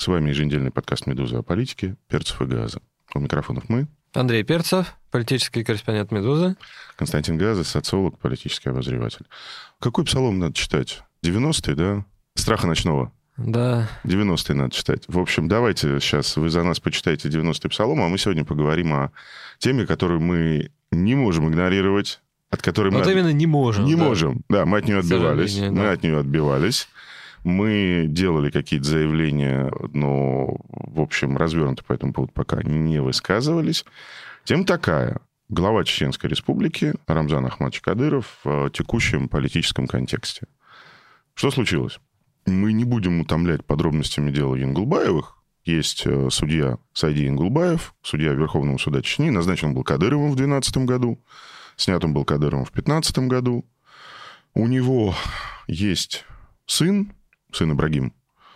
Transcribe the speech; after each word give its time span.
С 0.00 0.06
вами 0.06 0.30
еженедельный 0.30 0.70
подкаст 0.70 1.06
«Медуза» 1.06 1.40
о 1.40 1.42
политике, 1.42 1.94
перцев 2.08 2.40
и 2.40 2.46
газа. 2.46 2.80
У 3.14 3.18
микрофонов 3.18 3.68
мы. 3.68 3.86
Андрей 4.14 4.42
Перцев, 4.44 4.94
политический 5.10 5.62
корреспондент 5.62 6.10
«Медузы». 6.10 6.56
Константин 6.96 7.36
Газа, 7.36 7.64
социолог, 7.64 8.18
политический 8.18 8.70
обозреватель. 8.70 9.26
Какой 9.78 10.06
псалом 10.06 10.38
надо 10.38 10.54
читать? 10.54 11.02
90-й, 11.22 11.74
да? 11.74 12.06
Страха 12.34 12.66
ночного. 12.66 13.12
Да. 13.36 13.90
90-й 14.04 14.54
надо 14.54 14.74
читать. 14.74 15.02
В 15.06 15.18
общем, 15.18 15.48
давайте 15.48 16.00
сейчас 16.00 16.34
вы 16.38 16.48
за 16.48 16.62
нас 16.62 16.80
почитайте 16.80 17.28
90-й 17.28 17.68
псалом, 17.68 18.00
а 18.00 18.08
мы 18.08 18.16
сегодня 18.16 18.46
поговорим 18.46 18.94
о 18.94 19.12
теме, 19.58 19.84
которую 19.84 20.22
мы 20.22 20.70
не 20.90 21.14
можем 21.14 21.50
игнорировать, 21.50 22.22
от 22.48 22.62
которой 22.62 22.90
вот 22.90 23.04
мы... 23.04 23.12
именно 23.12 23.34
не 23.34 23.46
можем. 23.46 23.84
Не 23.84 23.96
да. 23.96 24.04
можем, 24.04 24.44
да, 24.48 24.64
мы 24.64 24.78
от 24.78 24.86
нее 24.86 25.00
отбивались. 25.00 25.58
Мы 25.58 25.74
да. 25.74 25.92
от 25.92 26.02
нее 26.02 26.18
отбивались. 26.18 26.88
Мы 27.44 28.06
делали 28.08 28.50
какие-то 28.50 28.86
заявления, 28.86 29.72
но, 29.92 30.56
в 30.68 31.00
общем, 31.00 31.36
развернуто 31.36 31.82
по 31.84 31.92
этому 31.92 32.12
поводу 32.12 32.32
пока 32.32 32.62
не 32.62 33.00
высказывались. 33.00 33.84
Тем 34.44 34.64
такая. 34.64 35.20
Глава 35.48 35.82
Чеченской 35.82 36.30
Республики 36.30 36.94
Рамзан 37.08 37.44
Ахмадович 37.46 37.80
Кадыров 37.80 38.38
в 38.44 38.70
текущем 38.70 39.28
политическом 39.28 39.88
контексте. 39.88 40.46
Что 41.34 41.50
случилось? 41.50 41.98
Мы 42.46 42.72
не 42.72 42.84
будем 42.84 43.20
утомлять 43.20 43.64
подробностями 43.64 44.30
дела 44.30 44.54
Янгулбаевых. 44.54 45.38
Есть 45.64 46.06
э, 46.06 46.28
судья 46.30 46.78
Сайди 46.92 47.24
Янгулбаев, 47.24 47.94
судья 48.02 48.32
Верховного 48.32 48.78
суда 48.78 49.02
Чечни. 49.02 49.30
Назначен 49.30 49.74
был 49.74 49.82
Кадыровым 49.82 50.30
в 50.30 50.36
2012 50.36 50.76
году. 50.86 51.20
Снят 51.76 52.04
он 52.04 52.14
был 52.14 52.24
Кадыровым 52.24 52.64
в 52.64 52.72
2015 52.72 53.18
году. 53.28 53.64
У 54.54 54.66
него 54.66 55.14
есть 55.66 56.24
сын, 56.66 57.12
сын 57.52 57.72
Ибрагим, 57.72 58.12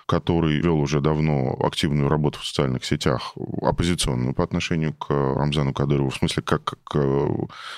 который 0.07 0.61
вел 0.61 0.79
уже 0.79 1.01
давно 1.01 1.57
активную 1.61 2.09
работу 2.09 2.39
в 2.39 2.47
социальных 2.47 2.85
сетях, 2.85 3.35
оппозиционную 3.63 4.35
по 4.35 4.45
отношению 4.45 4.95
к 4.95 5.11
Рамзану 5.11 5.73
Кадырову. 5.73 6.11
В 6.11 6.17
смысле, 6.17 6.43
как, 6.43 6.65
как 6.65 6.95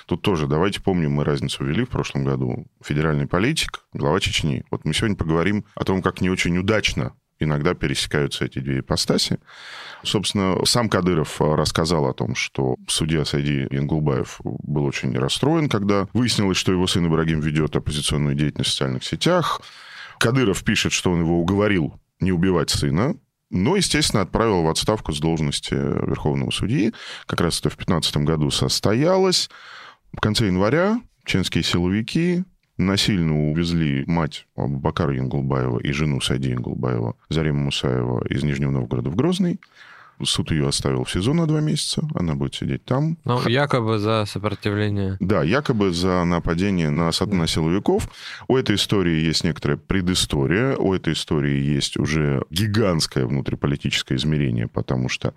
тут 0.06 0.22
тоже, 0.22 0.46
давайте 0.46 0.80
помним, 0.80 1.12
мы 1.12 1.24
разницу 1.24 1.64
ввели 1.64 1.84
в 1.84 1.90
прошлом 1.90 2.24
году. 2.24 2.66
Федеральный 2.82 3.26
политик, 3.26 3.84
глава 3.92 4.20
Чечни. 4.20 4.64
Вот 4.70 4.84
мы 4.84 4.92
сегодня 4.92 5.16
поговорим 5.16 5.64
о 5.74 5.84
том, 5.84 6.02
как 6.02 6.20
не 6.20 6.30
очень 6.30 6.58
удачно 6.58 7.12
иногда 7.38 7.74
пересекаются 7.74 8.44
эти 8.44 8.58
две 8.58 8.80
ипостаси. 8.80 9.38
Собственно, 10.02 10.64
сам 10.64 10.88
Кадыров 10.88 11.40
рассказал 11.40 12.06
о 12.06 12.14
том, 12.14 12.34
что 12.34 12.76
судья 12.88 13.24
Сайди 13.24 13.66
Янгулбаев 13.70 14.40
был 14.42 14.84
очень 14.84 15.16
расстроен, 15.16 15.68
когда 15.68 16.08
выяснилось, 16.12 16.56
что 16.56 16.72
его 16.72 16.86
сын 16.86 17.06
Ибрагим 17.06 17.40
ведет 17.40 17.76
оппозиционную 17.76 18.34
деятельность 18.34 18.70
в 18.70 18.72
социальных 18.72 19.04
сетях. 19.04 19.60
Кадыров 20.18 20.64
пишет, 20.64 20.92
что 20.92 21.10
он 21.10 21.20
его 21.20 21.38
уговорил 21.40 22.00
не 22.20 22.32
убивать 22.32 22.70
сына, 22.70 23.16
но, 23.50 23.76
естественно, 23.76 24.22
отправил 24.22 24.62
в 24.62 24.68
отставку 24.68 25.12
с 25.12 25.20
должности 25.20 25.74
Верховного 25.74 26.50
судьи. 26.50 26.92
Как 27.26 27.40
раз 27.40 27.60
это 27.60 27.70
в 27.70 27.76
2015 27.76 28.16
году 28.18 28.50
состоялось. 28.50 29.48
В 30.12 30.20
конце 30.20 30.46
января 30.46 31.00
чеченские 31.24 31.62
силовики 31.62 32.44
насильно 32.76 33.50
увезли 33.50 34.04
мать 34.06 34.46
Бакара 34.56 35.14
Янгулбаева 35.14 35.78
и 35.78 35.92
жену 35.92 36.20
Сади 36.20 36.50
Янгулбаева, 36.50 37.16
Зарима 37.28 37.60
Мусаева, 37.60 38.26
из 38.28 38.42
Нижнего 38.42 38.70
Новгорода 38.70 39.10
в 39.10 39.16
Грозный. 39.16 39.60
Суд 40.24 40.50
ее 40.50 40.68
оставил 40.68 41.04
в 41.04 41.10
СИЗО 41.10 41.34
на 41.34 41.46
два 41.46 41.60
месяца, 41.60 42.02
она 42.14 42.34
будет 42.34 42.54
сидеть 42.54 42.84
там. 42.84 43.18
Ну, 43.24 43.46
якобы 43.48 43.98
за 43.98 44.24
сопротивление. 44.26 45.16
Да, 45.20 45.42
якобы 45.42 45.92
за 45.92 46.24
нападение 46.24 46.90
на, 46.90 47.10
на 47.26 47.46
силовиков. 47.46 48.08
У 48.48 48.56
этой 48.56 48.76
истории 48.76 49.20
есть 49.20 49.44
некоторая 49.44 49.76
предыстория, 49.76 50.76
у 50.76 50.94
этой 50.94 51.12
истории 51.12 51.60
есть 51.60 51.98
уже 51.98 52.42
гигантское 52.50 53.26
внутриполитическое 53.26 54.16
измерение, 54.16 54.68
потому 54.68 55.08
что 55.08 55.34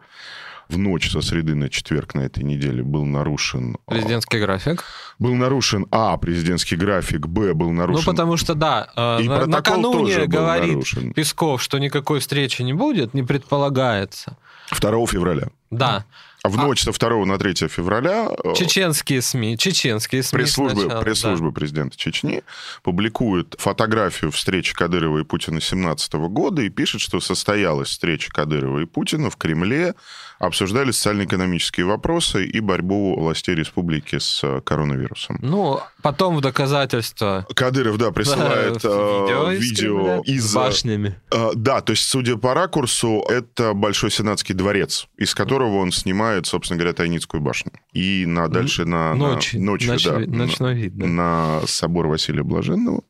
в 0.70 0.78
ночь 0.78 1.12
со 1.12 1.22
среды 1.22 1.56
на 1.56 1.70
четверг 1.70 2.14
на 2.14 2.22
этой 2.22 2.44
неделе 2.44 2.84
был 2.84 3.04
нарушен... 3.04 3.78
Президентский 3.88 4.40
график. 4.40 4.84
Был 5.18 5.34
нарушен, 5.34 5.88
а, 5.90 6.16
президентский 6.18 6.76
график, 6.76 7.28
б, 7.28 7.54
был 7.54 7.72
нарушен... 7.72 8.04
Ну, 8.06 8.12
потому 8.12 8.38
что, 8.38 8.54
да, 8.54 9.18
и 9.20 9.28
на, 9.28 9.48
накануне 9.48 10.28
говорит 10.28 10.74
нарушен. 10.74 11.14
Песков, 11.14 11.62
что 11.64 11.80
никакой 11.80 12.20
встречи 12.20 12.62
не 12.62 12.74
будет, 12.74 13.16
не 13.16 13.24
предполагается. 13.24 14.38
2 14.72 15.08
февраля. 15.08 15.48
Да. 15.72 16.06
А 16.42 16.50
в 16.50 16.56
ночь 16.56 16.84
со 16.84 16.92
2 16.92 17.26
на 17.26 17.38
3 17.38 17.68
февраля... 17.68 18.30
Чеченские 18.56 19.22
СМИ, 19.22 19.58
чеченские 19.58 20.24
СМИ 20.24 20.40
Пресс-служба, 20.40 20.80
сначала, 20.80 21.02
пресс-служба 21.02 21.48
да. 21.50 21.54
президента 21.54 21.98
Чечни 21.98 22.44
публикует 22.82 23.56
фотографию 23.60 24.32
встречи 24.32 24.74
Кадырова 24.74 25.20
и 25.20 25.24
Путина 25.24 25.58
2017 25.58 26.14
года 26.14 26.62
и 26.62 26.70
пишет, 26.70 27.02
что 27.02 27.20
состоялась 27.20 27.90
встреча 27.90 28.32
Кадырова 28.32 28.80
и 28.80 28.86
Путина 28.86 29.30
в 29.30 29.36
Кремле, 29.36 29.96
обсуждали 30.40 30.92
социально-экономические 30.92 31.86
вопросы 31.86 32.46
и 32.46 32.60
борьбу 32.62 33.20
властей 33.20 33.56
республики 33.56 34.20
с 34.20 34.62
коронавирусом. 34.62 35.38
Ну, 35.42 35.82
потом 36.02 36.38
в 36.38 36.42
доказательство... 36.42 37.46
Кадыров, 37.54 37.98
да, 37.98 38.12
присылает 38.12 38.80
э, 38.84 38.88
видео 38.88 39.52
из 39.52 39.60
видео 39.60 39.98
Кремля 39.98 40.22
из... 40.26 40.46
с 40.46 40.56
башнями. 40.56 41.20
Э, 41.32 41.52
Да, 41.56 41.82
то 41.82 41.92
есть, 41.92 42.04
судя 42.04 42.38
по 42.38 42.54
ракурсу, 42.54 43.24
это 43.30 43.74
Большой 43.74 44.12
Сенатский 44.12 44.56
дворец, 44.56 45.08
из 45.18 45.36
которого 45.36 45.76
он 45.78 45.92
снимает, 45.92 46.48
собственно 46.48 46.78
говоря, 46.78 46.94
Тайницкую 46.94 47.42
башню. 47.42 47.74
И 47.92 48.26
на 48.26 48.48
дальше 48.48 48.86
на... 48.86 49.14
Ночь, 49.16 49.54
ночью, 49.54 49.94
ноч- 49.94 50.06
да, 50.06 50.20
ночной 50.20 50.74
вид, 50.76 50.98
да. 50.98 51.06
на 51.06 51.62
собор 51.66 52.08
Василия 52.08 52.44
Блаженного. 52.44 53.04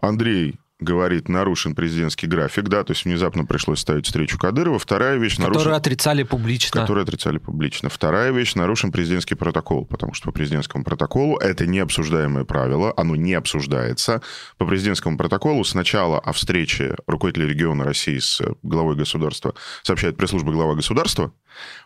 Андрей 0.00 0.54
говорит, 0.80 1.28
нарушен 1.28 1.74
президентский 1.74 2.26
график, 2.26 2.68
да, 2.68 2.84
то 2.84 2.92
есть 2.92 3.04
внезапно 3.04 3.44
пришлось 3.44 3.80
ставить 3.80 4.06
встречу 4.06 4.38
Кадырова. 4.38 4.78
Вторая 4.78 5.16
вещь, 5.16 5.36
Которые 5.36 5.54
нарушен... 5.54 5.72
отрицали 5.72 6.22
публично. 6.22 6.80
Которые 6.80 7.02
отрицали 7.02 7.38
публично. 7.38 7.88
Вторая 7.88 8.32
вещь, 8.32 8.54
нарушен 8.54 8.92
президентский 8.92 9.34
протокол, 9.34 9.84
потому 9.84 10.14
что 10.14 10.26
по 10.26 10.32
президентскому 10.32 10.84
протоколу 10.84 11.36
это 11.38 11.66
необсуждаемое 11.66 12.44
правило, 12.44 12.92
оно 12.96 13.16
не 13.16 13.34
обсуждается. 13.34 14.22
По 14.58 14.66
президентскому 14.66 15.16
протоколу 15.16 15.64
сначала 15.64 16.18
о 16.18 16.32
встрече 16.32 16.96
руководителя 17.06 17.46
региона 17.46 17.84
России 17.84 18.18
с 18.18 18.40
главой 18.62 18.96
государства 18.96 19.54
сообщает 19.82 20.16
пресс-служба 20.16 20.52
глава 20.52 20.74
государства, 20.74 21.32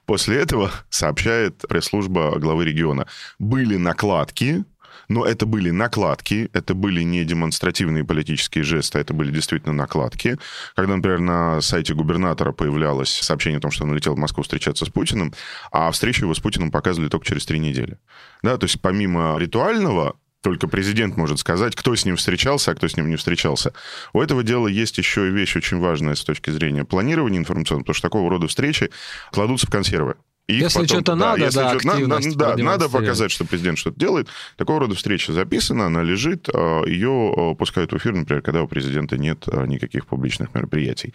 после 0.07 0.39
этого 0.39 0.71
сообщает 0.91 1.59
пресс-служба 1.69 2.39
главы 2.39 2.65
региона. 2.65 3.07
Были 3.39 3.77
накладки, 3.77 4.65
но 5.09 5.25
это 5.25 5.47
были 5.47 5.71
накладки, 5.71 6.51
это 6.53 6.75
были 6.75 7.03
не 7.03 7.25
демонстративные 7.25 8.05
политические 8.05 8.65
жесты, 8.65 8.99
это 8.99 9.15
были 9.15 9.31
действительно 9.31 9.73
накладки. 9.73 10.39
Когда, 10.75 10.97
например, 10.97 11.21
на 11.21 11.61
сайте 11.61 11.95
губернатора 11.95 12.53
появлялось 12.53 13.11
сообщение 13.11 13.59
о 13.59 13.61
том, 13.61 13.71
что 13.71 13.85
он 13.85 13.95
летел 13.95 14.15
в 14.15 14.19
Москву 14.19 14.43
встречаться 14.43 14.85
с 14.85 14.89
Путиным, 14.89 15.33
а 15.71 15.91
встречу 15.91 16.25
его 16.25 16.35
с 16.35 16.41
Путиным 16.41 16.71
показывали 16.71 17.09
только 17.09 17.27
через 17.27 17.47
три 17.47 17.59
недели. 17.59 17.99
Да, 18.43 18.57
то 18.57 18.65
есть 18.65 18.81
помимо 18.81 19.37
ритуального, 19.39 20.17
только 20.45 20.69
президент 20.69 21.17
может 21.17 21.39
сказать, 21.39 21.75
кто 21.75 21.97
с 21.97 22.05
ним 22.05 22.17
встречался, 22.17 22.71
а 22.71 22.75
кто 22.75 22.87
с 22.87 22.97
ним 22.97 23.09
не 23.09 23.17
встречался. 23.17 23.73
У 24.13 24.21
этого 24.21 24.43
дела 24.43 24.69
есть 24.69 24.99
еще 24.99 25.31
вещь 25.31 25.57
очень 25.57 25.79
важная 25.79 26.15
с 26.15 26.23
точки 26.23 26.51
зрения 26.51 26.85
планирования 26.85 27.39
информационного, 27.39 27.85
потому 27.85 27.95
что 27.95 28.09
такого 28.09 28.31
рода 28.31 28.47
встречи 28.47 28.91
кладутся 29.33 29.67
в 29.67 29.71
консервы. 29.71 30.17
И 30.47 30.57
Если 30.57 30.85
что-то 30.85 31.15
надо, 31.15 31.43
если 31.43 31.59
да, 31.59 31.79
что-то 31.79 32.07
надо, 32.07 32.35
да, 32.37 32.57
надо 32.57 32.89
показать, 32.91 33.31
что 33.31 33.47
президент 33.47 33.79
что-то 33.79 33.99
делает. 33.99 34.29
Такого 34.57 34.81
рода 34.81 34.95
встреча 34.95 35.33
записана, 35.33 35.87
она 35.87 36.03
лежит, 36.03 36.51
а, 36.53 36.85
ее 36.85 37.33
а, 37.35 37.55
пускают 37.55 37.93
в 37.93 37.97
эфир, 37.97 38.13
например, 38.13 38.43
когда 38.43 38.63
у 38.63 38.69
президента 38.69 39.17
нет 39.17 39.45
а, 39.47 39.65
никаких 39.65 40.07
публичных 40.07 40.55
мероприятий. 40.55 41.15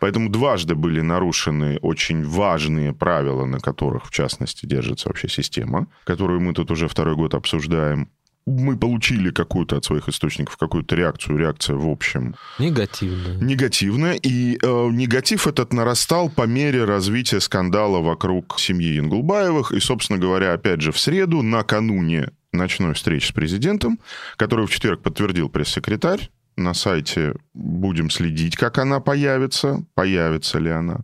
Поэтому 0.00 0.28
дважды 0.28 0.74
были 0.74 1.02
нарушены 1.02 1.78
очень 1.82 2.24
важные 2.24 2.92
правила, 2.92 3.44
на 3.44 3.60
которых, 3.60 4.06
в 4.06 4.10
частности, 4.10 4.66
держится 4.66 5.08
вообще 5.08 5.28
система, 5.28 5.86
которую 6.02 6.40
мы 6.40 6.52
тут 6.52 6.72
уже 6.72 6.88
второй 6.88 7.14
год 7.14 7.34
обсуждаем. 7.34 8.08
Мы 8.46 8.76
получили 8.76 9.30
какую-то 9.30 9.76
от 9.78 9.84
своих 9.84 10.08
источников, 10.08 10.56
какую-то 10.58 10.94
реакцию. 10.94 11.38
Реакция, 11.38 11.76
в 11.76 11.88
общем, 11.88 12.34
Негативно. 12.58 13.42
негативная. 13.42 14.14
И 14.14 14.58
э, 14.60 14.88
негатив 14.90 15.46
этот 15.46 15.72
нарастал 15.72 16.28
по 16.28 16.42
мере 16.42 16.84
развития 16.84 17.40
скандала 17.40 18.00
вокруг 18.00 18.60
семьи 18.60 18.96
Янгулбаевых. 18.96 19.72
И, 19.72 19.80
собственно 19.80 20.18
говоря, 20.18 20.52
опять 20.52 20.82
же, 20.82 20.92
в 20.92 20.98
среду, 20.98 21.42
накануне 21.42 22.30
ночной 22.52 22.92
встречи 22.94 23.28
с 23.28 23.32
президентом, 23.32 23.98
которую 24.36 24.68
в 24.68 24.70
четверг 24.70 25.02
подтвердил 25.02 25.48
пресс-секретарь, 25.48 26.30
на 26.56 26.74
сайте 26.74 27.34
будем 27.52 28.10
следить, 28.10 28.56
как 28.56 28.78
она 28.78 29.00
появится, 29.00 29.84
появится 29.94 30.58
ли 30.58 30.70
она. 30.70 31.00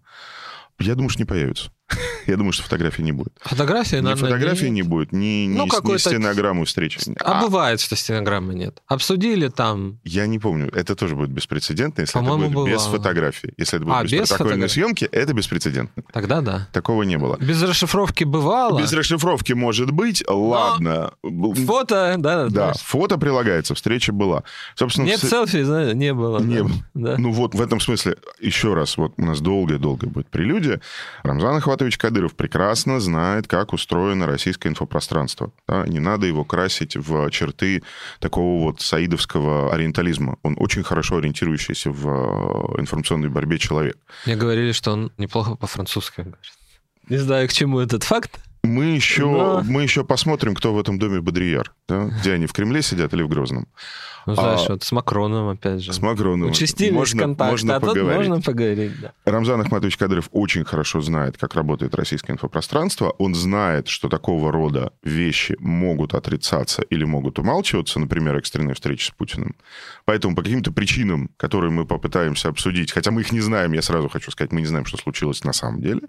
Я 0.78 0.94
думаю, 0.94 1.10
что 1.10 1.20
не 1.20 1.26
появится. 1.26 1.70
Я 2.26 2.36
думаю, 2.36 2.52
что 2.52 2.62
фотографии 2.62 3.02
не 3.02 3.12
будет. 3.12 3.32
Фотографии, 3.40 3.96
Ни 3.96 4.00
наверное, 4.00 4.30
фотографии 4.30 4.66
не 4.66 4.82
будет, 4.82 5.12
ни, 5.12 5.46
ни, 5.46 5.56
Ну, 5.56 5.64
ни 5.66 5.96
стенограммы 5.96 6.64
встречи. 6.64 7.00
А, 7.20 7.38
А, 7.38 7.42
бывает, 7.42 7.80
что 7.80 7.96
стенограммы 7.96 8.54
нет. 8.54 8.82
Обсудили 8.86 9.48
там. 9.48 9.98
я 10.04 10.26
не 10.26 10.38
помню, 10.38 10.70
это 10.74 10.94
тоже 10.94 11.16
будет 11.16 11.30
беспрецедентно, 11.30 12.02
если 12.02 12.20
это 12.20 12.28
По-моему, 12.28 12.52
будет 12.54 12.72
без 12.74 12.82
бывало. 12.82 12.98
фотографий. 12.98 13.52
Если 13.56 13.76
это 13.78 13.84
будет 13.86 13.96
А, 13.96 14.02
без, 14.04 14.12
без 14.12 14.28
протокольной 14.28 14.68
съемки, 14.68 15.04
это 15.10 15.32
беспрецедентно. 15.32 16.02
Тогда 16.12 16.40
да. 16.40 16.68
Такого 16.72 17.02
не 17.02 17.18
было. 17.18 17.36
Без 17.38 17.62
расшифровки 17.62 18.24
бывало. 18.24 18.80
Без 18.80 18.92
расшифровки 18.92 19.52
может 19.52 19.90
быть, 19.90 20.22
ладно. 20.28 21.12
Фото, 21.66 22.14
да. 22.18 22.44
Да, 22.44 22.48
знаешь. 22.48 22.76
фото 22.78 23.18
прилагается, 23.18 23.74
встреча 23.74 24.12
была. 24.12 24.42
Собственно, 24.74 25.06
Нет 25.06 25.20
с- 25.20 25.28
селфи, 25.28 25.62
знаешь, 25.62 25.94
не 25.94 26.12
было. 26.14 26.38
Не 26.40 26.56
да. 26.58 26.62
было. 26.64 26.72
Да. 26.94 27.14
Ну 27.18 27.32
вот 27.32 27.54
в 27.54 27.60
этом 27.60 27.80
смысле, 27.80 28.16
еще 28.40 28.74
раз, 28.74 28.96
вот 28.96 29.14
у 29.16 29.24
нас 29.24 29.40
долгая-долгая 29.40 30.10
будет 30.10 30.28
прелюдия. 30.28 30.80
Рамзан 31.22 31.56
Ахватович 31.80 31.96
Кадыров 31.96 32.34
прекрасно 32.34 33.00
знает, 33.00 33.46
как 33.46 33.72
устроено 33.72 34.26
российское 34.26 34.68
инфопространство. 34.68 35.50
да. 35.66 35.86
Не 35.86 35.98
надо 35.98 36.26
его 36.26 36.44
красить 36.44 36.94
в 36.94 37.30
черты 37.30 37.82
такого 38.18 38.64
вот 38.64 38.82
саидовского 38.82 39.72
ориентализма. 39.72 40.36
Он 40.42 40.56
очень 40.58 40.82
хорошо 40.82 41.16
ориентирующийся 41.16 41.90
в 41.90 42.06
э, 42.06 42.80
информационной 42.80 43.30
борьбе 43.30 43.58
человек. 43.58 43.96
Мне 44.26 44.36
говорили, 44.36 44.72
что 44.72 44.92
он 44.92 45.10
неплохо 45.16 45.54
по-французски 45.54 46.20
говорит. 46.20 46.52
Не 47.08 47.16
знаю, 47.16 47.48
к 47.48 47.52
чему 47.52 47.80
этот 47.80 48.04
факт. 48.04 48.38
Мы 48.62 48.84
еще, 48.86 49.22
Но- 49.26 49.62
мы 49.64 49.82
еще 49.82 50.04
посмотрим, 50.04 50.54
кто 50.54 50.74
в 50.74 50.78
этом 50.78 50.98
доме 50.98 51.20
Бодрияр. 51.20 51.72
да. 51.88 52.04
Где 52.20 52.34
они, 52.34 52.46
в 52.46 52.52
Кремле 52.52 52.82
сидят 52.82 53.12
или 53.14 53.22
в 53.22 53.28
Грозном? 53.28 53.66
Ну, 54.26 54.34
знаешь, 54.34 54.60
А- 54.68 54.72
вот 54.72 54.82
с 54.84 54.92
Макроном, 54.92 55.48
опять 55.48 55.82
же. 55.82 55.94
С 55.94 55.98
Макроном. 56.00 56.50
Участились 56.50 56.92
Можно- 56.92 57.22
контакты, 57.22 57.50
можно 57.52 57.76
а 57.76 57.80
тут 57.80 57.88
поговорить. 57.94 58.28
можно 58.28 58.42
поговорить, 58.42 59.00
да. 59.00 59.12
Рамзан 59.24 59.62
Ахматович 59.62 59.96
Кадыров 59.96 60.28
очень 60.30 60.62
хорошо 60.64 61.00
знает, 61.00 61.38
как 61.38 61.54
работает 61.54 61.94
российское 61.94 62.34
инфопространство. 62.34 63.10
Он 63.18 63.34
знает, 63.34 63.88
что 63.88 64.10
такого 64.10 64.52
рода 64.52 64.92
вещи 65.02 65.56
могут 65.58 66.12
отрицаться 66.14 66.82
или 66.82 67.04
могут 67.04 67.38
умалчиваться, 67.38 67.98
например, 67.98 68.36
экстренная 68.36 68.74
встреча 68.74 69.06
с 69.06 69.10
Путиным. 69.10 69.56
Поэтому 70.04 70.36
по 70.36 70.42
каким-то 70.42 70.70
причинам, 70.70 71.30
которые 71.38 71.70
мы 71.70 71.86
попытаемся 71.86 72.50
обсудить, 72.50 72.92
хотя 72.92 73.10
мы 73.10 73.22
их 73.22 73.32
не 73.32 73.40
знаем, 73.40 73.72
я 73.72 73.80
сразу 73.80 74.10
хочу 74.10 74.30
сказать, 74.30 74.52
мы 74.52 74.60
не 74.60 74.66
знаем, 74.66 74.84
что 74.84 74.98
случилось 74.98 75.44
на 75.44 75.54
самом 75.54 75.80
деле, 75.80 76.02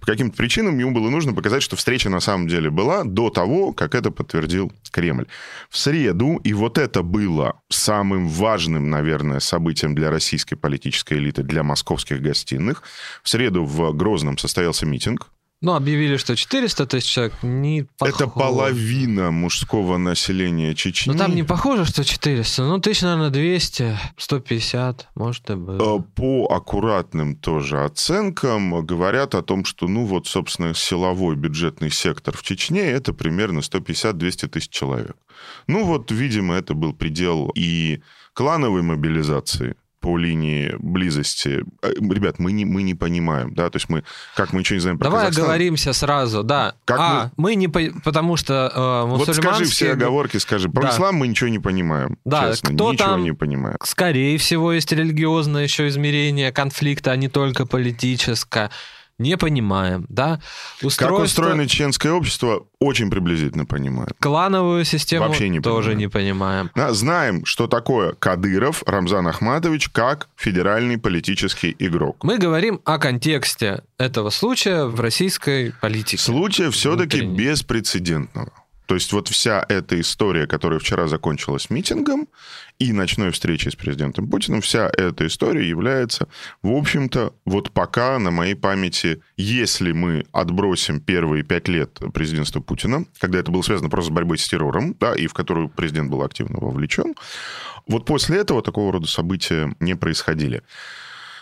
по 0.00 0.06
каким-то 0.06 0.36
причинам 0.36 0.76
ему 0.78 0.90
было 0.92 1.08
нужно 1.10 1.32
показать, 1.32 1.62
что 1.62 1.76
встреча 1.76 1.91
на 2.08 2.20
самом 2.20 2.48
деле 2.48 2.70
была 2.70 3.04
до 3.04 3.30
того, 3.30 3.72
как 3.72 3.94
это 3.94 4.10
подтвердил 4.10 4.72
Кремль. 4.92 5.26
В 5.68 5.78
среду, 5.78 6.36
и 6.44 6.52
вот 6.52 6.78
это 6.78 7.02
было 7.02 7.60
самым 7.68 8.28
важным, 8.28 8.90
наверное, 8.90 9.40
событием 9.40 9.94
для 9.94 10.10
российской 10.10 10.54
политической 10.54 11.14
элиты, 11.14 11.42
для 11.42 11.62
московских 11.62 12.20
гостиных, 12.20 12.82
в 13.22 13.28
среду 13.28 13.64
в 13.64 13.92
Грозном 13.92 14.38
состоялся 14.38 14.86
митинг. 14.86 15.30
Ну, 15.62 15.74
объявили, 15.74 16.16
что 16.16 16.34
400 16.34 16.86
тысяч 16.86 17.08
человек 17.08 17.34
не 17.42 17.86
Это 18.00 18.26
похоже. 18.26 18.30
половина 18.30 19.30
мужского 19.30 19.96
населения 19.96 20.74
Чечни. 20.74 21.12
Ну, 21.12 21.16
там 21.18 21.36
не 21.36 21.44
похоже, 21.44 21.84
что 21.84 22.04
400. 22.04 22.64
Ну, 22.64 22.78
тысяч, 22.80 23.02
наверное, 23.02 23.30
200, 23.30 23.96
150, 24.16 25.08
может, 25.14 25.48
и 25.50 25.54
было. 25.54 26.00
Э, 26.00 26.02
По 26.16 26.46
аккуратным 26.52 27.36
тоже 27.36 27.84
оценкам 27.84 28.84
говорят 28.84 29.36
о 29.36 29.42
том, 29.42 29.64
что, 29.64 29.86
ну 29.86 30.04
вот, 30.04 30.26
собственно, 30.26 30.74
силовой 30.74 31.36
бюджетный 31.36 31.90
сектор 31.90 32.36
в 32.36 32.42
Чечне 32.42 32.80
это 32.82 33.12
примерно 33.12 33.60
150-200 33.60 34.48
тысяч 34.48 34.68
человек. 34.68 35.16
Ну 35.68 35.84
вот, 35.84 36.10
видимо, 36.10 36.54
это 36.56 36.74
был 36.74 36.92
предел 36.92 37.52
и 37.54 38.00
клановой 38.34 38.82
мобилизации 38.82 39.76
по 40.02 40.18
линии 40.18 40.74
близости. 40.80 41.64
Э, 41.82 41.92
Ребят, 41.98 42.38
мы 42.38 42.52
не, 42.52 42.64
мы 42.66 42.82
не 42.82 42.94
понимаем, 42.94 43.54
да, 43.54 43.70
то 43.70 43.76
есть 43.76 43.88
мы, 43.88 44.02
как 44.36 44.52
мы 44.52 44.60
ничего 44.60 44.74
не 44.74 44.80
знаем 44.80 44.98
про 44.98 45.04
Давай 45.04 45.20
Казахстан. 45.20 45.44
оговоримся 45.44 45.92
сразу, 45.92 46.42
да. 46.42 46.74
Как 46.84 47.00
а, 47.00 47.30
мы... 47.36 47.54
не... 47.54 47.68
по- 47.68 47.80
Потому 48.04 48.36
что 48.36 48.70
э, 48.74 49.08
Вот 49.08 49.22
скажи 49.22 49.40
мусульманские... 49.40 49.68
все 49.68 49.92
оговорки, 49.92 50.36
скажи. 50.38 50.68
Про 50.68 50.82
Да. 50.82 50.90
ислам 50.90 51.14
мы 51.14 51.28
ничего 51.28 51.48
не 51.48 51.60
понимаем. 51.60 52.18
Да, 52.24 52.50
честно, 52.50 52.74
кто 52.74 52.92
ничего 52.92 53.08
там- 53.10 53.22
не 53.22 53.32
понимаем. 53.32 53.76
Скорее 53.84 54.36
всего, 54.38 54.72
есть 54.72 54.90
религиозное 54.92 55.62
еще 55.62 55.86
измерение 55.88 56.50
конфликта, 56.52 57.12
а 57.12 57.16
не 57.16 57.28
только 57.28 57.64
политическое. 57.64 58.70
Не 59.18 59.36
понимаем, 59.36 60.06
да? 60.08 60.40
Как 60.80 60.86
Устройство- 60.88 61.22
устроено 61.24 61.68
чеченское 61.68 62.12
общество, 62.12 62.66
очень 62.80 63.10
приблизительно 63.10 63.64
понимаем. 63.66 64.08
Клановую 64.18 64.84
систему 64.84 65.26
Вообще 65.26 65.48
не 65.48 65.60
тоже 65.60 65.90
понимаем. 65.90 65.98
не 65.98 66.08
понимаем. 66.08 66.70
Да, 66.74 66.92
Знаем, 66.92 67.44
что 67.44 67.66
такое 67.68 68.14
Кадыров 68.14 68.82
Рамзан 68.86 69.26
Ахматович 69.28 69.90
как 69.90 70.28
федеральный 70.36 70.98
политический 70.98 71.74
игрок. 71.78 72.24
Мы 72.24 72.38
говорим 72.38 72.80
о 72.84 72.98
контексте 72.98 73.82
этого 73.98 74.30
случая 74.30 74.86
в 74.86 75.00
российской 75.00 75.72
политике. 75.80 76.20
Случая 76.22 76.70
все-таки 76.70 77.20
беспрецедентного. 77.22 78.50
То 78.86 78.94
есть 78.94 79.12
вот 79.12 79.28
вся 79.28 79.64
эта 79.68 80.00
история, 80.00 80.46
которая 80.46 80.78
вчера 80.78 81.06
закончилась 81.06 81.70
митингом 81.70 82.28
и 82.78 82.92
ночной 82.92 83.30
встречей 83.30 83.70
с 83.70 83.76
президентом 83.76 84.28
Путиным, 84.28 84.60
вся 84.60 84.90
эта 84.96 85.26
история 85.26 85.68
является, 85.68 86.28
в 86.62 86.72
общем-то, 86.72 87.34
вот 87.44 87.70
пока 87.70 88.18
на 88.18 88.30
моей 88.30 88.54
памяти, 88.54 89.22
если 89.36 89.92
мы 89.92 90.26
отбросим 90.32 91.00
первые 91.00 91.44
пять 91.44 91.68
лет 91.68 92.00
президентства 92.12 92.60
Путина, 92.60 93.06
когда 93.18 93.38
это 93.38 93.50
было 93.50 93.62
связано 93.62 93.88
просто 93.88 94.10
с 94.10 94.14
борьбой 94.14 94.38
с 94.38 94.48
террором, 94.48 94.96
да, 94.98 95.14
и 95.14 95.26
в 95.26 95.34
которую 95.34 95.68
президент 95.68 96.10
был 96.10 96.22
активно 96.22 96.58
вовлечен, 96.58 97.14
вот 97.86 98.04
после 98.04 98.38
этого 98.38 98.62
такого 98.62 98.92
рода 98.92 99.06
события 99.06 99.74
не 99.80 99.94
происходили. 99.94 100.62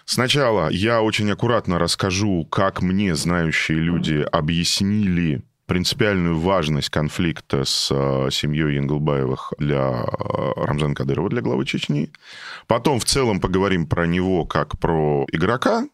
Сначала 0.04 0.70
я 0.70 1.02
очень 1.02 1.30
аккуратно 1.30 1.78
расскажу, 1.78 2.44
как 2.44 2.82
мне 2.82 3.14
знающие 3.14 3.78
люди 3.78 4.26
объяснили 4.32 5.42
принципиальную 5.70 6.36
важность 6.36 6.90
конфликта 6.90 7.64
с 7.64 7.90
э, 7.92 8.28
семьей 8.32 8.74
Янглбаевых 8.74 9.52
для 9.58 10.02
э, 10.02 10.52
Рамзана 10.56 10.96
Кадырова, 10.96 11.28
для 11.28 11.42
главы 11.42 11.64
Чечни. 11.64 12.10
Потом 12.66 12.98
в 12.98 13.04
целом 13.04 13.38
поговорим 13.38 13.86
про 13.86 14.04
него 14.04 14.46
как 14.46 14.80
про 14.80 15.24
игрока. 15.30 15.86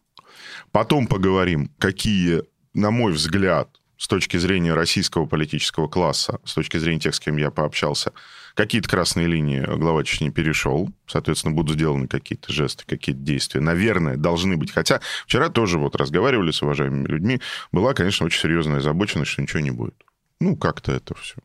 Потом 0.71 1.05
поговорим, 1.05 1.69
какие, 1.77 2.41
на 2.73 2.89
мой 2.89 3.11
взгляд, 3.11 3.69
с 3.97 4.07
точки 4.07 4.37
зрения 4.37 4.73
российского 4.73 5.27
политического 5.27 5.87
класса, 5.87 6.39
с 6.43 6.55
точки 6.55 6.77
зрения 6.77 7.01
тех, 7.01 7.13
с 7.13 7.19
кем 7.19 7.37
я 7.37 7.51
пообщался, 7.51 8.13
какие-то 8.57 8.89
красные 8.89 9.27
линии 9.27 9.61
глава 9.61 10.03
Чечни 10.03 10.29
перешел. 10.29 10.89
Соответственно, 11.05 11.53
будут 11.53 11.75
сделаны 11.75 12.07
какие-то 12.07 12.51
жесты, 12.51 12.83
какие-то 12.85 13.21
действия. 13.21 13.61
Наверное, 13.61 14.17
должны 14.17 14.57
быть. 14.57 14.71
Хотя 14.71 14.99
вчера 15.25 15.49
тоже 15.49 15.77
вот 15.77 15.95
разговаривали 15.95 16.51
с 16.51 16.61
уважаемыми 16.63 17.07
людьми. 17.07 17.39
Была, 17.71 17.93
конечно, 17.93 18.25
очень 18.25 18.41
серьезная 18.41 18.77
озабоченность, 18.79 19.31
что 19.31 19.41
ничего 19.43 19.59
не 19.61 19.71
будет. 19.71 19.93
Ну, 20.41 20.55
как-то 20.57 20.91
это 20.91 21.13
все. 21.15 21.35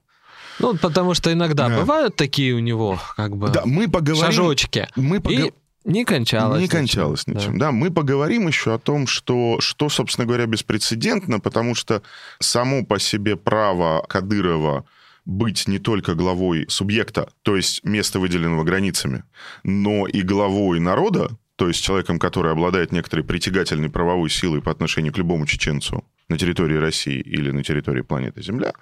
Ну, 0.59 0.77
потому 0.77 1.15
что 1.15 1.33
иногда 1.33 1.69
Да. 1.69 1.79
бывают 1.81 2.17
такие 2.17 2.55
у 2.55 2.59
него, 2.59 2.99
как 3.17 3.37
бы, 3.37 3.49
Да, 3.51 3.63
мы 3.65 3.89
поговорим... 3.89 4.25
шажочки. 4.25 4.89
Мы 4.97 5.19
И 5.29 5.53
не 5.85 6.05
кончалось. 6.05 6.59
Не 6.59 6.65
ничем. 6.65 6.79
кончалось 6.79 7.27
ничем. 7.27 7.59
Да. 7.59 7.73
мы 7.73 7.91
поговорим 7.91 8.49
еще 8.49 8.75
о 8.75 8.79
том, 8.79 9.07
что, 9.07 9.61
что, 9.61 9.89
собственно 9.89 10.27
говоря, 10.27 10.47
беспрецедентно, 10.47 11.41
потому 11.41 11.75
что 11.75 12.03
само 12.39 12.85
по 12.85 12.99
себе 12.99 13.37
право 13.37 14.05
Кадырова 14.09 14.85
быть 15.25 15.69
не 15.69 15.79
только 15.79 16.15
главой 16.15 16.67
субъекта, 16.69 17.29
то 17.43 17.57
есть 17.57 17.85
места, 17.85 18.19
выделенного 18.19 18.65
границами, 18.65 19.25
но 19.63 20.07
и 20.07 20.23
главой 20.23 20.81
народа, 20.81 21.31
то 21.57 21.69
есть 21.69 21.83
человеком, 21.83 22.19
который 22.19 22.53
обладает 22.53 22.93
некоторой 22.93 23.25
притягательной 23.25 23.91
правовой 23.91 24.31
силой 24.31 24.63
по 24.63 24.71
отношению 24.71 25.13
к 25.13 25.19
любому 25.19 25.47
чеченцу 25.47 26.05
на 26.29 26.39
территории 26.39 26.77
России 26.77 27.21
или 27.21 27.51
на 27.51 27.63
территории 27.63 28.03
планеты 28.03 28.43
Земля. 28.43 28.73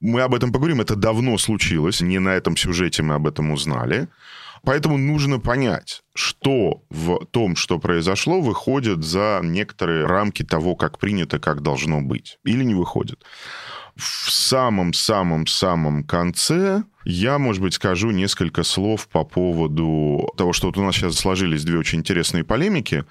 Мы 0.00 0.20
об 0.20 0.34
этом 0.34 0.52
поговорим. 0.52 0.80
Это 0.80 0.96
давно 0.96 1.38
случилось. 1.38 2.00
Не 2.00 2.18
на 2.18 2.30
этом 2.30 2.56
сюжете 2.56 3.02
мы 3.02 3.14
об 3.14 3.26
этом 3.26 3.52
узнали. 3.52 4.08
Поэтому 4.64 4.96
нужно 4.96 5.40
понять, 5.40 6.02
что 6.14 6.84
в 6.88 7.24
том, 7.26 7.56
что 7.56 7.78
произошло, 7.78 8.40
выходит 8.40 9.02
за 9.02 9.40
некоторые 9.42 10.06
рамки 10.06 10.44
того, 10.44 10.76
как 10.76 10.98
принято, 10.98 11.40
как 11.40 11.62
должно 11.62 12.00
быть. 12.00 12.38
Или 12.44 12.62
не 12.64 12.74
выходит. 12.74 13.24
В 13.96 14.30
самом-самом-самом 14.30 16.04
конце 16.04 16.84
я, 17.04 17.38
может 17.38 17.62
быть, 17.62 17.74
скажу 17.74 18.10
несколько 18.10 18.62
слов 18.62 19.08
по 19.08 19.24
поводу 19.24 20.32
того, 20.36 20.52
что 20.52 20.68
вот 20.68 20.78
у 20.78 20.82
нас 20.82 20.94
сейчас 20.94 21.16
сложились 21.16 21.64
две 21.64 21.78
очень 21.78 21.98
интересные 21.98 22.44
полемики, 22.44 23.04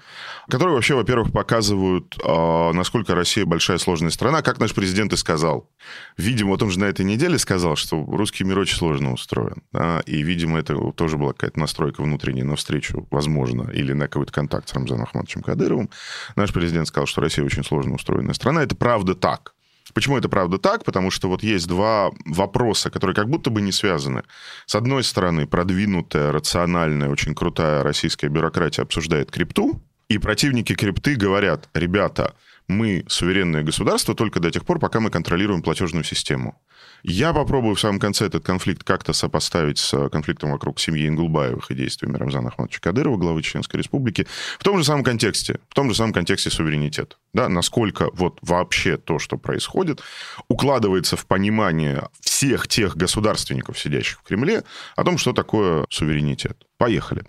которые 0.48 0.74
вообще, 0.74 0.94
во-первых, 0.94 1.32
показывают, 1.32 2.18
а, 2.24 2.72
насколько 2.72 3.14
Россия 3.14 3.44
большая 3.44 3.78
сложная 3.78 4.10
страна, 4.10 4.42
как 4.42 4.58
наш 4.58 4.74
президент 4.74 5.12
и 5.12 5.16
сказал. 5.16 5.70
Видимо, 6.16 6.50
вот 6.50 6.62
он 6.62 6.70
же 6.70 6.80
на 6.80 6.86
этой 6.86 7.04
неделе 7.04 7.38
сказал, 7.38 7.76
что 7.76 8.02
русский 8.04 8.44
мир 8.44 8.58
очень 8.58 8.76
сложно 8.76 9.12
устроен. 9.12 9.62
да, 9.72 10.00
и, 10.06 10.22
видимо, 10.22 10.58
это 10.58 10.74
тоже 10.92 11.18
была 11.18 11.32
какая-то 11.32 11.60
настройка 11.60 12.02
внутренняя 12.02 12.44
навстречу, 12.44 13.06
возможно, 13.10 13.70
или 13.70 13.92
на 13.92 14.08
какой-то 14.08 14.32
контакт 14.32 14.68
с 14.68 14.74
Рамзаном 14.74 15.04
Ахматовичем 15.04 15.42
Кадыровым. 15.42 15.90
Наш 16.34 16.52
президент 16.52 16.88
сказал, 16.88 17.06
что 17.06 17.20
Россия 17.20 17.44
очень 17.44 17.64
сложно 17.64 17.94
устроенная 17.94 18.34
страна. 18.34 18.62
Это 18.62 18.74
правда 18.74 19.14
так. 19.14 19.54
Почему 19.94 20.16
это 20.16 20.28
правда 20.28 20.58
так? 20.58 20.84
Потому 20.84 21.10
что 21.10 21.28
вот 21.28 21.42
есть 21.42 21.66
два 21.66 22.10
вопроса, 22.24 22.90
которые 22.90 23.14
как 23.14 23.28
будто 23.28 23.50
бы 23.50 23.60
не 23.60 23.72
связаны. 23.72 24.22
С 24.66 24.74
одной 24.74 25.04
стороны, 25.04 25.46
продвинутая, 25.46 26.32
рациональная, 26.32 27.08
очень 27.08 27.34
крутая 27.34 27.82
российская 27.82 28.28
бюрократия 28.28 28.82
обсуждает 28.82 29.30
крипту, 29.30 29.82
и 30.08 30.18
противники 30.18 30.74
крипты 30.74 31.16
говорят, 31.16 31.68
ребята, 31.74 32.34
Мы 32.68 33.04
суверенное 33.08 33.62
государство 33.62 34.14
только 34.14 34.40
до 34.40 34.50
тех 34.50 34.64
пор, 34.64 34.78
пока 34.78 35.00
мы 35.00 35.10
контролируем 35.10 35.62
платежную 35.62 36.04
систему. 36.04 36.60
Я 37.02 37.32
попробую 37.32 37.74
в 37.74 37.80
самом 37.80 37.98
конце 37.98 38.26
этот 38.26 38.44
конфликт 38.44 38.84
как-то 38.84 39.12
сопоставить 39.12 39.78
с 39.78 40.08
конфликтом 40.08 40.52
вокруг 40.52 40.78
семьи 40.78 41.08
Ингулбаевых 41.08 41.70
и 41.70 41.74
действиями 41.74 42.16
Рамзана 42.16 42.48
Ахматовича 42.48 42.80
Кадырова, 42.80 43.16
главы 43.16 43.42
Чеченской 43.42 43.78
Республики, 43.78 44.26
в 44.58 44.64
том 44.64 44.78
же 44.78 44.84
самом 44.84 45.02
контексте, 45.02 45.58
в 45.68 45.74
том 45.74 45.88
же 45.90 45.96
самом 45.96 46.12
контексте 46.12 46.50
суверенитета. 46.50 47.16
Да, 47.34 47.48
насколько 47.48 48.10
вот 48.12 48.38
вообще 48.42 48.96
то, 48.96 49.18
что 49.18 49.36
происходит, 49.36 50.00
укладывается 50.48 51.16
в 51.16 51.26
понимание 51.26 52.08
всех 52.20 52.68
тех 52.68 52.96
государственников, 52.96 53.78
сидящих 53.78 54.20
в 54.20 54.22
Кремле, 54.22 54.62
о 54.94 55.02
том, 55.02 55.18
что 55.18 55.32
такое 55.32 55.84
суверенитет. 55.90 56.66
Поехали. 56.78 57.24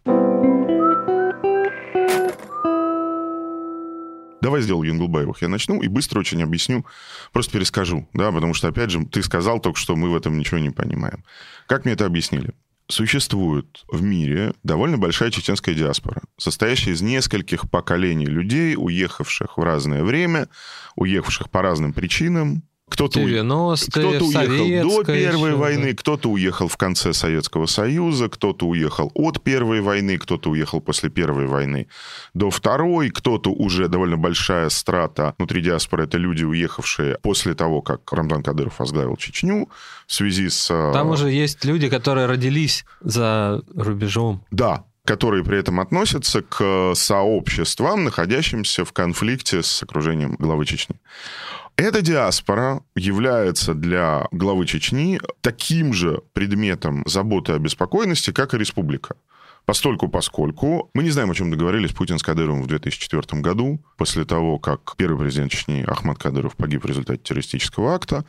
Давай 4.43 4.62
сделал 4.62 4.83
Юнгулбаевых. 4.83 5.41
Я 5.41 5.47
начну 5.47 5.81
и 5.81 5.88
быстро 5.88 6.19
очень 6.19 6.43
объясню, 6.43 6.85
просто 7.31 7.53
перескажу, 7.53 8.09
да, 8.12 8.29
потому 8.29 8.53
что, 8.53 8.67
опять 8.67 8.89
же, 8.89 9.05
ты 9.05 9.23
сказал 9.23 9.62
только, 9.62 9.79
что 9.79 9.95
мы 9.95 10.09
в 10.09 10.15
этом 10.17 10.38
ничего 10.38 10.59
не 10.59 10.69
понимаем. 10.69 11.23
Как 11.65 11.85
мне 11.85 11.93
это 11.93 12.05
объяснили? 12.05 12.53
Существует 12.89 13.85
в 13.88 14.03
мире 14.03 14.53
довольно 14.62 14.97
большая 14.97 15.31
чеченская 15.31 15.73
диаспора, 15.73 16.23
состоящая 16.38 16.91
из 16.91 17.01
нескольких 17.01 17.71
поколений 17.71 18.25
людей, 18.25 18.75
уехавших 18.77 19.57
в 19.57 19.63
разное 19.63 20.03
время, 20.03 20.50
уехавших 20.97 21.50
по 21.50 21.62
разным 21.62 21.93
причинам, 21.93 22.63
кто-то, 22.93 23.19
кто-то 23.19 24.25
уехал 24.25 24.89
до 24.89 25.03
Первой 25.03 25.50
еще, 25.50 25.57
войны, 25.57 25.91
да. 25.91 25.97
кто-то 25.97 26.29
уехал 26.29 26.67
в 26.67 26.77
конце 26.77 27.12
Советского 27.13 27.65
Союза, 27.65 28.29
кто-то 28.29 28.67
уехал 28.67 29.12
от 29.15 29.41
Первой 29.41 29.81
войны, 29.81 30.19
кто-то 30.19 30.51
уехал 30.51 30.79
после 30.79 31.09
Первой 31.09 31.47
войны 31.47 31.88
до 32.35 32.51
Второй, 32.51 33.09
кто-то 33.09 33.51
уже 33.51 33.88
довольно 33.88 34.17
большая 34.17 34.69
страта 34.69 35.33
внутри 35.39 35.62
диаспоры. 35.62 36.03
Это 36.03 36.19
люди, 36.19 36.43
уехавшие 36.43 37.17
после 37.23 37.55
того, 37.55 37.81
как 37.81 38.13
Рамзан 38.13 38.43
Кадыров 38.43 38.77
возглавил 38.77 39.17
Чечню 39.17 39.69
в 40.05 40.13
связи 40.13 40.50
с... 40.50 40.69
Э, 40.69 40.93
Там 40.93 41.09
уже 41.09 41.31
есть 41.31 41.65
люди, 41.65 41.89
которые 41.89 42.27
родились 42.27 42.85
за 43.01 43.63
рубежом. 43.75 44.45
Да, 44.51 44.85
которые 45.05 45.43
при 45.43 45.57
этом 45.57 45.79
относятся 45.79 46.41
к 46.41 46.93
сообществам, 46.95 48.05
находящимся 48.05 48.85
в 48.85 48.93
конфликте 48.93 49.62
с 49.62 49.83
окружением 49.83 50.35
главы 50.39 50.65
Чечни. 50.65 50.95
Эта 51.83 52.01
диаспора 52.01 52.81
является 52.95 53.73
для 53.73 54.29
главы 54.31 54.65
Чечни 54.65 55.19
таким 55.41 55.91
же 55.91 56.21
предметом 56.31 57.03
заботы 57.05 57.51
и 57.51 57.55
обеспокоенности, 57.55 58.31
как 58.31 58.53
и 58.53 58.57
республика. 58.57 59.17
Постольку, 59.65 60.07
поскольку 60.07 60.89
мы 60.93 61.03
не 61.03 61.09
знаем, 61.09 61.31
о 61.31 61.35
чем 61.35 61.51
договорились 61.51 61.91
Путин 61.91 62.19
с 62.19 62.23
Кадыровым 62.23 62.63
в 62.63 62.67
2004 62.67 63.41
году, 63.41 63.81
после 63.97 64.23
того, 64.23 64.59
как 64.59 64.95
первый 64.95 65.19
президент 65.19 65.51
Чечни 65.51 65.83
Ахмад 65.85 66.19
Кадыров 66.19 66.55
погиб 66.55 66.85
в 66.85 66.87
результате 66.87 67.19
террористического 67.21 67.93
акта, 67.93 68.23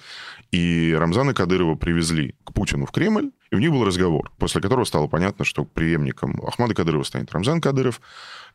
и 0.51 0.93
Рамзана 0.99 1.33
Кадырова 1.33 1.77
привезли 1.77 2.35
к 2.43 2.53
Путину 2.53 2.87
в 2.87 2.91
Кремль, 2.91 3.31
и 3.55 3.57
у 3.57 3.61
них 3.61 3.71
был 3.71 3.85
разговор, 3.85 4.33
после 4.37 4.61
которого 4.61 4.85
стало 4.85 5.07
понятно, 5.07 5.45
что 5.45 5.65
преемником 5.65 6.41
Ахмада 6.45 6.75
Кадырова 6.75 7.05
станет 7.05 7.33
Рамзан 7.33 7.61
Кадыров. 7.61 8.01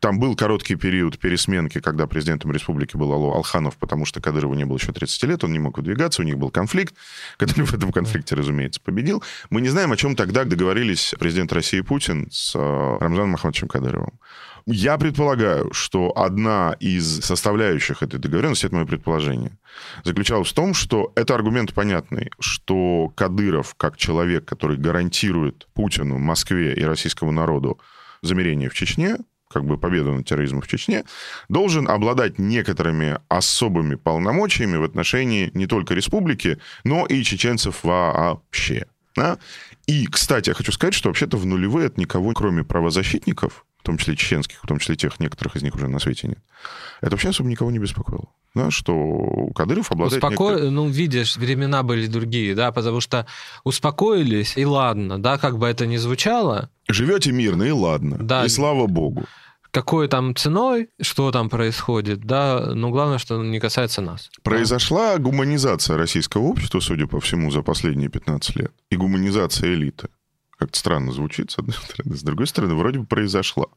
Там 0.01 0.19
был 0.19 0.35
короткий 0.35 0.75
период 0.75 1.17
пересменки, 1.17 1.79
когда 1.79 2.05
президентом 2.05 2.51
республики 2.51 2.97
был 2.97 3.13
Алло 3.13 3.33
Алханов, 3.33 3.77
потому 3.77 4.05
что 4.05 4.19
Кадырову 4.19 4.55
не 4.55 4.65
было 4.65 4.77
еще 4.77 4.91
30 4.91 5.23
лет, 5.23 5.43
он 5.45 5.53
не 5.53 5.59
мог 5.59 5.77
выдвигаться, 5.77 6.21
у 6.21 6.25
них 6.25 6.37
был 6.37 6.51
конфликт, 6.51 6.93
который 7.37 7.63
в 7.63 7.73
этом 7.73 7.93
конфликте, 7.93 8.35
разумеется, 8.35 8.81
победил. 8.81 9.23
Мы 9.49 9.61
не 9.61 9.69
знаем, 9.69 9.93
о 9.93 9.97
чем 9.97 10.17
тогда 10.17 10.43
договорились 10.43 11.15
президент 11.17 11.53
России 11.53 11.79
Путин 11.79 12.27
с 12.29 12.53
э, 12.55 12.97
Рамзаном 12.99 13.35
Ахмадовичем 13.35 13.69
Кадыровым. 13.69 14.19
Я 14.71 14.99
предполагаю, 14.99 15.73
что 15.73 16.15
одна 16.15 16.75
из 16.79 17.21
составляющих 17.21 18.03
этой 18.03 18.19
договоренности, 18.19 18.67
это 18.67 18.75
мое 18.75 18.85
предположение, 18.85 19.57
заключалась 20.03 20.49
в 20.49 20.53
том, 20.53 20.75
что 20.75 21.11
это 21.15 21.33
аргумент 21.33 21.73
понятный, 21.73 22.29
что 22.39 23.11
Кадыров, 23.15 23.73
как 23.73 23.97
человек, 23.97 24.45
который 24.45 24.77
гарантирует 24.77 25.67
Путину, 25.73 26.19
Москве 26.19 26.75
и 26.75 26.83
российскому 26.83 27.31
народу 27.31 27.79
замерение 28.21 28.69
в 28.69 28.75
Чечне, 28.75 29.17
как 29.51 29.65
бы 29.65 29.79
победу 29.79 30.13
над 30.13 30.27
терроризмом 30.27 30.61
в 30.61 30.67
Чечне, 30.67 31.03
должен 31.47 31.89
обладать 31.89 32.37
некоторыми 32.37 33.17
особыми 33.27 33.95
полномочиями 33.95 34.77
в 34.77 34.83
отношении 34.83 35.49
не 35.55 35.65
только 35.65 35.95
республики, 35.95 36.59
но 36.83 37.07
и 37.07 37.23
чеченцев 37.23 37.83
вообще. 37.83 38.85
Да? 39.15 39.39
И, 39.87 40.05
кстати, 40.05 40.49
я 40.49 40.53
хочу 40.53 40.71
сказать, 40.71 40.93
что 40.93 41.09
вообще-то 41.09 41.37
в 41.37 41.45
нулевые 41.47 41.87
от 41.87 41.97
никого, 41.97 42.33
кроме 42.33 42.63
правозащитников, 42.63 43.65
в 43.79 43.83
том 43.83 43.97
числе 43.97 44.15
чеченских, 44.15 44.59
в 44.61 44.67
том 44.67 44.79
числе 44.79 44.95
тех, 44.95 45.19
некоторых 45.19 45.55
из 45.55 45.63
них 45.63 45.75
уже 45.75 45.87
на 45.87 45.99
свете 45.99 46.27
нет, 46.27 46.39
это 47.01 47.11
вообще 47.11 47.29
особо 47.29 47.49
никого 47.49 47.71
не 47.71 47.79
беспокоило. 47.79 48.27
Да, 48.55 48.71
что 48.71 49.49
Кадыров 49.55 49.91
обладает... 49.91 50.23
Успоко... 50.23 50.51
Некотор... 50.51 50.71
Ну, 50.71 50.89
видишь, 50.89 51.37
времена 51.37 51.83
были 51.83 52.07
другие, 52.07 52.55
да, 52.55 52.71
потому 52.71 52.99
что 52.99 53.27
успокоились, 53.63 54.57
и 54.57 54.65
ладно, 54.65 55.21
да, 55.21 55.37
как 55.37 55.59
бы 55.59 55.67
это 55.67 55.85
ни 55.85 55.97
звучало. 55.97 56.69
Живете 56.87 57.31
мирно, 57.31 57.63
и 57.63 57.71
ладно, 57.71 58.17
да. 58.19 58.45
и 58.45 58.49
слава 58.49 58.87
богу 58.87 59.25
какой 59.71 60.07
там 60.07 60.35
ценой, 60.35 60.89
что 61.01 61.31
там 61.31 61.49
происходит, 61.49 62.21
да, 62.21 62.73
но 62.73 62.89
главное, 62.89 63.17
что 63.17 63.41
не 63.43 63.59
касается 63.59 64.01
нас. 64.01 64.29
Произошла 64.43 65.15
да? 65.15 65.23
гуманизация 65.23 65.97
российского 65.97 66.43
общества, 66.43 66.79
судя 66.79 67.07
по 67.07 67.19
всему, 67.19 67.51
за 67.51 67.61
последние 67.61 68.09
15 68.09 68.55
лет, 68.55 68.71
и 68.89 68.95
гуманизация 68.95 69.73
элиты. 69.73 70.09
Как-то 70.59 70.77
странно 70.77 71.11
звучит, 71.11 71.51
с 71.51 71.57
одной 71.57 71.73
стороны. 71.83 72.15
С 72.15 72.21
другой 72.21 72.47
стороны, 72.47 72.75
вроде 72.75 72.99
бы 72.99 73.05
произошла. 73.05 73.67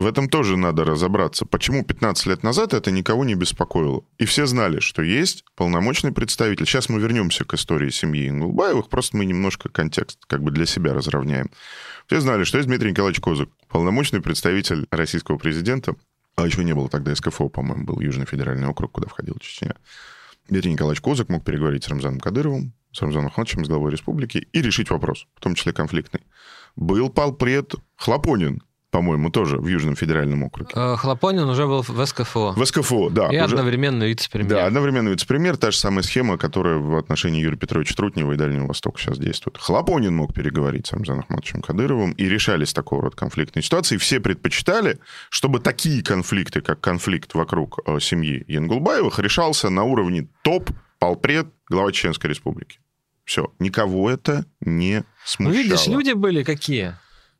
В 0.00 0.06
этом 0.06 0.30
тоже 0.30 0.56
надо 0.56 0.84
разобраться. 0.84 1.44
Почему 1.44 1.84
15 1.84 2.24
лет 2.24 2.42
назад 2.42 2.72
это 2.72 2.90
никого 2.90 3.22
не 3.26 3.34
беспокоило? 3.34 4.02
И 4.16 4.24
все 4.24 4.46
знали, 4.46 4.80
что 4.80 5.02
есть 5.02 5.44
полномочный 5.56 6.10
представитель. 6.10 6.64
Сейчас 6.64 6.88
мы 6.88 6.98
вернемся 6.98 7.44
к 7.44 7.52
истории 7.52 7.90
семьи 7.90 8.30
Ингулбаевых, 8.30 8.88
просто 8.88 9.18
мы 9.18 9.26
немножко 9.26 9.68
контекст 9.68 10.18
как 10.26 10.42
бы 10.42 10.52
для 10.52 10.64
себя 10.64 10.94
разровняем. 10.94 11.50
Все 12.06 12.18
знали, 12.20 12.44
что 12.44 12.56
есть 12.56 12.66
Дмитрий 12.66 12.92
Николаевич 12.92 13.20
Козык, 13.20 13.50
полномочный 13.68 14.22
представитель 14.22 14.86
российского 14.90 15.36
президента, 15.36 15.94
а 16.34 16.46
еще 16.46 16.64
не 16.64 16.74
было 16.74 16.88
тогда 16.88 17.14
СКФО, 17.14 17.50
по-моему, 17.50 17.84
был 17.84 18.00
Южный 18.00 18.24
федеральный 18.24 18.68
округ, 18.68 18.92
куда 18.92 19.06
входил 19.06 19.36
Чечня. 19.38 19.74
Дмитрий 20.48 20.72
Николаевич 20.72 21.02
Козык 21.02 21.28
мог 21.28 21.44
переговорить 21.44 21.84
с 21.84 21.88
Рамзаном 21.88 22.20
Кадыровым, 22.20 22.72
с 22.92 23.00
Рамзаном 23.02 23.28
Ахматовичем, 23.28 23.64
с 23.64 23.68
главой 23.68 23.90
республики, 23.90 24.48
и 24.52 24.62
решить 24.62 24.90
вопрос, 24.90 25.26
в 25.34 25.40
том 25.40 25.54
числе 25.54 25.72
конфликтный. 25.72 26.20
Был 26.76 27.10
полпред 27.10 27.74
Хлопонин, 27.96 28.62
по-моему, 28.90 29.30
тоже 29.30 29.58
в 29.58 29.66
Южном 29.68 29.94
федеральном 29.94 30.42
округе. 30.42 30.70
Э, 30.74 30.96
Хлопонин 30.96 31.48
уже 31.48 31.66
был 31.66 31.82
в 31.82 32.06
СКФО. 32.06 32.54
В 32.56 32.64
СКФО, 32.64 33.08
да. 33.08 33.28
И 33.28 33.36
уже... 33.36 33.54
одновременно 33.54 34.04
вице-премьер. 34.04 34.50
Да, 34.50 34.66
одновременно 34.66 35.08
вице-премьер. 35.10 35.56
Та 35.56 35.70
же 35.70 35.78
самая 35.78 36.02
схема, 36.02 36.38
которая 36.38 36.78
в 36.78 36.96
отношении 36.96 37.40
Юрия 37.40 37.56
Петровича 37.56 37.94
Трутнева 37.94 38.32
и 38.32 38.36
Дальнего 38.36 38.66
Востока 38.66 39.00
сейчас 39.00 39.18
действует. 39.18 39.58
Хлопонин 39.58 40.14
мог 40.16 40.34
переговорить 40.34 40.88
с 40.88 40.92
Рамзаном 40.92 41.22
Ахматовичем 41.22 41.62
Кадыровым, 41.62 42.12
и 42.12 42.28
решались 42.28 42.72
такого 42.72 43.02
рода 43.02 43.16
конфликтные 43.16 43.62
ситуации. 43.62 43.94
И 43.94 43.98
все 43.98 44.18
предпочитали, 44.18 44.98
чтобы 45.28 45.60
такие 45.60 46.02
конфликты, 46.02 46.60
как 46.60 46.80
конфликт 46.80 47.34
вокруг 47.34 47.78
э, 47.86 48.00
семьи 48.00 48.44
Янгулбаевых, 48.48 49.20
решался 49.20 49.70
на 49.70 49.84
уровне 49.84 50.26
топ, 50.42 50.68
полпред, 51.00 51.48
глава 51.68 51.90
Чеченской 51.90 52.30
Республики. 52.30 52.78
Все, 53.24 53.52
никого 53.58 54.08
это 54.08 54.44
не 54.60 55.02
смущало. 55.24 55.56
Ну, 55.56 55.62
видишь, 55.62 55.86
люди 55.88 56.12
были 56.12 56.44
какие? 56.44 56.94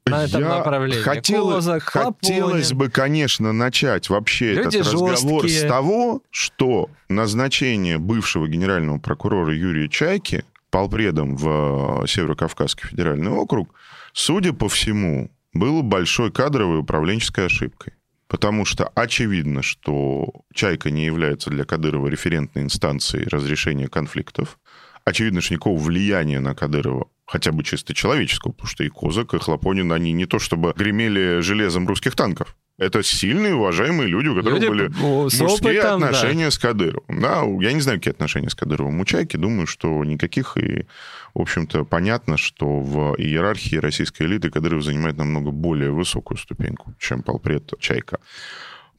на 0.07 0.25
этом 0.25 0.41
Я 0.41 0.49
направлении. 0.49 1.03
Хотел, 1.03 1.51
Козак, 1.51 1.83
хотелось 1.83 2.73
бы, 2.73 2.89
конечно, 2.89 3.53
начать 3.53 4.09
вообще 4.09 4.55
Люди 4.55 4.61
этот 4.61 4.85
жесткие. 4.87 5.13
разговор 5.13 5.49
с 5.49 5.61
того, 5.63 6.23
что 6.31 6.91
назначение 7.09 7.99
бывшего 7.99 8.49
генерального 8.49 8.99
прокурора 8.99 9.55
Юрия 9.55 9.89
Чайки 9.89 10.45
полпредом 10.71 11.37
в 11.37 12.03
э, 12.03 12.07
Северо-Кавказский 12.07 12.89
федеральный 12.89 13.31
округ, 13.31 13.75
судя 14.13 14.53
по 14.53 14.69
всему, 14.69 15.31
было 15.53 15.83
большой 15.83 16.33
кадровой 16.33 16.79
управленческой 16.79 17.47
ошибкой. 17.47 17.93
Потому 18.31 18.65
что 18.65 18.87
очевидно, 18.95 19.61
что 19.61 20.33
Чайка 20.55 20.93
не 20.93 21.05
является 21.05 21.51
для 21.51 21.65
Кадырова 21.65 22.07
референтной 22.07 22.63
инстанцией 22.63 23.27
разрешения 23.29 23.89
конфликтов. 23.89 24.61
Очевидно, 25.05 25.41
что 25.41 25.55
никакого 25.55 25.77
влияния 25.77 26.39
на 26.39 26.55
Кадырова 26.55 27.09
хотя 27.27 27.51
бы 27.51 27.65
чисто 27.65 27.93
человеческого, 27.93 28.53
потому 28.53 28.69
что 28.69 28.85
и 28.85 28.89
Козак, 28.89 29.35
и 29.35 29.39
Хлопонин, 29.39 29.93
они 29.93 30.13
не 30.13 30.27
то 30.27 30.39
чтобы 30.39 30.73
гремели 30.77 31.41
железом 31.41 31.89
русских 31.89 32.15
танков. 32.15 32.57
Это 32.79 33.03
сильные, 33.03 33.55
уважаемые 33.55 34.09
люди, 34.09 34.29
у 34.29 34.35
которых 34.35 34.63
люди 34.63 34.69
были 34.69 34.89
мужские 34.89 35.49
опытом, 35.49 36.03
отношения 36.03 36.47
да. 36.47 36.51
с 36.51 36.59
Кадыровым. 36.59 37.21
Да, 37.21 37.43
я 37.61 37.73
не 37.73 37.81
знаю, 37.81 37.99
какие 37.99 38.13
отношения 38.13 38.49
с 38.49 38.55
Кадыровым 38.55 39.01
у 39.01 39.05
Чайки. 39.05 39.37
Думаю, 39.37 39.67
что 39.67 40.03
никаких. 40.05 40.57
И, 40.57 40.87
в 41.35 41.41
общем-то, 41.41 41.85
понятно, 41.85 42.37
что 42.37 42.81
в 42.81 43.15
иерархии 43.17 43.77
российской 43.77 44.25
элиты 44.25 44.51
Кадыров 44.51 44.83
занимает 44.83 45.17
намного 45.17 45.51
более 45.51 45.91
высокую 45.91 46.39
ступеньку, 46.39 46.95
чем 46.99 47.23
полпред 47.23 47.73
Чайка. 47.79 48.19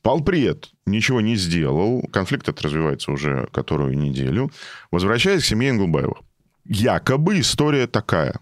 Полпред 0.01 0.69
ничего 0.85 1.21
не 1.21 1.35
сделал. 1.35 2.01
Конфликт 2.11 2.49
этот 2.49 2.63
развивается 2.63 3.11
уже 3.11 3.47
которую 3.51 3.97
неделю. 3.97 4.51
Возвращаясь 4.91 5.43
к 5.43 5.45
семье 5.45 5.69
Ингулбаевых 5.69 6.17
якобы 6.65 7.39
история 7.39 7.87
такая. 7.87 8.39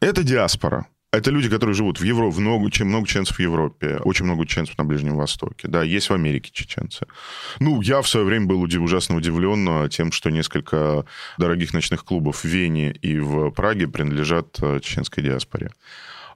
Это 0.00 0.22
диаспора. 0.22 0.86
Это 1.12 1.30
люди, 1.30 1.50
которые 1.50 1.74
живут 1.74 2.00
в 2.00 2.04
Европе, 2.04 2.40
много, 2.40 2.70
чем 2.70 2.88
много 2.88 3.06
чеченцев 3.06 3.36
в 3.36 3.40
Европе, 3.40 3.98
очень 3.98 4.24
много 4.24 4.46
чеченцев 4.46 4.78
на 4.78 4.84
Ближнем 4.84 5.16
Востоке. 5.16 5.68
Да, 5.68 5.82
есть 5.82 6.08
в 6.08 6.14
Америке 6.14 6.50
чеченцы. 6.54 7.06
Ну, 7.60 7.82
я 7.82 8.00
в 8.00 8.08
свое 8.08 8.24
время 8.24 8.46
был 8.46 8.62
ужасно 8.62 9.16
удивлен 9.16 9.90
тем, 9.90 10.10
что 10.10 10.30
несколько 10.30 11.04
дорогих 11.36 11.74
ночных 11.74 12.06
клубов 12.06 12.44
в 12.44 12.44
Вене 12.46 12.92
и 12.92 13.18
в 13.18 13.50
Праге 13.50 13.88
принадлежат 13.88 14.58
э, 14.62 14.80
чеченской 14.80 15.22
диаспоре. 15.22 15.70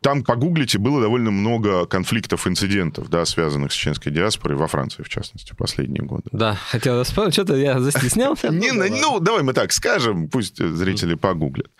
Там, 0.00 0.22
погуглите, 0.22 0.78
было 0.78 1.00
довольно 1.00 1.30
много 1.30 1.86
конфликтов, 1.86 2.46
инцидентов, 2.46 3.08
да, 3.08 3.24
связанных 3.24 3.72
с 3.72 3.74
чеченской 3.74 4.12
диаспорой 4.12 4.56
во 4.56 4.66
Франции, 4.66 5.02
в 5.02 5.08
частности, 5.08 5.52
в 5.52 5.56
последние 5.56 6.02
годы. 6.04 6.24
Да, 6.32 6.54
хотел 6.70 7.02
вспомнить, 7.04 7.34
что-то 7.34 7.56
я 7.56 7.80
застеснялся. 7.80 8.48
Не, 8.50 8.72
ну, 8.72 9.20
давай 9.20 9.42
мы 9.42 9.52
так 9.52 9.72
скажем, 9.72 10.28
пусть 10.28 10.58
зрители 10.58 11.14
погуглят. 11.14 11.70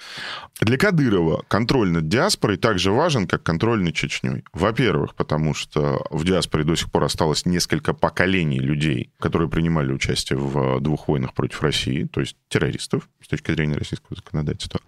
Для 0.61 0.79
Кадырова 0.79 1.45
контроль 1.49 1.91
над 1.91 2.09
диаспорой 2.09 2.57
так 2.57 2.79
же 2.79 2.91
важен, 2.91 3.27
как 3.27 3.43
контроль 3.43 3.83
над 3.83 3.95
Чечней. 3.95 4.43
Во-первых, 4.53 5.15
потому 5.15 5.53
что 5.53 6.07
в 6.11 6.25
диаспоре 6.25 6.65
до 6.65 6.77
сих 6.77 6.91
пор 6.91 7.05
осталось 7.05 7.45
несколько 7.45 7.93
поколений 7.93 8.59
людей, 8.59 9.11
которые 9.21 9.51
принимали 9.51 9.93
участие 9.93 10.39
в 10.39 10.81
двух 10.81 11.09
войнах 11.09 11.35
против 11.35 11.63
России, 11.63 12.05
то 12.05 12.21
есть 12.21 12.37
террористов, 12.49 13.09
с 13.23 13.29
точки 13.29 13.53
зрения 13.53 13.77
российского 13.77 14.17
законодательства. 14.17 14.81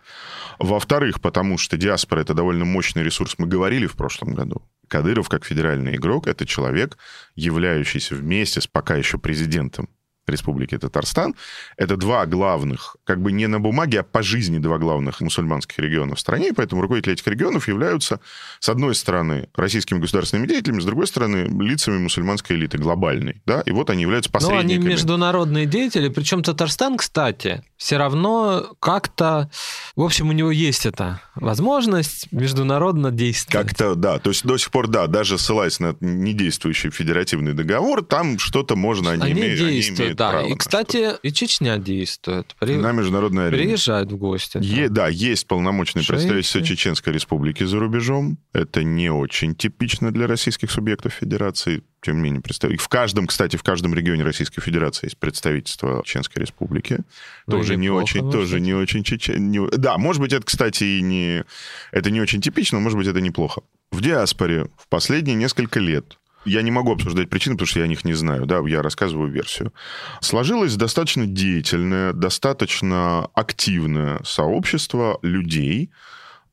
Во-вторых, 0.58 1.20
потому 1.20 1.58
что 1.58 1.76
диаспора— 1.76 2.20
это 2.22 2.34
довольно 2.34 2.64
мощный 2.64 3.02
ресурс. 3.02 3.17
Мы 3.38 3.46
говорили 3.46 3.86
в 3.86 3.96
прошлом 3.96 4.34
году. 4.34 4.62
Кадыров, 4.88 5.28
как 5.28 5.44
федеральный 5.44 5.96
игрок, 5.96 6.26
это 6.26 6.46
человек, 6.46 6.96
являющийся 7.34 8.14
вместе 8.14 8.60
с 8.60 8.66
пока 8.66 8.96
еще 8.96 9.18
президентом 9.18 9.88
Республики 10.28 10.76
Татарстан. 10.78 11.34
Это 11.76 11.96
два 11.96 12.26
главных, 12.26 12.96
как 13.04 13.20
бы 13.20 13.32
не 13.32 13.46
на 13.46 13.60
бумаге, 13.60 14.00
а 14.00 14.02
по 14.02 14.22
жизни 14.22 14.58
два 14.58 14.78
главных 14.78 15.20
мусульманских 15.20 15.78
региона 15.78 16.14
в 16.14 16.20
стране, 16.20 16.48
и 16.48 16.52
поэтому 16.52 16.82
руководители 16.82 17.14
этих 17.14 17.26
регионов 17.26 17.68
являются, 17.68 18.20
с 18.60 18.68
одной 18.68 18.94
стороны, 18.94 19.48
российскими 19.54 19.98
государственными 19.98 20.46
деятелями, 20.46 20.80
с 20.80 20.84
другой 20.84 21.06
стороны, 21.06 21.48
лицами 21.62 21.98
мусульманской 21.98 22.56
элиты 22.56 22.78
глобальной. 22.78 23.42
Да? 23.46 23.62
И 23.62 23.70
вот 23.70 23.90
они 23.90 24.02
являются 24.02 24.30
посредниками. 24.30 24.74
Ну, 24.74 24.80
они 24.80 24.88
международные 24.88 25.66
деятели, 25.66 26.08
причем 26.08 26.42
Татарстан, 26.42 26.96
кстати, 26.96 27.62
все 27.76 27.96
равно 27.96 28.74
как-то... 28.80 29.50
В 29.96 30.02
общем, 30.02 30.28
у 30.28 30.32
него 30.32 30.50
есть 30.50 30.86
эта 30.86 31.20
возможность 31.34 32.30
международно 32.32 33.10
действовать. 33.10 33.68
Как-то, 33.68 33.94
да. 33.94 34.18
То 34.18 34.30
есть 34.30 34.44
до 34.44 34.56
сих 34.58 34.70
пор, 34.70 34.88
да, 34.88 35.06
даже 35.06 35.38
ссылаясь 35.38 35.80
на 35.80 35.96
недействующий 36.00 36.90
федеративный 36.90 37.52
договор, 37.52 38.04
там 38.04 38.38
что-то 38.38 38.76
можно, 38.76 39.12
они, 39.12 39.22
они 39.22 39.40
имеют, 39.40 39.60
они 39.60 39.80
имеют 39.80 40.17
да. 40.18 40.30
право 40.30 40.48
И, 40.48 40.54
кстати, 40.54 41.14
и 41.22 41.32
Чечня 41.32 41.78
действует. 41.78 42.54
При... 42.58 42.76
На 42.76 42.92
международной 42.92 43.48
арене. 43.48 43.62
Приезжают 43.64 44.12
в 44.12 44.16
гости. 44.16 44.58
Е, 44.60 44.88
да, 44.88 45.08
есть 45.08 45.46
полномочный 45.46 46.02
Шейхи. 46.02 46.28
представитель 46.28 46.64
Чеченской 46.64 47.12
республики 47.12 47.64
за 47.64 47.78
рубежом. 47.78 48.38
Это 48.52 48.82
не 48.82 49.10
очень 49.10 49.54
типично 49.54 50.12
для 50.12 50.26
российских 50.26 50.70
субъектов 50.70 51.12
федерации. 51.12 51.82
Тем 52.00 52.16
не 52.16 52.22
менее, 52.22 52.40
представ... 52.40 52.70
и 52.70 52.76
в 52.76 52.88
каждом, 52.88 53.26
кстати, 53.26 53.56
в 53.56 53.62
каждом 53.62 53.92
регионе 53.94 54.22
Российской 54.22 54.60
Федерации 54.60 55.06
есть 55.06 55.18
представительство 55.18 56.02
Чеченской 56.04 56.42
республики. 56.42 56.98
Ну, 57.46 57.56
тоже 57.56 57.76
не 57.76 57.86
неплохо, 57.86 58.02
очень, 58.02 58.20
может 58.22 58.38
тоже 58.38 58.54
быть. 58.56 58.64
не 58.64 58.74
очень 58.74 59.02
чечен... 59.02 59.50
не- 59.50 59.68
Да, 59.76 59.98
может 59.98 60.22
быть, 60.22 60.32
это, 60.32 60.44
кстати, 60.44 60.84
и 60.84 61.02
не... 61.02 61.44
Это 61.90 62.10
не 62.10 62.20
очень 62.20 62.40
типично, 62.40 62.78
но, 62.78 62.84
может 62.84 62.98
быть, 62.98 63.08
это 63.08 63.20
неплохо. 63.20 63.62
В 63.90 64.00
диаспоре 64.00 64.68
в 64.76 64.88
последние 64.88 65.34
несколько 65.34 65.80
лет 65.80 66.18
я 66.48 66.62
не 66.62 66.70
могу 66.70 66.92
обсуждать 66.92 67.28
причины, 67.28 67.56
потому 67.56 67.66
что 67.66 67.80
я 67.80 67.84
о 67.84 67.88
них 67.88 68.04
не 68.04 68.14
знаю, 68.14 68.46
да, 68.46 68.60
я 68.66 68.82
рассказываю 68.82 69.30
версию. 69.30 69.72
Сложилось 70.20 70.76
достаточно 70.76 71.26
деятельное, 71.26 72.12
достаточно 72.12 73.28
активное 73.34 74.20
сообщество 74.24 75.18
людей, 75.22 75.90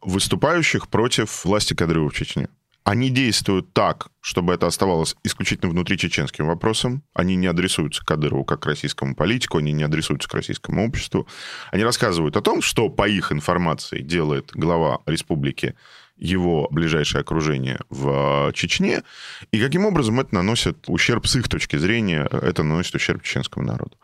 выступающих 0.01 0.87
против 0.89 1.45
власти 1.45 1.73
Кадырова 1.73 2.09
в 2.09 2.13
Чечне. 2.13 2.47
Они 2.85 3.09
действуют 3.09 3.73
так, 3.73 4.09
чтобы 4.21 4.53
это 4.53 4.67
оставалось 4.67 5.15
исключительно 5.23 5.71
внутри 5.71 5.97
чеченским 5.97 6.45
вопросом. 6.45 7.01
Они 7.15 7.35
не 7.35 7.47
адресуются 7.47 8.05
Кадырову 8.05 8.45
как 8.45 8.59
к 8.59 8.65
российскому 8.67 9.15
политику, 9.15 9.57
они 9.57 9.71
не 9.71 9.81
адресуются 9.81 10.29
к 10.29 10.33
российскому 10.35 10.85
обществу. 10.85 11.27
Они 11.71 11.83
рассказывают 11.83 12.37
о 12.37 12.41
том, 12.41 12.61
что, 12.61 12.89
по 12.89 13.09
их 13.09 13.31
информации, 13.31 14.01
делает 14.01 14.51
глава 14.53 14.99
республики 15.07 15.73
его 16.17 16.67
ближайшее 16.71 17.21
окружение 17.21 17.79
в 17.89 18.51
Чечне, 18.53 19.03
и 19.51 19.59
каким 19.59 19.85
образом 19.85 20.19
это 20.19 20.33
наносит 20.35 20.85
ущерб 20.87 21.27
с 21.27 21.35
их 21.35 21.47
точки 21.49 21.77
зрения, 21.77 22.27
это 22.31 22.63
наносит 22.63 22.95
ущерб 22.95 23.21
чеченскому 23.23 23.65
народу. 23.65 23.97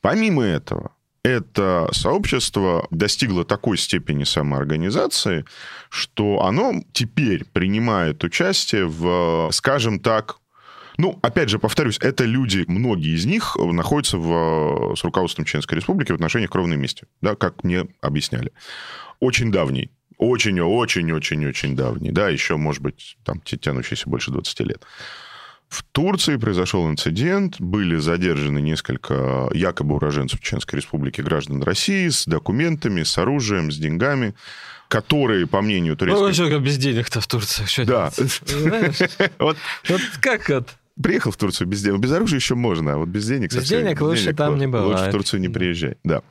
Помимо 0.00 0.42
этого, 0.42 0.92
это 1.24 1.88
сообщество 1.92 2.86
достигло 2.90 3.44
такой 3.44 3.78
степени 3.78 4.24
самоорганизации, 4.24 5.44
что 5.88 6.42
оно 6.42 6.82
теперь 6.92 7.44
принимает 7.44 8.24
участие 8.24 8.86
в, 8.86 9.50
скажем 9.52 10.00
так, 10.00 10.38
ну, 10.98 11.18
опять 11.22 11.48
же, 11.48 11.58
повторюсь, 11.58 11.98
это 12.00 12.24
люди, 12.24 12.64
многие 12.66 13.14
из 13.14 13.24
них 13.24 13.56
находятся 13.56 14.18
в, 14.18 14.94
с 14.94 15.04
руководством 15.04 15.44
Чеченской 15.44 15.76
Республики 15.76 16.12
в 16.12 16.16
отношениях 16.16 16.50
кровной 16.50 16.76
мести, 16.76 17.06
да, 17.20 17.34
как 17.34 17.64
мне 17.64 17.86
объясняли. 18.00 18.52
Очень 19.20 19.50
давний, 19.50 19.90
очень-очень-очень-очень 20.22 21.76
давний, 21.76 22.10
да, 22.10 22.28
еще, 22.28 22.56
может 22.56 22.82
быть, 22.82 23.16
там, 23.24 23.40
тянущийся 23.40 24.08
больше 24.08 24.30
20 24.30 24.60
лет. 24.60 24.82
В 25.68 25.82
Турции 25.90 26.36
произошел 26.36 26.86
инцидент, 26.88 27.58
были 27.58 27.96
задержаны 27.96 28.60
несколько 28.60 29.48
якобы 29.54 29.94
уроженцев 29.94 30.40
Чеченской 30.40 30.78
Республики 30.78 31.22
граждан 31.22 31.62
России 31.62 32.08
с 32.08 32.26
документами, 32.26 33.02
с 33.02 33.16
оружием, 33.16 33.72
с 33.72 33.78
деньгами, 33.78 34.34
которые, 34.88 35.46
по 35.46 35.62
мнению 35.62 35.92
Ну, 35.92 35.96
турецких... 35.96 36.34
что, 36.34 36.50
как 36.50 36.62
без 36.62 36.76
денег-то 36.76 37.22
в 37.22 37.26
Турции? 37.26 37.64
Что 37.64 37.84
Да. 37.86 38.12
Вот 39.38 39.56
как 40.20 40.50
это? 40.50 40.68
Приехал 41.00 41.30
в 41.30 41.36
Турцию 41.36 41.68
без 41.68 41.82
денег. 41.82 42.00
Без 42.00 42.12
оружия 42.12 42.38
еще 42.38 42.54
можно, 42.54 42.94
а 42.94 42.96
вот 42.96 43.08
без 43.08 43.26
денег... 43.26 43.50
Без 43.50 43.58
совсем- 43.58 43.82
денег 43.84 44.00
лучше 44.00 44.32
там 44.32 44.58
не 44.58 44.66
Лучше 44.66 44.78
бывает. 44.82 45.08
в 45.08 45.10
Турцию 45.12 45.40
не 45.40 45.48
приезжай, 45.48 45.96
да. 46.04 46.22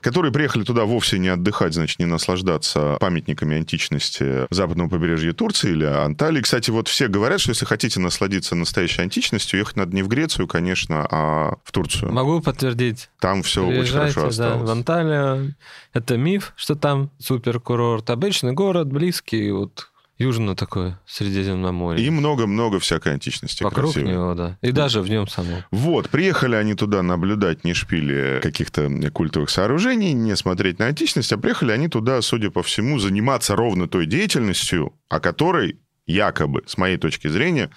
Которые 0.00 0.32
приехали 0.32 0.62
туда 0.62 0.84
вовсе 0.84 1.18
не 1.18 1.28
отдыхать, 1.28 1.74
значит, 1.74 1.98
не 1.98 2.04
наслаждаться 2.06 2.96
памятниками 3.00 3.56
античности 3.56 4.46
западного 4.50 4.88
побережья 4.88 5.32
Турции 5.32 5.72
или 5.72 5.84
Анталии. 5.84 6.40
Кстати, 6.40 6.70
вот 6.70 6.86
все 6.88 7.08
говорят, 7.08 7.40
что 7.40 7.50
если 7.50 7.64
хотите 7.64 7.98
насладиться 7.98 8.54
настоящей 8.54 9.02
античностью, 9.02 9.58
ехать 9.58 9.76
надо 9.76 9.94
не 9.96 10.02
в 10.02 10.08
Грецию, 10.08 10.46
конечно, 10.46 11.06
а 11.10 11.56
в 11.64 11.72
Турцию. 11.72 12.12
Могу 12.12 12.40
подтвердить. 12.40 13.10
Там 13.18 13.42
все 13.42 13.62
очень 13.64 13.80
Приезжайте, 13.80 14.14
хорошо 14.14 14.38
да, 14.38 14.48
в 14.50 14.52
осталось. 14.52 14.70
Анталию. 14.70 15.54
Это 15.92 16.16
миф, 16.16 16.52
что 16.56 16.76
там 16.76 17.10
суперкурорт. 17.18 18.08
Обычный 18.10 18.52
город, 18.52 18.88
близкий, 18.88 19.50
вот 19.50 19.90
южно 20.18 20.54
такое, 20.54 21.00
Средиземноморье. 21.06 22.04
И 22.04 22.10
много-много 22.10 22.78
всякой 22.78 23.14
античности 23.14 23.62
Вокруг 23.62 23.92
красивой. 23.92 24.12
него, 24.12 24.34
да. 24.34 24.58
И 24.60 24.72
даже 24.72 25.00
в 25.00 25.08
нем 25.08 25.28
самом. 25.28 25.64
Вот, 25.70 26.10
приехали 26.10 26.56
они 26.56 26.74
туда 26.74 27.02
наблюдать 27.02 27.64
не 27.64 27.74
шпили 27.74 28.40
каких-то 28.42 28.90
культовых 29.12 29.50
сооружений, 29.50 30.12
не 30.12 30.36
смотреть 30.36 30.78
на 30.78 30.86
античность, 30.86 31.32
а 31.32 31.38
приехали 31.38 31.72
они 31.72 31.88
туда, 31.88 32.20
судя 32.20 32.50
по 32.50 32.62
всему, 32.62 32.98
заниматься 32.98 33.56
ровно 33.56 33.88
той 33.88 34.06
деятельностью, 34.06 34.92
о 35.08 35.20
которой 35.20 35.78
якобы, 36.06 36.62
с 36.66 36.76
моей 36.76 36.96
точки 36.96 37.28
зрения, 37.28 37.70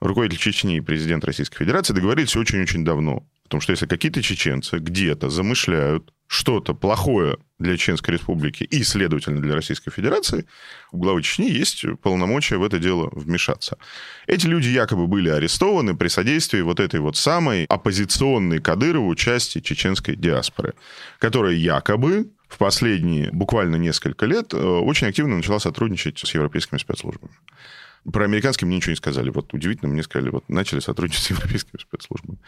руководитель 0.00 0.40
Чечни 0.40 0.76
и 0.76 0.80
президент 0.80 1.24
Российской 1.24 1.58
Федерации 1.58 1.92
договорились 1.92 2.36
очень-очень 2.36 2.84
давно. 2.84 3.24
О 3.50 3.58
том, 3.58 3.60
что 3.60 3.72
если 3.72 3.86
какие-то 3.86 4.22
чеченцы 4.22 4.78
где-то 4.78 5.28
замышляют 5.28 6.12
что-то 6.28 6.72
плохое 6.72 7.36
для 7.58 7.76
Чеченской 7.76 8.14
Республики 8.14 8.62
и, 8.62 8.84
следовательно, 8.84 9.42
для 9.42 9.56
Российской 9.56 9.90
Федерации, 9.90 10.46
у 10.92 10.98
главы 10.98 11.20
Чечни 11.24 11.50
есть 11.50 11.84
полномочия 12.00 12.58
в 12.58 12.62
это 12.62 12.78
дело 12.78 13.10
вмешаться. 13.10 13.76
Эти 14.28 14.46
люди 14.46 14.68
якобы 14.68 15.08
были 15.08 15.30
арестованы 15.30 15.96
при 15.96 16.06
содействии 16.06 16.60
вот 16.60 16.78
этой 16.78 17.00
вот 17.00 17.16
самой 17.16 17.64
оппозиционной 17.64 18.60
Кадырову 18.60 19.12
части 19.16 19.60
чеченской 19.60 20.14
диаспоры, 20.14 20.74
которая 21.18 21.54
якобы 21.54 22.30
в 22.46 22.56
последние 22.56 23.32
буквально 23.32 23.74
несколько 23.74 24.26
лет 24.26 24.54
э, 24.54 24.56
очень 24.56 25.08
активно 25.08 25.34
начала 25.34 25.58
сотрудничать 25.58 26.20
с 26.20 26.32
европейскими 26.32 26.78
спецслужбами. 26.78 27.34
Про 28.12 28.26
американские 28.26 28.68
мне 28.68 28.76
ничего 28.76 28.92
не 28.92 28.96
сказали. 28.96 29.30
Вот 29.30 29.52
удивительно, 29.52 29.90
мне 29.90 30.04
сказали, 30.04 30.30
вот 30.30 30.48
начали 30.48 30.78
сотрудничать 30.78 31.24
с 31.24 31.30
европейскими 31.30 31.80
спецслужбами. 31.80 32.38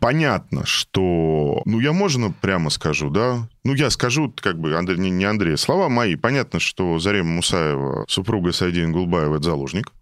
Понятно, 0.00 0.64
что... 0.64 1.62
Ну, 1.66 1.78
я 1.80 1.92
можно 1.92 2.32
прямо 2.40 2.70
скажу, 2.70 3.10
да? 3.10 3.48
Ну, 3.64 3.74
я 3.74 3.90
скажу, 3.90 4.32
как 4.40 4.58
бы, 4.58 4.74
Андрей, 4.74 4.98
не, 4.98 5.10
не 5.10 5.24
Андрей, 5.24 5.56
слова 5.58 5.88
мои. 5.88 6.16
Понятно, 6.16 6.58
что 6.58 6.98
Зарема 6.98 7.30
Мусаева, 7.30 8.06
супруга 8.08 8.52
Сайдин 8.52 8.92
Гулбаева, 8.92 9.36
это 9.36 9.44
заложник. 9.44 9.92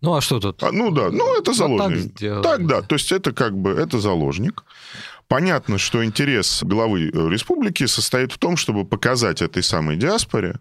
Ну, 0.00 0.14
а 0.14 0.20
что 0.20 0.40
тут? 0.40 0.62
А, 0.62 0.72
ну 0.72 0.90
да, 0.90 1.10
ну 1.10 1.38
это 1.38 1.50
Вот 1.50 1.56
заложник. 1.56 2.02
так 2.12 2.18
сделали. 2.18 2.42
так, 2.42 2.66
да, 2.66 2.82
то 2.82 2.94
есть 2.96 3.12
это 3.12 3.32
как 3.32 3.56
бы, 3.56 3.70
это 3.70 4.00
заложник. 4.00 4.64
Понятно, 5.28 5.78
что 5.78 6.04
интерес 6.04 6.62
главы 6.62 7.08
э, 7.08 7.28
республики 7.30 7.86
состоит 7.86 8.32
в 8.32 8.38
том, 8.38 8.56
чтобы 8.56 8.84
показать 8.84 9.42
этой 9.42 9.62
самой 9.62 9.96
диаспоре, 9.96 10.56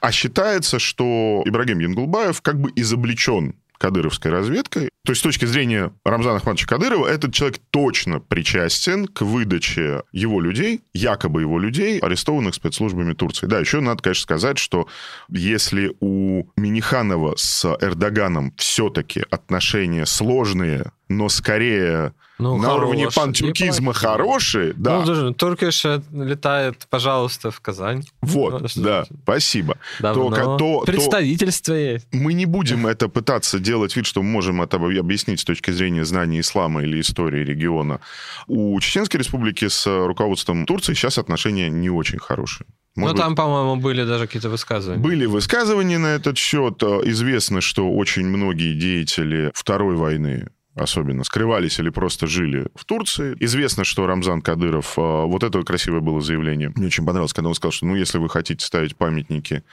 а 0.00 0.10
считается, 0.12 0.78
что 0.78 1.42
Ибрагим 1.44 1.78
Янгулбаев 1.80 2.40
как 2.42 2.58
бы 2.60 2.72
изобличен 2.74 3.54
кадыровской 3.78 4.30
разведкой. 4.30 4.90
То 5.04 5.12
есть 5.12 5.20
с 5.20 5.22
точки 5.22 5.44
зрения 5.44 5.92
Рамзана 6.04 6.36
Ахматовича 6.36 6.66
Кадырова, 6.66 7.06
этот 7.06 7.32
человек 7.32 7.58
точно 7.70 8.20
причастен 8.20 9.06
к 9.06 9.22
выдаче 9.22 10.02
его 10.12 10.40
людей, 10.40 10.82
якобы 10.92 11.42
его 11.42 11.58
людей, 11.58 11.98
арестованных 11.98 12.54
спецслужбами 12.54 13.12
Турции. 13.12 13.46
Да, 13.46 13.60
еще 13.60 13.80
надо, 13.80 14.02
конечно, 14.02 14.22
сказать, 14.22 14.58
что 14.58 14.88
если 15.28 15.94
у 16.00 16.44
Миниханова 16.56 17.34
с 17.36 17.64
Эрдоганом 17.80 18.52
все-таки 18.56 19.24
отношения 19.30 20.06
сложные, 20.06 20.92
но 21.08 21.28
скорее 21.28 22.12
ну, 22.38 22.58
на 22.58 22.74
уровне 22.74 23.08
пантюркизма 23.14 23.92
хорошие, 23.92 24.74
да. 24.74 25.00
Ну, 25.00 25.06
даже 25.06 25.34
Туркиш 25.34 25.84
летает, 26.12 26.86
пожалуйста, 26.90 27.50
в 27.50 27.60
Казань. 27.60 28.04
Вот, 28.20 28.62
ну, 28.76 28.82
да, 28.82 29.06
спасибо. 29.22 29.78
Давно. 30.00 30.30
То, 30.30 30.56
то, 30.56 30.80
Представительство 30.86 31.74
то 31.74 31.80
есть. 31.80 32.06
Мы 32.12 32.34
не 32.34 32.46
будем 32.46 32.86
это 32.86 33.08
пытаться 33.08 33.58
делать 33.58 33.96
вид, 33.96 34.06
что 34.06 34.22
мы 34.22 34.30
можем 34.30 34.60
это 34.62 34.76
объяснить 34.76 35.40
с 35.40 35.44
точки 35.44 35.70
зрения 35.70 36.04
знания 36.04 36.40
ислама 36.40 36.82
или 36.82 37.00
истории 37.00 37.42
региона. 37.42 38.00
У 38.46 38.78
Чеченской 38.80 39.18
республики 39.18 39.68
с 39.68 39.86
руководством 39.86 40.66
Турции 40.66 40.94
сейчас 40.94 41.18
отношения 41.18 41.70
не 41.70 41.90
очень 41.90 42.18
хорошие. 42.18 42.66
Может 42.96 43.16
ну, 43.16 43.22
там, 43.22 43.32
быть, 43.32 43.36
по-моему, 43.36 43.76
были 43.76 44.04
даже 44.04 44.26
какие-то 44.26 44.48
высказывания. 44.48 45.02
Были 45.02 45.26
высказывания 45.26 45.98
на 45.98 46.14
этот 46.14 46.38
счет. 46.38 46.82
Известно, 46.82 47.60
что 47.60 47.90
очень 47.90 48.26
многие 48.26 48.74
деятели 48.74 49.50
Второй 49.54 49.96
войны 49.96 50.48
особенно, 50.76 51.24
скрывались 51.24 51.78
или 51.78 51.88
просто 51.88 52.26
жили 52.26 52.68
в 52.74 52.84
Турции. 52.84 53.36
Известно, 53.40 53.84
что 53.84 54.06
Рамзан 54.06 54.42
Кадыров, 54.42 54.98
э, 54.98 55.00
вот 55.00 55.42
это 55.42 55.62
красивое 55.62 56.00
было 56.00 56.20
заявление, 56.20 56.70
мне 56.76 56.86
очень 56.86 57.04
понравилось, 57.04 57.32
когда 57.32 57.48
он 57.48 57.54
сказал, 57.54 57.72
что, 57.72 57.86
ну, 57.86 57.96
если 57.96 58.18
вы 58.18 58.28
хотите 58.28 58.64
ставить 58.64 58.96
памятники 58.96 59.64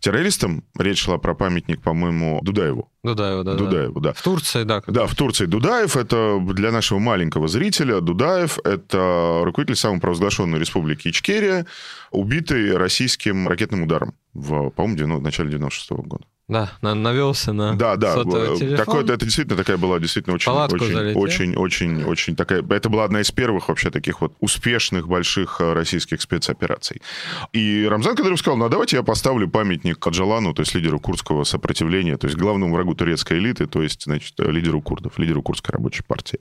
террористам, 0.00 0.64
речь 0.76 1.02
шла 1.02 1.18
про 1.18 1.34
памятник, 1.34 1.80
по-моему, 1.80 2.40
Дудаеву. 2.42 2.90
Дудаеву, 3.04 3.44
да. 3.44 3.54
Дудаеву, 3.54 4.00
да. 4.00 4.12
В 4.12 4.22
Турции, 4.22 4.64
да. 4.64 4.82
Да, 4.86 5.06
в 5.06 5.14
Турции 5.14 5.46
Дудаев, 5.46 5.96
это 5.96 6.40
для 6.40 6.72
нашего 6.72 6.98
маленького 6.98 7.46
зрителя, 7.46 8.00
Дудаев, 8.00 8.58
это 8.64 9.42
руководитель 9.44 9.76
самопровозглашенной 9.76 10.58
республики 10.58 11.08
Ичкерия, 11.08 11.66
убитый 12.10 12.76
российским 12.76 13.46
ракетным 13.46 13.84
ударом 13.84 14.14
в, 14.34 14.70
по-моему, 14.70 15.18
в 15.18 15.22
начале 15.22 15.50
96 15.50 15.90
-го 15.92 16.02
года. 16.02 16.24
Да, 16.48 16.70
навелся 16.80 17.52
на 17.52 17.74
да, 17.74 17.96
да, 17.96 18.24
такое, 18.24 19.04
это 19.04 19.18
действительно 19.18 19.56
такая 19.56 19.76
была 19.76 19.98
действительно 20.00 20.34
очень, 20.34 20.50
очень, 20.50 21.14
очень, 21.14 21.56
очень, 21.56 22.04
очень 22.04 22.36
такая. 22.36 22.64
Это 22.70 22.88
была 22.88 23.04
одна 23.04 23.20
из 23.20 23.30
первых 23.30 23.68
вообще 23.68 23.90
таких 23.90 24.22
вот 24.22 24.32
успешных 24.40 25.08
больших 25.08 25.60
э, 25.60 25.74
российских 25.74 26.22
спецопераций. 26.22 27.02
И 27.52 27.86
Рамзан 27.86 28.16
Кадыров 28.16 28.38
сказал: 28.38 28.56
ну 28.56 28.64
а 28.64 28.70
давайте 28.70 28.96
я 28.96 29.02
поставлю 29.02 29.46
памятник 29.46 29.98
Каджалану, 29.98 30.54
то 30.54 30.62
есть 30.62 30.74
лидеру 30.74 30.98
курдского 30.98 31.44
сопротивления, 31.44 32.16
то 32.16 32.26
есть 32.26 32.38
главному 32.38 32.74
врагу 32.74 32.94
турецкой 32.94 33.38
элиты, 33.38 33.66
то 33.66 33.82
есть 33.82 34.04
значит 34.04 34.32
лидеру 34.38 34.80
курдов, 34.80 35.18
лидеру 35.18 35.42
курдской 35.42 35.74
рабочей 35.74 36.02
партии. 36.02 36.38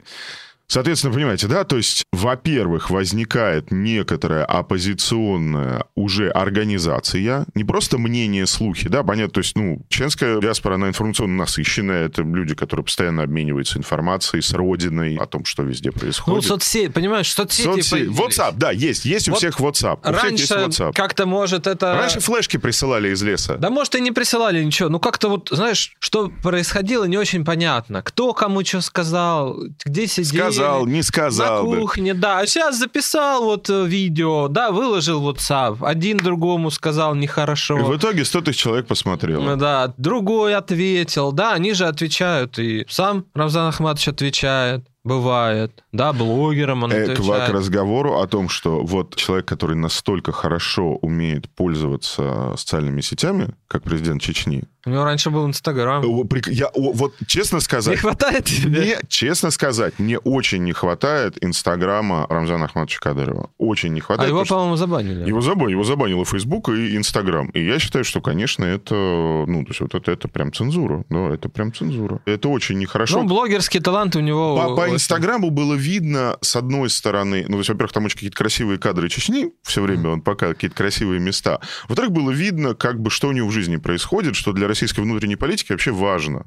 Соответственно, 0.69 1.13
понимаете, 1.13 1.47
да, 1.47 1.63
то 1.63 1.77
есть, 1.77 2.03
во-первых, 2.11 2.89
возникает 2.89 3.71
некоторая 3.71 4.43
оппозиционная 4.43 5.85
уже 5.95 6.29
организация, 6.29 7.45
не 7.55 7.63
просто 7.63 7.97
мнение, 7.97 8.45
слухи, 8.45 8.89
да, 8.89 9.01
понятно, 9.03 9.31
то 9.31 9.39
есть, 9.39 9.55
ну, 9.55 9.81
чеченская 9.87 10.41
диаспора, 10.41 10.75
она 10.75 10.89
информационно 10.89 11.37
насыщенная, 11.37 12.07
это 12.07 12.21
люди, 12.21 12.53
которые 12.53 12.83
постоянно 12.83 13.23
обмениваются 13.23 13.79
информацией 13.79 14.41
с 14.41 14.53
родиной 14.53 15.15
о 15.15 15.25
том, 15.25 15.45
что 15.45 15.63
везде 15.63 15.91
происходит. 15.91 16.43
Ну, 16.43 16.47
соцсети, 16.47 16.91
понимаешь, 16.91 17.31
соцсети... 17.31 17.81
соцсети 17.81 18.09
WhatsApp, 18.09 18.55
да, 18.57 18.71
есть, 18.71 19.05
есть 19.05 19.29
вот 19.29 19.35
у 19.35 19.37
всех 19.37 19.59
WhatsApp. 19.61 19.99
У 20.03 20.11
раньше 20.11 20.53
WhatsApp. 20.53 20.91
как-то, 20.93 21.25
может, 21.25 21.65
это... 21.65 21.93
Раньше 21.95 22.19
флешки 22.19 22.57
присылали 22.57 23.13
из 23.13 23.23
леса. 23.23 23.55
Да, 23.55 23.69
может, 23.69 23.95
и 23.95 24.01
не 24.01 24.11
присылали 24.11 24.61
ничего, 24.61 24.89
ну, 24.89 24.99
как-то 24.99 25.29
вот, 25.29 25.47
знаешь, 25.49 25.93
что 25.99 26.29
происходило, 26.43 27.05
не 27.05 27.17
очень 27.17 27.45
понятно. 27.45 28.01
Кто 28.01 28.33
кому 28.33 28.65
что 28.65 28.81
сказал, 28.81 29.57
где 29.85 30.07
сидели 30.07 30.56
сказал, 30.57 30.85
не 30.85 31.01
сказал. 31.03 31.67
На 31.67 31.79
кухне, 31.79 32.13
бы. 32.13 32.19
да. 32.19 32.39
А 32.39 32.47
сейчас 32.47 32.77
записал 32.77 33.45
вот 33.45 33.69
э, 33.69 33.85
видео, 33.85 34.47
да, 34.47 34.71
выложил 34.71 35.27
WhatsApp. 35.29 35.77
Один 35.81 36.17
другому 36.17 36.71
сказал 36.71 37.15
нехорошо. 37.15 37.77
И 37.79 37.81
в 37.83 37.97
итоге 37.97 38.25
100 38.25 38.41
тысяч 38.41 38.59
человек 38.59 38.87
посмотрел. 38.87 39.41
Ну 39.41 39.55
да, 39.55 39.93
другой 39.97 40.55
ответил. 40.55 41.31
Да, 41.31 41.53
они 41.53 41.73
же 41.73 41.85
отвечают. 41.85 42.59
И 42.59 42.85
сам 42.89 43.25
Рамзан 43.33 43.69
Ахматович 43.69 44.09
отвечает. 44.09 44.85
Бывает. 45.07 45.83
Да, 45.93 46.11
блогерам 46.11 46.83
он 46.83 46.91
э, 46.91 47.15
К 47.15 47.49
разговору 47.49 48.19
о 48.19 48.27
том, 48.27 48.49
что 48.49 48.83
вот 48.83 49.15
человек, 49.15 49.45
который 49.45 49.77
настолько 49.77 50.31
хорошо 50.31 50.95
умеет 50.95 51.49
пользоваться 51.49 52.53
социальными 52.57 52.99
сетями, 53.01 53.55
как 53.67 53.83
президент 53.83 54.21
Чечни, 54.21 54.63
у 54.87 54.89
него 54.89 55.03
раньше 55.03 55.29
был 55.29 55.45
Инстаграм. 55.45 56.01
Я, 56.47 56.69
вот 56.73 57.13
честно 57.27 57.59
сказать... 57.59 57.95
Не 57.95 57.99
хватает 57.99 58.45
тебе? 58.45 58.79
Мне, 58.79 58.97
честно 59.09 59.51
сказать, 59.51 59.99
мне 59.99 60.17
очень 60.17 60.63
не 60.63 60.71
хватает 60.71 61.43
Инстаграма 61.43 62.25
Рамзана 62.29 62.65
Ахматовича 62.65 62.99
Кадырова. 63.01 63.49
Очень 63.57 63.91
не 63.91 63.99
хватает. 63.99 64.29
А 64.29 64.33
его, 64.33 64.45
по-моему, 64.45 64.77
забанили. 64.77 65.27
Его 65.27 65.41
забанили. 65.41 65.73
Его 65.73 65.83
забанил 65.83 66.21
и 66.21 66.25
Фейсбук, 66.25 66.69
и 66.69 66.95
Инстаграм. 66.95 67.49
И 67.49 67.65
я 67.65 67.79
считаю, 67.79 68.05
что, 68.05 68.21
конечно, 68.21 68.63
это... 68.63 68.95
Ну, 68.95 69.65
то 69.65 69.71
есть 69.71 69.81
вот 69.81 69.93
это, 69.93 70.09
это 70.09 70.29
прям 70.29 70.53
цензура. 70.53 71.03
Да, 71.09 71.33
это 71.33 71.49
прям 71.49 71.73
цензура. 71.73 72.21
Это 72.23 72.47
очень 72.47 72.77
нехорошо. 72.77 73.21
Ну, 73.21 73.27
блогерский 73.27 73.81
талант 73.81 74.15
у 74.15 74.21
него... 74.21 74.55
По 74.55 74.73
Инстаграму 74.97 75.49
было 75.49 75.73
видно, 75.73 76.37
с 76.41 76.55
одной 76.55 76.89
стороны... 76.89 77.43
Ну, 77.47 77.53
то 77.53 77.57
есть, 77.57 77.69
во-первых, 77.69 77.93
там 77.93 78.05
очень 78.05 78.15
какие-то 78.15 78.37
красивые 78.37 78.79
кадры 78.79 79.09
Чечни. 79.09 79.51
Все 79.63 79.81
время 79.81 80.09
он 80.09 80.21
показывает 80.21 80.57
какие-то 80.57 80.75
красивые 80.75 81.19
места. 81.19 81.59
Во-вторых, 81.87 82.11
было 82.11 82.31
видно, 82.31 82.73
как 82.73 82.99
бы, 82.99 83.09
что 83.09 83.29
у 83.29 83.31
него 83.31 83.47
в 83.47 83.51
жизни 83.51 83.77
происходит, 83.77 84.35
что 84.35 84.53
для 84.53 84.67
российской 84.67 85.01
внутренней 85.01 85.35
политики 85.35 85.57
политики 85.57 85.71
вообще 85.71 85.91
важно. 85.91 86.45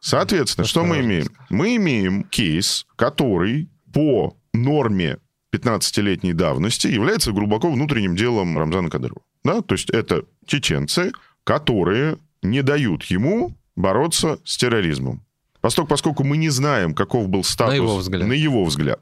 Соответственно, 0.00 0.66
что 0.66 0.84
мы 0.84 1.00
имеем? 1.00 1.26
Мы 1.50 1.76
имеем 1.76 2.24
кейс, 2.24 2.86
который 2.96 3.68
по 3.92 4.36
норме 4.52 5.18
15-летней 5.54 6.32
давности 6.32 6.86
является 6.86 7.32
глубоко 7.32 7.70
внутренним 7.70 8.16
делом 8.16 8.56
Рамзана 8.58 8.90
Кадырова. 8.90 9.22
Да? 9.44 9.60
То 9.60 9.74
есть 9.74 9.90
это 9.90 10.24
чеченцы, 10.46 11.12
которые 11.44 12.16
не 12.42 12.62
дают 12.62 13.04
ему 13.04 13.56
бороться 13.76 14.38
с 14.44 14.56
терроризмом. 14.56 15.24
Поскольку, 15.60 15.88
поскольку 15.90 16.24
мы 16.24 16.36
не 16.36 16.50
знаем, 16.50 16.94
каков 16.94 17.28
был 17.28 17.44
статус... 17.44 17.72
На 17.72 17.76
его 17.76 17.96
взгляд. 17.96 18.28
На 18.28 18.32
его 18.32 18.64
взгляд. 18.64 19.00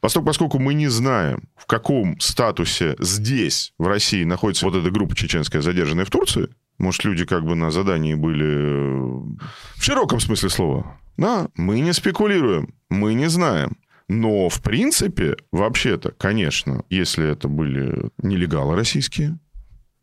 Поскольку, 0.00 0.26
поскольку 0.26 0.58
мы 0.58 0.74
не 0.74 0.88
знаем, 0.88 1.48
в 1.56 1.66
каком 1.66 2.18
статусе 2.20 2.94
здесь, 3.00 3.72
в 3.78 3.86
России, 3.86 4.24
находится 4.24 4.66
вот 4.66 4.76
эта 4.76 4.90
группа 4.90 5.16
чеченская, 5.16 5.60
задержанная 5.60 6.04
в 6.04 6.10
Турции, 6.10 6.48
может, 6.78 7.04
люди 7.04 7.24
как 7.24 7.44
бы 7.44 7.56
на 7.56 7.72
задании 7.72 8.14
были 8.14 8.46
э, 8.46 9.36
в 9.74 9.82
широком 9.82 10.20
смысле 10.20 10.48
слова. 10.48 11.00
Да, 11.16 11.48
мы 11.56 11.80
не 11.80 11.92
спекулируем, 11.92 12.74
мы 12.88 13.14
не 13.14 13.28
знаем. 13.28 13.76
Но, 14.08 14.48
в 14.48 14.62
принципе, 14.62 15.36
вообще-то, 15.52 16.12
конечно, 16.12 16.84
если 16.88 17.28
это 17.28 17.48
были 17.48 18.10
нелегалы 18.18 18.76
российские, 18.76 19.38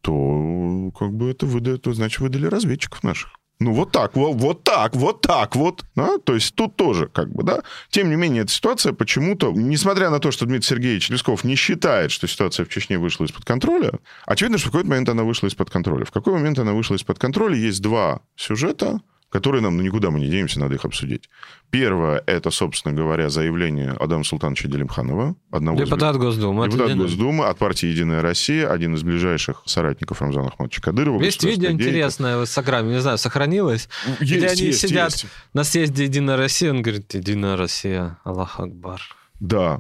то 0.02 0.92
как 1.00 1.14
бы 1.14 1.32
это 1.32 1.46
выдает, 1.46 1.86
значит, 1.86 2.20
выдали 2.20 2.46
разведчиков 2.46 3.02
наших. 3.04 3.32
Ну, 3.60 3.72
вот 3.72 3.92
так, 3.92 4.16
вот, 4.16 4.36
вот 4.36 4.64
так, 4.64 4.96
вот 4.96 5.22
так 5.22 5.56
вот. 5.56 5.86
Да? 5.96 6.18
То 6.18 6.34
есть 6.36 6.56
тут 6.56 6.76
тоже 6.76 7.08
как 7.08 7.32
бы, 7.32 7.44
да. 7.44 7.64
Тем 7.90 8.10
не 8.10 8.18
менее, 8.18 8.44
эта 8.44 8.52
ситуация 8.52 8.92
почему-то, 8.92 9.52
несмотря 9.52 10.10
на 10.10 10.20
то, 10.20 10.32
что 10.32 10.46
Дмитрий 10.46 10.68
Сергеевич 10.68 11.10
Лесков 11.10 11.46
не 11.46 11.56
считает, 11.56 12.12
что 12.12 12.28
ситуация 12.28 12.66
в 12.66 12.70
Чечне 12.70 12.98
вышла 12.98 13.24
из-под 13.26 13.46
контроля, 13.46 13.94
очевидно, 14.26 14.58
что 14.58 14.68
в 14.68 14.72
какой-то 14.72 14.90
момент 14.90 15.08
она 15.08 15.24
вышла 15.24 15.48
из-под 15.48 15.70
контроля. 15.70 16.04
В 16.04 16.12
какой 16.12 16.34
момент 16.34 16.60
она 16.60 16.74
вышла 16.74 16.96
из-под 16.96 17.18
контроля, 17.18 17.56
есть 17.56 17.82
два 17.82 18.22
сюжета, 18.36 19.00
которые 19.30 19.62
нам, 19.62 19.76
ну, 19.78 19.84
никуда 19.84 20.12
мы 20.12 20.20
не 20.20 20.28
денемся, 20.28 20.60
надо 20.60 20.76
их 20.76 20.86
обсудить. 20.86 21.30
Первое, 21.70 22.24
это, 22.26 22.52
собственно 22.52 22.94
говоря, 22.94 23.30
заявление 23.30 23.92
Адама 23.92 24.24
Султановича 24.24 24.70
Делимханова, 24.70 25.36
одного 25.52 25.78
депутат 25.78 26.16
из... 26.16 26.22
Госдумы. 26.22 26.66
Депутат 26.66 26.92
от 26.92 26.98
Госдумы 26.98 27.46
от 27.46 27.58
партии 27.58 27.88
«Единая 27.88 28.22
Россия», 28.22 28.70
один 28.70 28.96
из 28.96 29.04
ближайших 29.04 29.64
соратников 29.66 30.22
Рамзана 30.22 30.48
Ахматовича 30.48 30.82
Кадырова. 30.82 31.22
Есть 31.22 31.44
видео 31.44 31.72
интересное 31.72 32.38
в 32.38 32.42
Инстаграме, 32.42 32.94
не 32.94 33.02
знаю, 33.02 33.18
сохранилось? 33.18 33.90
Есть, 34.20 34.22
где 34.22 34.48
они 34.48 34.62
есть, 34.62 34.80
сидят 34.80 35.12
есть. 35.12 35.26
на 35.54 35.64
съезде 35.64 36.06
«Единая 36.06 36.38
Россия», 36.38 36.72
он 36.72 36.82
говорит, 36.82 37.14
«Единая 37.14 37.58
Россия, 37.58 38.18
Аллах 38.24 38.60
Акбар». 38.60 39.02
Да. 39.40 39.80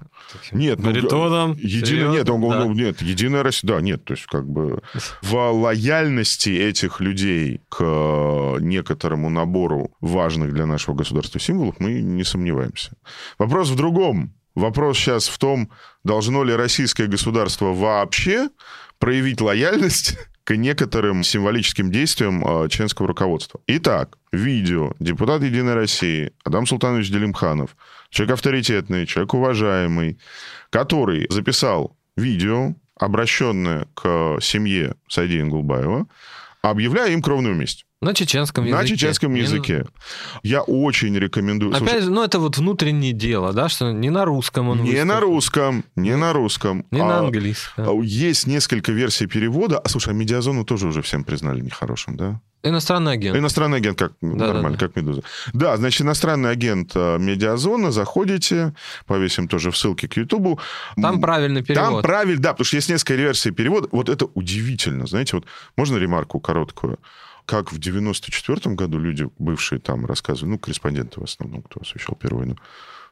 Нет, 0.51 0.79
ну, 0.79 0.85
Баритоном, 0.85 1.53
едино, 1.53 2.11
нет, 2.11 2.29
он, 2.29 2.41
да. 2.41 2.65
он, 2.65 2.73
нет, 2.73 3.01
единая 3.01 3.41
Россия, 3.41 3.71
да, 3.71 3.81
нет, 3.81 4.03
то 4.03 4.13
есть 4.13 4.25
как 4.25 4.47
бы 4.47 4.81
в 5.21 5.35
лояльности 5.35 6.49
этих 6.49 6.99
людей 6.99 7.61
к 7.69 8.57
некоторому 8.59 9.29
набору 9.29 9.91
важных 10.01 10.53
для 10.53 10.65
нашего 10.65 10.95
государства 10.95 11.39
символов 11.39 11.75
мы 11.79 12.01
не 12.01 12.23
сомневаемся. 12.23 12.91
Вопрос 13.37 13.69
в 13.69 13.75
другом. 13.75 14.33
Вопрос 14.55 14.97
сейчас 14.97 15.27
в 15.27 15.37
том, 15.37 15.69
должно 16.03 16.43
ли 16.43 16.53
российское 16.55 17.07
государство 17.07 17.73
вообще 17.73 18.49
проявить 18.99 19.41
лояльность 19.41 20.17
к 20.45 20.55
некоторым 20.55 21.23
символическим 21.23 21.91
действиям 21.91 22.45
э, 22.45 22.69
членского 22.69 23.07
руководства. 23.07 23.59
Итак, 23.67 24.17
видео 24.31 24.93
депутат 24.99 25.41
Единой 25.41 25.73
России 25.73 26.31
Адам 26.43 26.67
Султанович 26.67 27.09
Делимханов, 27.09 27.75
человек 28.15 28.33
авторитетный, 28.33 29.05
человек 29.05 29.33
уважаемый, 29.33 30.17
который 30.69 31.27
записал 31.29 31.95
видео, 32.15 32.73
обращенное 32.97 33.87
к 33.93 34.37
семье 34.41 34.95
Сайдия 35.09 35.41
Ингулбаева, 35.41 36.07
объявляя 36.61 37.11
им 37.11 37.21
кровную 37.21 37.55
месть. 37.55 37.85
На 38.01 38.13
чеченском 38.13 38.65
языке. 38.65 38.81
На 38.81 38.87
чеченском 38.87 39.33
Не- 39.33 39.41
языке. 39.41 39.85
Я 40.43 40.61
очень 40.61 41.17
рекомендую. 41.17 41.71
Опять 41.71 41.89
Слушай, 41.89 42.01
же, 42.03 42.11
ну 42.11 42.23
это 42.23 42.39
вот 42.39 42.57
внутреннее 42.57 43.13
дело, 43.13 43.51
да, 43.51 43.67
что 43.67 43.91
не 43.91 44.09
на 44.09 44.25
русском 44.25 44.69
он 44.69 44.77
не 44.77 44.91
выступил, 44.91 45.05
на 45.07 45.19
русском, 45.19 45.85
не 45.95 46.15
на 46.15 46.33
русском. 46.33 46.85
не 46.91 46.99
на 46.99 47.17
а- 47.17 47.19
английском. 47.19 47.87
а 47.89 48.03
Есть 48.03 48.47
несколько 48.47 48.91
версий 48.91 49.25
перевода. 49.27 49.79
А 49.79 49.89
слушай, 49.89 50.09
а 50.09 50.13
медиазону 50.13 50.63
тоже 50.65 50.87
уже 50.87 51.01
всем 51.01 51.23
признали 51.23 51.61
нехорошим, 51.61 52.15
да? 52.15 52.41
Иностранный 52.65 53.13
агент. 53.13 53.37
Иностранный 53.37 53.77
агент, 53.77 53.99
как 53.99 54.13
нормально, 54.21 54.71
да. 54.71 54.87
как 54.87 54.95
медуза. 54.95 55.21
Да, 55.53 55.77
значит, 55.77 56.01
иностранный 56.01 56.49
агент 56.49 56.91
э, 56.95 57.17
медиазона, 57.19 57.91
заходите, 57.91 58.73
повесим 59.05 59.47
тоже 59.47 59.69
в 59.69 59.77
ссылке 59.77 60.07
к 60.07 60.17
Ютубу. 60.17 60.59
Там 60.99 61.21
правильный 61.21 61.61
Там 61.63 61.75
перевод. 61.75 62.03
правильно, 62.03 62.41
да, 62.41 62.53
потому 62.53 62.65
что 62.65 62.77
есть 62.77 62.89
несколько 62.89 63.13
версий 63.13 63.51
перевода. 63.51 63.87
Вот 63.91 64.09
это 64.09 64.25
удивительно, 64.33 65.05
знаете, 65.05 65.35
вот 65.35 65.45
можно 65.77 65.97
ремарку 65.97 66.39
короткую? 66.39 66.99
Как 67.45 67.71
в 67.71 67.77
94 67.77 68.73
году 68.73 68.97
люди, 68.97 69.29
бывшие 69.37 69.79
там, 69.79 70.07
рассказывали, 70.07 70.53
ну, 70.53 70.59
корреспонденты 70.59 71.21
в 71.21 71.23
основном, 71.23 71.61
кто 71.61 71.81
освещал 71.81 72.15
Первую 72.15 72.39
войну, 72.39 72.57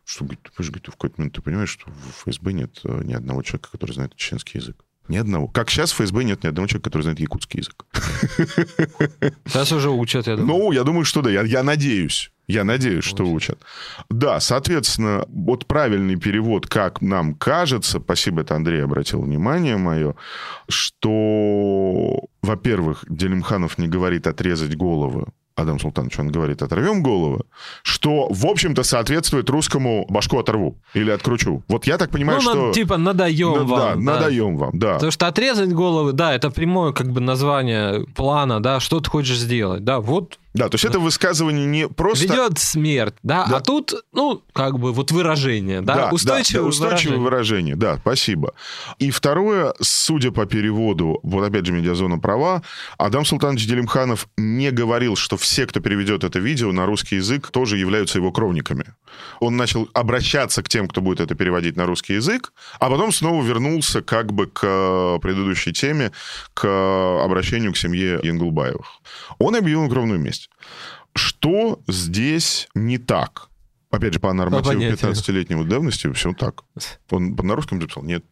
что, 0.03 0.25
говорит, 0.25 0.49
же, 0.57 0.71
говорит, 0.71 0.87
в 0.87 0.91
какой-то 0.91 1.15
момент 1.17 1.35
ты 1.35 1.41
понимаешь, 1.43 1.69
что 1.69 1.91
в 1.91 2.23
ФСБ 2.23 2.53
нет 2.53 2.79
э, 2.83 3.01
ни 3.03 3.13
одного 3.13 3.43
человека, 3.43 3.69
который 3.71 3.91
знает 3.91 4.15
чеченский 4.15 4.59
язык. 4.59 4.83
Ни 5.09 5.17
одного. 5.17 5.47
Как 5.47 5.69
сейчас 5.69 5.91
в 5.91 5.95
ФСБ 5.95 6.23
нет 6.23 6.43
ни 6.43 6.47
одного 6.47 6.67
человека, 6.67 6.89
который 6.89 7.03
знает 7.03 7.19
якутский 7.19 7.59
язык. 7.59 7.85
Сейчас 9.45 9.71
уже 9.71 9.89
учат, 9.89 10.27
я 10.27 10.37
думаю. 10.37 10.57
Ну, 10.57 10.71
я 10.71 10.83
думаю, 10.83 11.05
что 11.05 11.21
да. 11.21 11.29
Я, 11.29 11.43
я 11.43 11.63
надеюсь. 11.63 12.31
Я 12.47 12.63
надеюсь, 12.63 13.05
что 13.05 13.23
учат. 13.23 13.61
Да, 14.09 14.39
соответственно, 14.39 15.25
вот 15.29 15.65
правильный 15.65 16.17
перевод, 16.17 16.67
как 16.67 17.01
нам 17.01 17.35
кажется, 17.35 17.99
спасибо, 17.99 18.41
это 18.41 18.55
Андрей 18.55 18.83
обратил 18.83 19.21
внимание 19.21 19.77
мое, 19.77 20.15
что, 20.67 22.19
во-первых, 22.41 23.05
Делимханов 23.09 23.77
не 23.77 23.87
говорит 23.87 24.27
отрезать 24.27 24.75
головы, 24.75 25.27
Адам 25.55 25.79
Султанович, 25.79 26.19
он 26.19 26.31
говорит, 26.31 26.61
оторвем 26.61 27.03
головы, 27.03 27.41
что, 27.83 28.27
в 28.29 28.45
общем-то, 28.45 28.83
соответствует 28.83 29.49
русскому 29.49 30.05
башку 30.09 30.39
оторву 30.39 30.77
или 30.93 31.11
откручу. 31.11 31.63
Вот 31.67 31.85
я 31.85 31.97
так 31.97 32.09
понимаю, 32.09 32.39
ну, 32.41 32.49
что... 32.49 32.67
на- 32.67 32.73
типа 32.73 32.97
надаем 32.97 33.49
Ну, 33.59 33.65
да, 33.65 33.75
вам. 33.75 34.05
да. 34.05 34.13
надаем 34.13 34.57
вам, 34.57 34.71
да. 34.79 34.93
Потому 34.95 35.11
что 35.11 35.27
отрезать 35.27 35.71
головы, 35.71 36.13
да, 36.13 36.33
это 36.33 36.49
прямое 36.49 36.91
как 36.91 37.11
бы 37.11 37.21
название 37.21 38.05
плана, 38.15 38.61
да, 38.61 38.79
что 38.79 38.99
ты 38.99 39.09
хочешь 39.09 39.37
сделать, 39.37 39.83
да, 39.83 39.99
вот 39.99 40.39
Да, 40.53 40.69
то 40.69 40.75
есть 40.75 40.85
это 40.85 40.99
высказывание 40.99 41.65
не 41.65 41.87
просто... 41.87 42.25
ведет 42.25 42.59
смерть, 42.59 43.15
да, 43.23 43.45
Да. 43.49 43.57
а 43.57 43.61
тут, 43.61 43.93
ну, 44.11 44.43
как 44.53 44.77
бы 44.79 44.93
вот 44.93 45.11
выражение, 45.11 45.81
да, 45.81 46.09
устойчивое, 46.11 46.63
да, 46.63 46.67
устойчивое 46.69 47.17
выражение. 47.17 47.75
выражение. 47.75 47.75
Да, 47.75 47.97
спасибо. 47.97 48.53
И 48.99 49.09
второе, 49.09 49.73
судя 49.81 50.31
по 50.31 50.45
переводу, 50.45 51.19
вот 51.23 51.43
опять 51.43 51.65
же 51.65 51.73
медиазона 51.73 52.19
права, 52.19 52.61
Адам 52.97 53.25
Султанович 53.25 53.65
Делимханов 53.65 54.27
не 54.37 54.71
говорил, 54.71 55.15
что 55.15 55.37
все, 55.37 55.65
кто 55.65 55.79
переведет 55.79 56.23
это 56.23 56.39
видео 56.39 56.71
на 56.71 56.85
русский 56.85 57.15
язык, 57.15 57.49
тоже 57.49 57.77
являются 57.77 58.19
его 58.19 58.31
кровниками. 58.31 58.85
Он 59.39 59.57
начал 59.57 59.89
обращаться 59.93 60.61
к 60.61 60.69
тем, 60.69 60.87
кто 60.87 61.01
будет 61.01 61.19
это 61.19 61.35
переводить 61.35 61.75
на 61.75 61.85
русский 61.85 62.13
язык, 62.13 62.53
а 62.79 62.89
потом 62.89 63.11
снова 63.11 63.43
вернулся 63.43 64.01
как 64.01 64.31
бы 64.33 64.47
к 64.47 65.19
предыдущей 65.21 65.73
теме, 65.73 66.11
к 66.53 67.23
обращению 67.23 67.73
к 67.73 67.77
семье 67.77 68.19
Янгулбаевых. 68.21 68.85
Он 69.39 69.55
объявил 69.55 69.89
кровную 69.89 70.19
месть. 70.19 70.42
Что 71.15 71.81
здесь 71.87 72.67
не 72.75 72.97
так? 72.97 73.49
Опять 73.91 74.13
же, 74.13 74.19
по 74.19 74.33
нормативу 74.33 74.73
понятию. 74.73 75.11
15-летнего 75.11 75.65
давности 75.65 76.11
все 76.13 76.33
так. 76.33 76.63
Он 77.11 77.35
на 77.35 77.55
русском 77.55 77.79
записал? 77.79 78.03
Нет. 78.03 78.25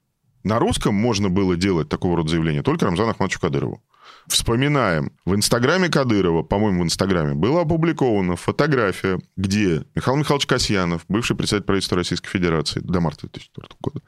На 0.44 0.58
русском 0.58 0.96
можно 0.96 1.30
было 1.30 1.56
делать 1.56 1.88
такого 1.88 2.18
рода 2.18 2.30
заявление 2.30 2.64
только 2.64 2.86
Рамзану 2.86 3.12
Ахматовичу 3.12 3.40
Кадырову. 3.40 3.84
Вспоминаем, 4.28 5.12
в 5.26 5.36
Инстаграме 5.36 5.90
Кадырова, 5.90 6.44
по-моему, 6.44 6.82
в 6.82 6.86
Инстаграме, 6.86 7.34
была 7.34 7.62
опубликована 7.62 8.36
фотография, 8.36 9.20
где 9.36 9.84
Михаил 9.96 10.18
Михайлович 10.18 10.46
Касьянов, 10.46 11.06
бывший 11.08 11.36
председатель 11.36 11.66
правительства 11.66 11.98
Российской 11.98 12.30
Федерации 12.30 12.80
до 12.82 13.00
марта 13.00 13.22
2004 13.22 13.68
года, 13.80 14.02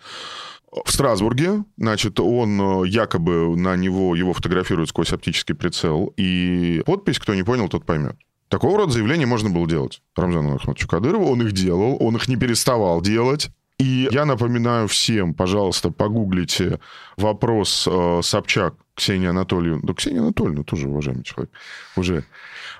в 0.86 0.91
Страсбурге, 0.91 1.63
значит, 1.77 2.19
он 2.19 2.59
э, 2.59 2.88
якобы 2.88 3.55
на 3.55 3.75
него, 3.75 4.15
его 4.15 4.33
фотографируют 4.33 4.89
сквозь 4.89 5.13
оптический 5.13 5.55
прицел, 5.55 6.13
и 6.17 6.81
подпись, 6.86 7.19
кто 7.19 7.33
не 7.36 7.43
понял, 7.43 7.69
тот 7.69 7.86
поймет. 7.86 8.15
Такого 8.49 8.77
рода 8.77 8.91
заявления 8.91 9.25
можно 9.25 9.49
было 9.49 9.67
делать. 9.67 10.01
Рамзану 10.15 10.55
Ахматовичу 10.55 10.88
Кадырову, 10.88 11.31
он 11.31 11.41
их 11.41 11.53
делал, 11.53 11.97
он 11.99 12.15
их 12.15 12.27
не 12.27 12.36
переставал 12.36 13.01
делать. 13.01 13.49
И 13.79 14.07
я 14.12 14.25
напоминаю 14.25 14.88
всем, 14.88 15.33
пожалуйста, 15.33 15.89
погуглите 15.89 16.79
вопрос 17.17 17.88
э, 17.89 18.19
Собчак 18.23 18.75
Ксении 18.95 19.27
Анатольевны. 19.27 19.82
Да, 19.84 19.93
Ксения 19.93 20.21
Анатольевна 20.21 20.63
тоже 20.63 20.88
уважаемый 20.88 21.23
человек. 21.23 21.51
Уже. 21.95 22.23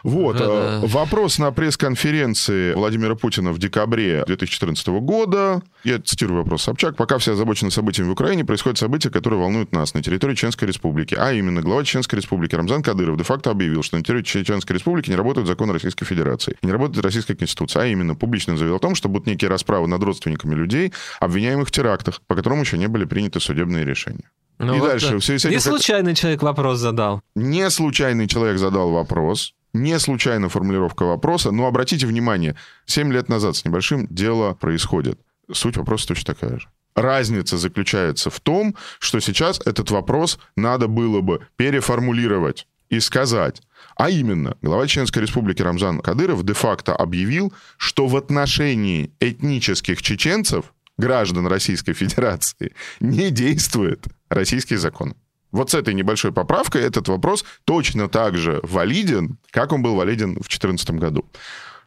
Вот. 0.04 0.38
Да, 0.38 0.46
э, 0.46 0.82
да. 0.82 0.88
Вопрос 0.88 1.40
на 1.40 1.52
пресс-конференции 1.52 2.74
Владимира 2.74 3.16
Путина 3.16 3.52
в 3.52 3.58
декабре 3.58 4.24
2014 4.26 4.88
года. 5.02 5.64
Я 5.84 6.00
цитирую 6.00 6.44
вопрос 6.44 6.64
Собчак. 6.64 6.96
«Пока 6.98 7.18
все 7.18 7.34
озабочены 7.34 7.72
событиями 7.72 8.10
в 8.10 8.12
Украине, 8.12 8.46
происходят 8.46 8.78
события, 8.78 9.10
которые 9.10 9.40
волнуют 9.40 9.72
нас 9.72 9.94
на 9.94 10.04
территории 10.04 10.36
Чеченской 10.36 10.68
Республики. 10.68 11.16
А 11.18 11.34
именно, 11.34 11.62
глава 11.62 11.84
Чеченской 11.84 12.20
Республики 12.20 12.54
Рамзан 12.56 12.84
Кадыров 12.84 13.18
де-факто 13.18 13.50
объявил, 13.50 13.82
что 13.82 13.98
на 13.98 14.04
территории 14.04 14.44
Чеченской 14.44 14.76
Республики 14.76 15.10
не 15.10 15.16
работают 15.16 15.48
законы 15.48 15.74
Российской 15.74 16.06
Федерации. 16.06 16.58
Не 16.62 16.72
работает 16.72 17.04
Российская 17.04 17.36
Конституция. 17.36 17.84
А 17.84 17.86
именно, 17.88 18.14
публично 18.14 18.56
заявил 18.56 18.76
о 18.76 18.80
том, 18.80 18.94
что 18.94 19.10
будут 19.10 19.26
некие 19.26 19.50
расправы 19.50 19.88
над 19.88 20.04
родственниками 20.04 20.54
людей, 20.54 20.94
обвиняемых 21.20 21.70
в 21.70 21.72
терактах, 21.72 22.22
по 22.28 22.36
которым 22.36 22.62
еще 22.62 22.78
не 22.78 22.88
были 22.88 23.06
приняты 23.06 23.40
судебные 23.40 23.84
решения. 23.84 24.30
Ну 24.64 24.76
И 24.76 24.80
вот, 24.80 24.88
дальше, 24.90 25.12
да. 25.12 25.18
в 25.20 25.24
связи 25.24 25.40
с 25.40 25.46
этим, 25.46 25.52
И 25.58 25.62
как- 25.62 25.64
случайный 25.64 26.16
человек 26.16 26.42
вопрос 26.44 26.80
задал. 26.80 27.22
не 27.36 27.70
случайный 27.70 28.28
человек 28.28 28.58
задал 28.58 28.92
вопрос, 28.92 29.54
не 29.74 29.98
случайная 30.00 30.50
формулировка 30.50 31.04
вопроса, 31.04 31.52
но 31.52 31.66
обратите 31.68 32.06
внимание, 32.06 32.56
7 32.86 33.12
лет 33.12 33.30
назад 33.30 33.56
с 33.56 33.66
небольшим 33.66 34.08
дело 34.10 34.54
происходит. 34.54 35.20
Суть 35.52 35.78
вопроса 35.78 36.08
точно 36.08 36.34
такая 36.34 36.60
же. 36.60 36.68
Разница 36.96 37.58
заключается 37.58 38.30
в 38.30 38.40
том, 38.40 38.76
что 39.00 39.20
сейчас 39.20 39.60
этот 39.66 39.90
вопрос 39.90 40.38
надо 40.56 40.88
было 40.88 41.22
бы 41.22 41.40
переформулировать 41.56 42.68
и 42.90 43.00
сказать. 43.00 43.62
А 43.96 44.10
именно, 44.10 44.56
глава 44.62 44.88
Чеченской 44.88 45.22
республики 45.24 45.62
Рамзан 45.62 46.00
Кадыров 46.00 46.44
де-факто 46.44 46.96
объявил, 46.96 47.52
что 47.78 48.08
в 48.08 48.16
отношении 48.16 49.12
этнических 49.20 50.02
чеченцев, 50.02 50.66
граждан 50.98 51.48
Российской 51.48 51.94
Федерации, 51.94 52.74
не 53.00 53.32
действует 53.32 54.06
российский 54.30 54.76
закон. 54.76 55.16
Вот 55.52 55.70
с 55.70 55.76
этой 55.76 55.94
небольшой 55.94 56.32
поправкой 56.32 56.82
этот 56.82 57.08
вопрос 57.08 57.46
точно 57.64 58.10
так 58.10 58.38
же 58.38 58.60
валиден, 58.64 59.38
как 59.52 59.72
он 59.72 59.84
был 59.84 59.96
валиден 59.96 60.32
в 60.32 60.50
2014 60.50 60.92
году. 60.92 61.30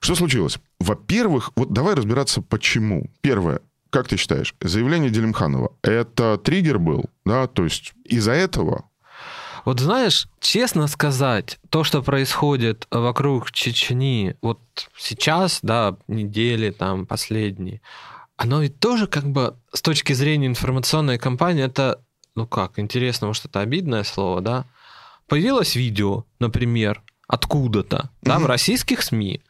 Что 0.01 0.15
случилось? 0.15 0.59
Во-первых, 0.79 1.51
вот 1.57 1.73
давай 1.73 1.95
разбираться, 1.95 2.43
почему. 2.43 3.11
Первое, 3.23 3.61
как 3.91 4.07
ты 4.07 4.17
считаешь, 4.17 4.55
заявление 4.61 5.11
Делимханова, 5.11 5.73
это 5.83 6.39
триггер 6.39 6.79
был, 6.79 7.07
да, 7.25 7.49
то 7.49 7.65
есть 7.65 7.93
из-за 8.05 8.33
этого 8.33 8.85
Вот 9.65 9.81
знаешь, 9.81 10.29
честно 10.39 10.87
сказать, 10.87 11.59
то, 11.71 11.83
что 11.83 12.03
происходит 12.03 12.87
вокруг 12.93 13.51
Чечни, 13.51 14.37
вот 14.43 14.61
сейчас, 14.97 15.59
да, 15.63 15.97
недели 16.07 16.71
там 16.71 17.05
последние, 17.05 17.81
оно 18.37 18.61
ведь 18.61 18.79
тоже 18.81 19.07
как 19.07 19.25
бы 19.25 19.57
с 19.73 19.83
точки 19.83 20.13
зрения 20.13 20.47
информационной 20.47 21.19
кампании, 21.19 21.65
это, 21.65 22.01
ну 22.35 22.47
как, 22.47 22.79
интересно, 22.79 23.27
может, 23.29 23.45
это 23.47 23.61
обидное 23.61 24.05
слово, 24.05 24.41
да? 24.41 24.65
Появилось 25.29 25.75
видео, 25.75 26.25
например, 26.39 27.03
откуда-то, 27.29 28.11
да, 28.23 28.37
в 28.37 28.43
Мгм. 28.43 28.47
российских 28.47 29.03
СМИ, 29.03 29.43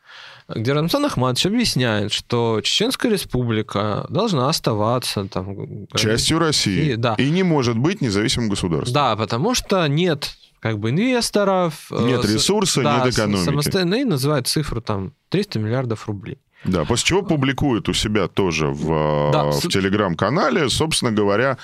где 0.49 0.73
Рамзан 0.73 1.05
Ахматович 1.05 1.47
объясняет, 1.47 2.13
что 2.13 2.61
Чеченская 2.63 3.11
республика 3.13 4.07
должна 4.09 4.49
оставаться 4.49 5.25
там... 5.27 5.87
частью 5.95 6.39
России 6.39 6.93
И- 6.93 6.97
да. 6.97 7.15
и 7.19 7.29
не 7.31 7.43
может 7.43 7.77
быть 7.77 8.01
независимым 8.01 8.49
государством. 8.49 8.95
Да, 8.95 9.17
потому 9.17 9.55
что 9.55 9.87
нет 9.87 10.35
как 10.61 10.79
бы 10.79 10.91
инвесторов. 10.91 11.89
э, 11.93 12.03
Нет 12.07 12.25
ресурса, 12.25 12.81
нет 12.83 13.13
с- 13.13 13.19
экономики. 13.19 13.45
Самостоятельно 13.45 13.95
и 13.97 14.05
называют 14.05 14.49
цифру 14.49 14.81
там 14.81 15.13
300 15.29 15.59
миллиардов 15.59 16.07
рублей. 16.09 16.39
Да, 16.65 16.85
после 16.85 17.07
чего 17.07 17.23
публикует 17.23 17.89
у 17.89 17.93
себя 17.95 18.27
тоже 18.29 18.67
в, 18.67 18.91
э, 18.93 19.33
Да, 19.33 19.45
в 19.45 19.53
с- 19.55 19.69
телеграм-канале, 19.69 20.69
собственно 20.69 21.13
говоря, 21.13 21.59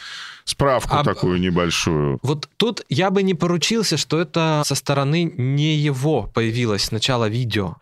справку 0.44 0.96
А- 0.96 1.04
такую 1.04 1.40
небольшую. 1.40 2.18
Вот 2.22 2.48
тут 2.56 2.82
я 2.88 3.10
бы 3.10 3.22
не 3.22 3.34
поручился, 3.34 3.96
что 3.96 4.20
это 4.20 4.62
со 4.64 4.74
стороны 4.74 5.32
не 5.36 5.74
его 5.76 6.28
появилось 6.34 6.84
сначала 6.84 7.28
видео. 7.28 7.76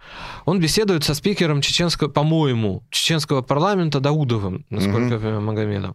Он 0.46 0.60
беседует 0.60 1.04
со 1.04 1.14
спикером 1.14 1.60
чеченского, 1.62 2.08
по-моему, 2.08 2.82
чеченского 2.90 3.42
парламента 3.42 4.00
Даудовым, 4.00 4.64
насколько 4.70 4.98
Мгм. 5.00 5.12
я 5.12 5.18
понимаю, 5.18 5.40
Магомедом. 5.42 5.94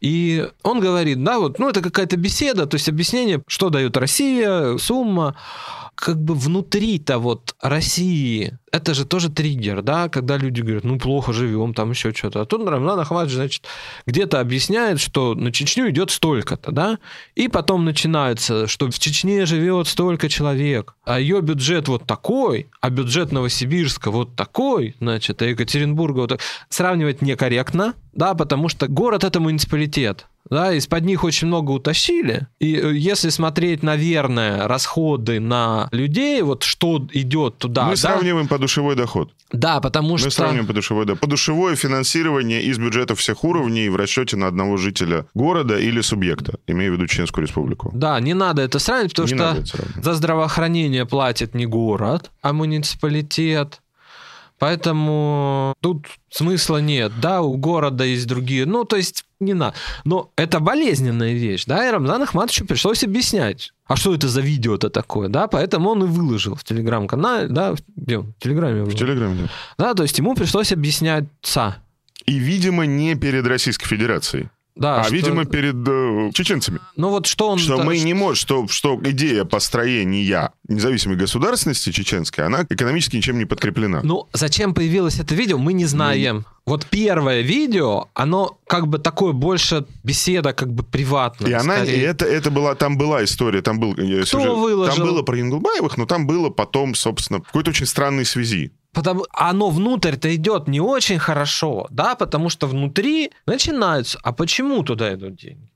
И 0.00 0.48
он 0.62 0.80
говорит, 0.80 1.22
да, 1.24 1.38
вот, 1.38 1.58
ну 1.58 1.68
это 1.68 1.80
какая-то 1.80 2.16
беседа, 2.16 2.66
то 2.66 2.76
есть 2.76 2.88
объяснение, 2.88 3.42
что 3.46 3.68
дает 3.70 3.96
Россия, 3.96 4.76
сумма. 4.78 5.34
Как 5.94 6.20
бы 6.20 6.34
внутри-то 6.34 7.18
вот 7.18 7.54
России, 7.60 8.58
это 8.72 8.94
же 8.94 9.04
тоже 9.04 9.28
триггер, 9.30 9.82
да, 9.82 10.08
когда 10.08 10.36
люди 10.36 10.62
говорят, 10.62 10.84
ну 10.84 10.98
плохо 10.98 11.32
живем, 11.32 11.74
там 11.74 11.90
еще 11.90 12.12
что-то. 12.12 12.40
А 12.40 12.46
тут 12.46 12.66
Рамзан 12.66 12.98
Ахматович, 12.98 13.34
значит, 13.34 13.66
где-то 14.06 14.40
объясняет, 14.40 14.98
что 14.98 15.34
на 15.34 15.52
Чечню 15.52 15.90
идет 15.90 16.10
столько-то, 16.10 16.72
да, 16.72 16.98
и 17.34 17.48
потом 17.48 17.84
начинается, 17.84 18.66
что 18.66 18.90
в 18.90 18.98
Чечне 18.98 19.44
живет 19.46 19.86
столько 19.86 20.28
человек, 20.28 20.94
а 21.04 21.20
ее 21.20 21.40
бюджет 21.42 21.88
вот 21.88 22.06
такой, 22.06 22.68
а 22.80 22.90
бюджет 22.90 23.30
Новосибирска 23.30 24.10
вот 24.10 24.34
такой, 24.34 24.96
значит, 25.00 25.42
а 25.42 25.46
Екатеринбурга 25.46 26.20
вот 26.20 26.30
так. 26.30 26.40
Сравнивать 26.68 27.22
некорректно, 27.22 27.94
да, 28.12 28.34
потому 28.34 28.68
что 28.68 28.88
город 28.88 29.24
это 29.24 29.38
муниципалитет, 29.38 30.26
да, 30.50 30.72
из-под 30.74 31.04
них 31.04 31.24
очень 31.24 31.48
много 31.48 31.70
утащили. 31.70 32.46
И 32.58 32.74
э, 32.74 32.94
если 32.94 33.30
смотреть, 33.30 33.82
наверное, 33.82 34.66
расходы 34.68 35.40
на 35.40 35.88
людей, 35.92 36.42
вот 36.42 36.62
что 36.62 37.06
идет 37.12 37.58
туда. 37.58 37.84
Мы 37.84 37.90
да, 37.92 37.96
сравниваем 37.96 38.48
подушевой 38.48 38.96
доход. 38.96 39.32
Да, 39.52 39.80
потому 39.80 40.12
Мы 40.12 40.18
что... 40.18 40.30
сравниваем 40.30 40.66
подушевой 40.66 41.06
доход. 41.06 41.20
Подушевое 41.20 41.76
финансирование 41.76 42.62
из 42.62 42.78
бюджета 42.78 43.14
всех 43.14 43.44
уровней 43.44 43.88
в 43.88 43.96
расчете 43.96 44.36
на 44.36 44.46
одного 44.46 44.76
жителя 44.76 45.26
города 45.34 45.78
или 45.78 46.00
субъекта, 46.00 46.58
имея 46.66 46.90
в 46.90 46.94
виду 46.94 47.06
Чеченскую 47.06 47.46
республику. 47.46 47.90
Да, 47.94 48.18
не 48.20 48.34
надо 48.34 48.62
это 48.62 48.78
сравнивать, 48.78 49.12
потому 49.12 49.28
Не 49.28 49.34
что 49.34 49.66
сравнивать. 49.66 50.04
за 50.04 50.14
здравоохранение 50.14 51.06
платит 51.06 51.54
не 51.54 51.66
город, 51.66 52.30
а 52.42 52.52
муниципалитет. 52.52 53.80
Поэтому 54.62 55.74
тут 55.80 56.06
смысла 56.30 56.76
нет, 56.80 57.10
да, 57.20 57.42
у 57.42 57.56
города 57.56 58.04
есть 58.04 58.28
другие, 58.28 58.64
ну, 58.64 58.84
то 58.84 58.94
есть 58.94 59.24
не 59.40 59.54
надо. 59.54 59.74
Но 60.04 60.30
это 60.36 60.60
болезненная 60.60 61.32
вещь, 61.32 61.64
да, 61.66 61.84
и 61.84 61.90
Рамзану 61.90 62.22
Ахматовичу 62.22 62.64
пришлось 62.64 63.02
объяснять, 63.02 63.72
а 63.86 63.96
что 63.96 64.14
это 64.14 64.28
за 64.28 64.40
видео-то 64.40 64.88
такое, 64.88 65.28
да, 65.28 65.48
поэтому 65.48 65.90
он 65.90 66.04
и 66.04 66.06
выложил 66.06 66.54
в 66.54 66.62
Телеграм-канале, 66.62 67.48
да, 67.48 67.74
в, 67.74 67.78
где 67.96 68.18
в 68.18 68.32
Телеграме 68.38 68.84
В. 68.84 68.94
Телеграме. 68.94 69.48
Да, 69.78 69.94
то 69.94 70.04
есть 70.04 70.16
ему 70.18 70.36
пришлось 70.36 70.70
объясняться. 70.70 71.78
И, 72.26 72.38
видимо, 72.38 72.86
не 72.86 73.16
перед 73.16 73.44
Российской 73.48 73.88
Федерацией, 73.88 74.48
Да, 74.74 75.00
а, 75.00 75.04
что- 75.04 75.14
видимо, 75.14 75.44
перед 75.44 75.76
э, 75.86 76.30
чеченцами. 76.32 76.80
Ну 76.96 77.10
вот 77.10 77.26
что 77.26 77.48
он... 77.48 77.58
Что 77.58 77.82
мы 77.82 77.98
не 77.98 78.14
можем, 78.14 78.36
что, 78.36 78.68
что 78.68 78.98
идея 79.04 79.44
построения 79.44 80.52
независимой 80.66 81.16
государственности 81.16 81.92
чеченской, 81.92 82.46
она 82.46 82.64
экономически 82.68 83.16
ничем 83.16 83.38
не 83.38 83.44
подкреплена. 83.44 84.00
Ну, 84.02 84.28
зачем 84.32 84.72
появилось 84.74 85.18
это 85.18 85.34
видео, 85.34 85.58
мы 85.58 85.74
не 85.74 85.84
знаем. 85.84 86.46
Вот 86.64 86.86
первое 86.86 87.40
видео, 87.40 88.08
оно 88.14 88.56
как 88.68 88.86
бы 88.86 88.98
такое 88.98 89.32
больше 89.32 89.84
беседа, 90.04 90.52
как 90.52 90.72
бы 90.72 90.84
приватная. 90.84 91.50
И 91.50 91.52
она, 91.52 91.80
и 91.80 91.86
скорее. 91.86 92.04
это, 92.04 92.24
это 92.24 92.50
была, 92.52 92.74
там 92.76 92.96
была 92.96 93.24
история, 93.24 93.62
там 93.62 93.80
был 93.80 93.94
э, 93.96 94.24
сюжет. 94.24 94.52
выложил? 94.52 94.96
Там 94.96 95.06
было 95.06 95.22
про 95.22 95.40
Ингулбаевых, 95.40 95.96
но 95.96 96.06
там 96.06 96.26
было 96.26 96.50
потом, 96.50 96.94
собственно, 96.94 97.40
в 97.40 97.46
какой-то 97.46 97.70
очень 97.70 97.86
странной 97.86 98.24
связи. 98.24 98.72
Потому 98.92 99.24
оно 99.32 99.70
внутрь-то 99.70 100.34
идет 100.34 100.68
не 100.68 100.80
очень 100.80 101.18
хорошо, 101.18 101.86
да, 101.90 102.14
потому 102.14 102.50
что 102.50 102.66
внутри 102.66 103.30
начинаются. 103.46 104.18
А 104.22 104.32
почему 104.32 104.82
туда 104.82 105.14
идут 105.14 105.36
деньги? 105.36 105.68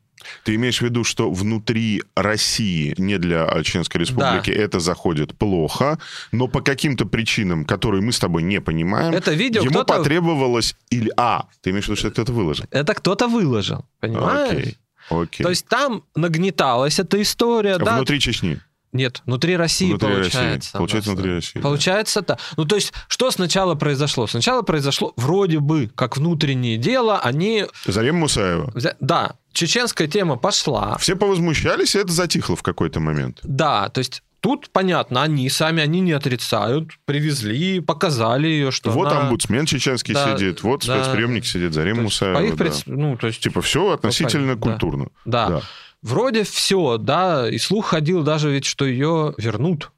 Ты 0.45 0.55
имеешь 0.57 0.79
в 0.79 0.83
виду, 0.83 1.05
что 1.05 1.31
внутри 1.31 2.03
России, 2.17 2.95
не 2.99 3.19
для 3.19 3.47
э, 3.47 3.63
Чеченской 3.63 4.01
Республики, 4.01 4.51
это 4.51 4.81
заходит 4.81 5.37
плохо, 5.39 5.99
но 6.33 6.49
по 6.49 6.61
каким-то 6.61 7.07
причинам, 7.07 7.65
которые 7.65 8.03
мы 8.03 8.13
с 8.13 8.19
тобой 8.19 8.43
не 8.43 8.61
понимаем, 8.61 9.15
Это 9.15 9.33
видео 9.35 9.63
ему 9.63 9.71
кто-то- 9.71 9.99
потребовалось... 9.99 10.75
Или... 10.91 11.13
А, 11.17 11.47
ты 11.63 11.71
имеешь 11.71 11.85
в 11.85 11.89
виду, 11.89 11.97
что 11.97 12.11
кто-то 12.11 12.33
выложил? 12.33 12.65
Это 12.71 12.95
кто-то 12.95 13.29
выложил, 13.29 13.85
понимаешь? 14.01 14.51
Окей, 14.53 14.77
окей. 15.11 15.45
То 15.45 15.51
есть 15.51 15.67
там 15.69 16.03
нагнеталась 16.17 16.99
эта 16.99 17.23
история, 17.23 17.79
да? 17.79 17.97
Внутри 17.97 18.19
Чечни. 18.19 18.61
Нет, 18.93 19.23
внутри 19.27 19.57
России 19.57 19.89
Внутри 19.91 20.09
получается. 20.09 20.43
России. 20.55 20.73
Получается, 20.73 21.11
да. 21.11 21.15
внутри 21.15 21.35
России, 21.35 21.53
да. 21.57 21.61
Получается 21.61 22.23
так. 22.23 22.39
Ну, 22.57 22.65
то 22.65 22.77
есть, 22.77 22.93
что 23.09 23.31
сначала 23.31 23.75
произошло? 23.75 24.27
Сначала 24.27 24.63
произошло 24.63 25.13
вроде 25.17 25.59
бы 25.59 25.91
как 25.95 26.17
внутреннее 26.17 26.79
дело, 26.79 27.19
они... 27.19 27.67
Зарем 27.87 28.17
Мусаева. 28.17 28.73
Да, 29.01 29.37
чеченская 29.53 30.09
тема 30.09 30.37
пошла. 30.37 30.97
Все 30.99 31.17
повозмущались, 31.17 31.95
и 31.95 31.99
это 31.99 32.13
затихло 32.13 32.57
в 32.57 32.63
какой-то 32.63 33.01
момент. 33.01 33.41
Да, 33.43 33.89
то 33.91 33.99
есть 33.99 34.23
тут 34.41 34.71
понятно, 34.71 35.23
они 35.23 35.49
сами, 35.51 35.83
они 35.83 36.01
не 36.01 36.13
отрицают, 36.13 36.91
привезли, 37.05 37.81
показали 37.81 38.47
ее, 38.47 38.71
что 38.71 38.91
вот 38.93 39.09
она- 39.09 39.23
омбудсмен 39.23 39.67
чеченский 39.67 40.15
Да, 40.15 40.37
сидит, 40.37 40.63
вот 40.63 40.87
да. 40.87 41.03
спецприемник 41.03 41.45
сидит, 41.45 41.73
есть 41.73 42.01
Мусаева. 42.03 42.39
по 42.39 42.43
их 42.45 42.57
да. 42.57 42.65
пред- 42.65 42.83
Ну, 42.87 43.17
то 43.17 43.27
есть, 43.27 43.41
Типа 43.41 43.61
все 43.61 43.91
относительно 43.91 44.55
да. 44.55 44.61
культурно. 44.61 45.09
да. 45.25 45.49
да. 45.49 45.63
Вроде 46.07 46.45
все, 46.45 46.99
да, 46.99 47.51
и 47.51 47.59
слух 47.59 47.87
ходил 47.87 48.23
даже 48.23 48.49
ведь, 48.49 48.65
что 48.65 48.87
ее 48.87 49.35
вернут. 49.39 49.91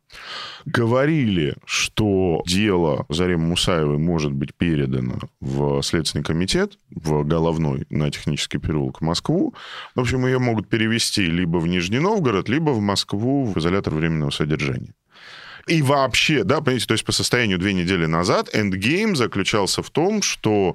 Говорили, 0.64 1.54
что 1.66 2.40
дело 2.46 3.04
Зарема 3.10 3.48
Мусаевой 3.48 3.98
может 3.98 4.32
быть 4.32 4.54
передано 4.54 5.18
в 5.42 5.82
Следственный 5.82 6.24
комитет, 6.24 6.78
в 6.90 7.24
Головной, 7.24 7.84
на 7.90 8.10
технический 8.10 8.56
переулок 8.56 9.02
в 9.02 9.04
Москву. 9.04 9.54
В 9.94 10.00
общем, 10.00 10.24
ее 10.24 10.38
могут 10.38 10.66
перевести 10.70 11.26
либо 11.26 11.58
в 11.58 11.66
Нижний 11.66 11.98
Новгород, 11.98 12.48
либо 12.48 12.70
в 12.70 12.80
Москву 12.80 13.44
в 13.44 13.58
изолятор 13.58 13.94
временного 13.94 14.30
содержания. 14.30 14.94
И 15.66 15.82
вообще, 15.82 16.42
да, 16.42 16.62
понимаете, 16.62 16.86
то 16.86 16.92
есть 16.92 17.04
по 17.04 17.12
состоянию 17.12 17.58
две 17.58 17.74
недели 17.74 18.06
назад 18.06 18.48
эндгейм 18.54 19.14
заключался 19.14 19.82
в 19.82 19.90
том, 19.90 20.22
что 20.22 20.74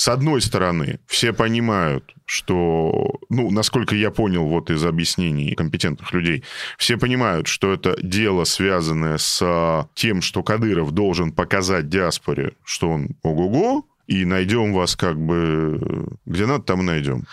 с 0.00 0.08
одной 0.08 0.40
стороны, 0.40 0.98
все 1.06 1.34
понимают, 1.34 2.14
что, 2.24 3.16
ну, 3.28 3.50
насколько 3.50 3.94
я 3.94 4.10
понял 4.10 4.46
вот 4.46 4.70
из 4.70 4.82
объяснений 4.82 5.54
компетентных 5.54 6.10
людей, 6.14 6.42
все 6.78 6.96
понимают, 6.96 7.48
что 7.48 7.70
это 7.70 7.98
дело, 8.02 8.44
связанное 8.44 9.18
с 9.18 9.86
тем, 9.94 10.22
что 10.22 10.42
Кадыров 10.42 10.92
должен 10.92 11.32
показать 11.32 11.90
диаспоре, 11.90 12.54
что 12.64 12.88
он 12.88 13.08
ого-го, 13.22 13.84
и 14.06 14.24
найдем 14.24 14.72
вас 14.72 14.96
как 14.96 15.20
бы 15.20 16.08
где 16.24 16.46
надо, 16.46 16.64
там 16.64 16.86
найдем. 16.86 17.26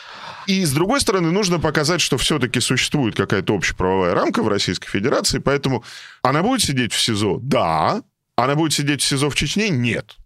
И 0.47 0.65
с 0.65 0.73
другой 0.73 0.99
стороны, 0.99 1.32
нужно 1.32 1.62
показать, 1.62 2.01
что 2.01 2.17
все-таки 2.17 2.60
существует 2.60 3.15
какая-то 3.15 3.56
общеправовая 3.56 4.13
рамка 4.13 4.43
в 4.43 4.49
Российской 4.49 4.89
Федерации, 4.89 5.39
поэтому 5.39 5.86
она 6.21 6.43
будет 6.43 6.63
сидеть 6.63 6.91
в 6.91 7.01
СИЗО? 7.01 7.39
Да. 7.41 8.03
Она 8.36 8.56
будет 8.56 8.73
сидеть 8.73 9.01
в 9.01 9.08
СИЗО 9.08 9.30
в 9.30 9.36
Чечне? 9.36 9.69
Нет. 9.69 10.17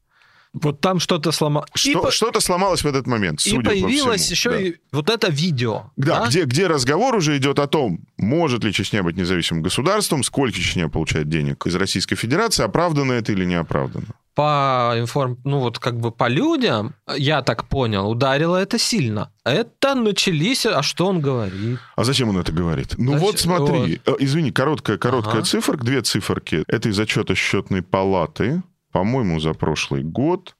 Вот 0.53 0.81
там 0.81 0.99
что-то 0.99 1.31
сломалось. 1.31 1.69
Что, 1.73 2.11
Что-то 2.11 2.41
сломалось 2.41 2.83
в 2.83 2.87
этот 2.87 3.07
момент, 3.07 3.39
И 3.45 3.49
судя 3.51 3.63
по 3.63 3.69
появилось 3.69 4.21
всему. 4.21 4.31
еще 4.35 4.49
Да. 4.51 4.57
и 4.59 4.73
вот 4.91 5.09
это 5.09 5.31
видео. 5.31 5.91
Да, 5.95 6.27
Где, 6.27 6.43
где 6.43 6.67
разговор 6.67 7.15
уже 7.15 7.37
идет 7.37 7.57
о 7.59 7.67
том, 7.67 7.99
может 8.17 8.63
ли 8.65 8.73
Чечня 8.73 9.01
быть 9.01 9.15
независимым 9.15 9.63
государством, 9.63 10.23
сколько 10.23 10.53
Чечня 10.57 10.89
получает 10.89 11.29
денег 11.29 11.65
из 11.65 11.75
Российской 11.75 12.15
Федерации, 12.17 12.63
оправдано 12.65 13.13
это 13.13 13.31
или 13.31 13.45
не 13.45 13.55
оправдано. 13.55 14.07
По 14.35 14.93
информ... 14.97 15.37
ну 15.43 15.59
вот 15.59 15.77
как 15.79 15.99
бы 15.99 16.11
по 16.11 16.29
людям, 16.29 16.95
я 17.17 17.41
так 17.41 17.67
понял, 17.67 18.09
ударило 18.09 18.55
это 18.57 18.77
сильно. 18.79 19.29
Это 19.43 19.93
начались, 19.95 20.65
а 20.65 20.81
что 20.83 21.07
он 21.07 21.19
говорит? 21.21 21.79
А 21.97 22.03
зачем 22.05 22.29
он 22.29 22.37
это 22.37 22.51
говорит? 22.53 22.95
Ну 22.97 23.13
Зачем? 23.13 23.19
вот 23.27 23.39
смотри, 23.39 24.01
э, 24.05 24.11
извини, 24.19 24.51
короткая, 24.51 24.97
короткая 24.97 25.35
Ага. 25.39 25.45
цифра, 25.45 25.75
две 25.77 26.01
циферки. 26.01 26.63
Это 26.67 26.87
из 26.89 26.97
отчета 26.99 27.35
счетной 27.35 27.81
палаты, 27.81 28.61
по-моему, 28.91 29.39
за 29.39 29.53
прошлый 29.53 30.03
год. 30.03 30.55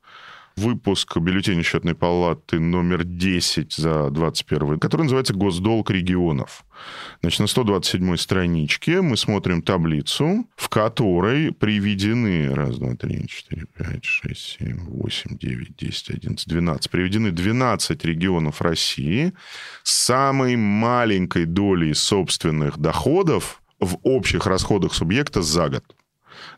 Выпуск 0.58 1.18
бюллетеня 1.18 1.64
счетной 1.64 1.96
палаты 1.96 2.60
номер 2.60 3.06
10 3.06 3.74
за 3.74 4.10
21 4.10 4.80
который 4.80 5.04
называется 5.04 5.34
«Госдолг 5.34 5.90
регионов». 5.90 6.66
Значит, 7.22 7.40
на 7.40 7.48
127 7.48 8.18
страничке 8.18 9.02
мы 9.02 9.16
смотрим 9.16 9.62
таблицу, 9.62 10.46
в 10.58 10.68
которой 10.68 11.54
приведены... 11.54 12.54
Раз, 12.54 12.78
два, 12.78 12.96
три, 12.96 13.28
четыре, 13.28 13.66
пять, 13.66 14.04
шесть, 14.04 14.58
семь, 14.60 14.80
восемь, 14.80 15.38
девять, 15.38 15.76
десять, 15.78 16.10
одиннадцать, 16.10 16.50
двенадцать. 16.50 16.92
Приведены 16.92 17.32
12 17.32 18.04
регионов 18.04 18.62
России 18.62 19.34
с 19.84 20.06
самой 20.06 20.58
маленькой 20.58 21.46
долей 21.46 21.94
собственных 21.94 22.78
доходов 22.78 23.62
в 23.80 23.98
общих 24.04 24.46
расходах 24.46 24.94
субъекта 24.94 25.42
за 25.42 25.70
год. 25.70 25.96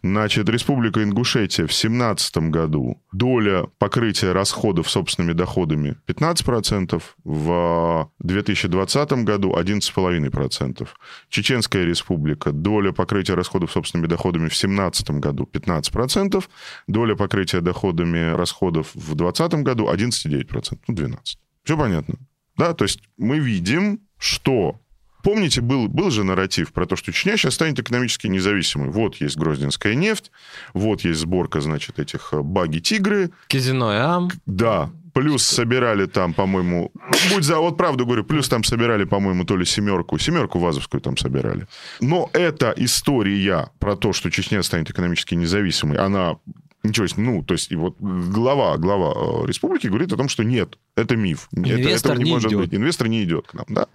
Значит, 0.02 0.50
Республика 0.50 1.04
Ингушетия 1.04 1.66
в 1.66 1.70
2017 1.70 2.38
году 2.50 3.02
доля 3.12 3.66
покрытия 3.78 4.32
расходов 4.32 4.90
собственными 4.90 5.34
доходами 5.34 5.96
15%, 6.08 7.02
в 7.24 8.12
2020 8.20 9.12
году 9.24 9.54
11,5%. 9.56 10.88
Чеченская 11.30 11.86
республика, 11.86 12.52
доля 12.52 12.92
покрытия 12.92 13.36
расходов 13.36 13.72
собственными 13.72 14.08
доходами 14.08 14.48
в 14.48 14.60
2017 14.60 15.12
году 15.12 15.50
15%, 15.52 16.44
доля 16.88 17.16
покрытия 17.16 17.62
доходами 17.62 18.36
расходов 18.36 18.92
в 18.94 19.16
2020 19.16 19.54
году 19.64 19.90
11,9%, 19.92 20.80
ну 20.88 20.96
12%. 20.96 21.18
Все 21.64 21.78
понятно. 21.78 22.16
Да, 22.58 22.74
то 22.74 22.84
есть 22.84 23.00
мы 23.18 23.40
видим, 23.40 24.02
что 24.18 24.80
Помните, 25.24 25.62
был, 25.62 25.88
был 25.88 26.12
же 26.12 26.24
нарратив 26.24 26.74
про 26.74 26.86
то, 26.86 26.96
что 26.96 27.12
Чечня 27.12 27.38
сейчас 27.38 27.56
станет 27.56 27.80
экономически 27.80 28.28
независимой. 28.28 28.90
Вот 28.90 29.16
есть 29.16 29.38
грозненская 29.38 29.96
нефть, 29.96 30.32
вот 30.74 31.02
есть 31.02 31.22
сборка, 31.22 31.62
значит, 31.62 31.98
этих 31.98 32.34
э, 32.34 32.42
баги-тигры. 32.42 33.32
Казино 33.48 33.89
Ам. 33.89 34.30
Да, 34.45 34.91
плюс 35.14 35.43
собирали 35.43 36.08
там, 36.08 36.34
по-моему, 36.34 36.91
будь 37.32 37.45
за, 37.45 37.58
вот 37.58 37.78
правду 37.78 38.06
говорю, 38.06 38.26
плюс 38.26 38.50
там 38.50 38.66
собирали, 38.66 39.06
по-моему, 39.06 39.45
то 39.45 39.56
ли 39.56 39.66
семерку, 39.66 40.18
семерку 40.20 40.60
вазовскую 40.60 41.00
там 41.00 41.16
собирали. 41.16 41.68
Но 42.02 42.30
эта 42.34 42.74
история 42.76 43.70
про 43.80 43.95
то, 43.95 44.12
что 44.12 44.30
Чечня 44.30 44.62
станет 44.62 44.89
экономически 44.89 45.36
независимой, 45.36 45.97
она 45.97 46.36
Ничего 46.84 47.08
себе. 47.08 47.24
Ну, 47.24 47.44
то 47.44 47.54
есть, 47.54 47.72
и 47.72 47.76
вот 47.78 47.96
глава, 48.00 48.78
глава 48.78 49.14
э, 49.44 49.48
республики 49.48 49.88
говорит 49.88 50.12
о 50.12 50.18
том, 50.18 50.28
что 50.28 50.44
нет, 50.44 50.78
это 50.98 51.16
миф. 51.16 51.48
Это, 51.54 51.82
Инвестор 51.82 52.12
этого 52.12 52.24
не, 52.24 52.30
не 52.30 52.32
может 52.36 52.52
идет. 52.52 52.60
быть. 52.60 52.74
Инвестор 52.74 53.08
не 53.08 53.24
идет 53.24 53.48
к 53.48 53.54
нам, 53.54 53.66
да. 53.70 53.88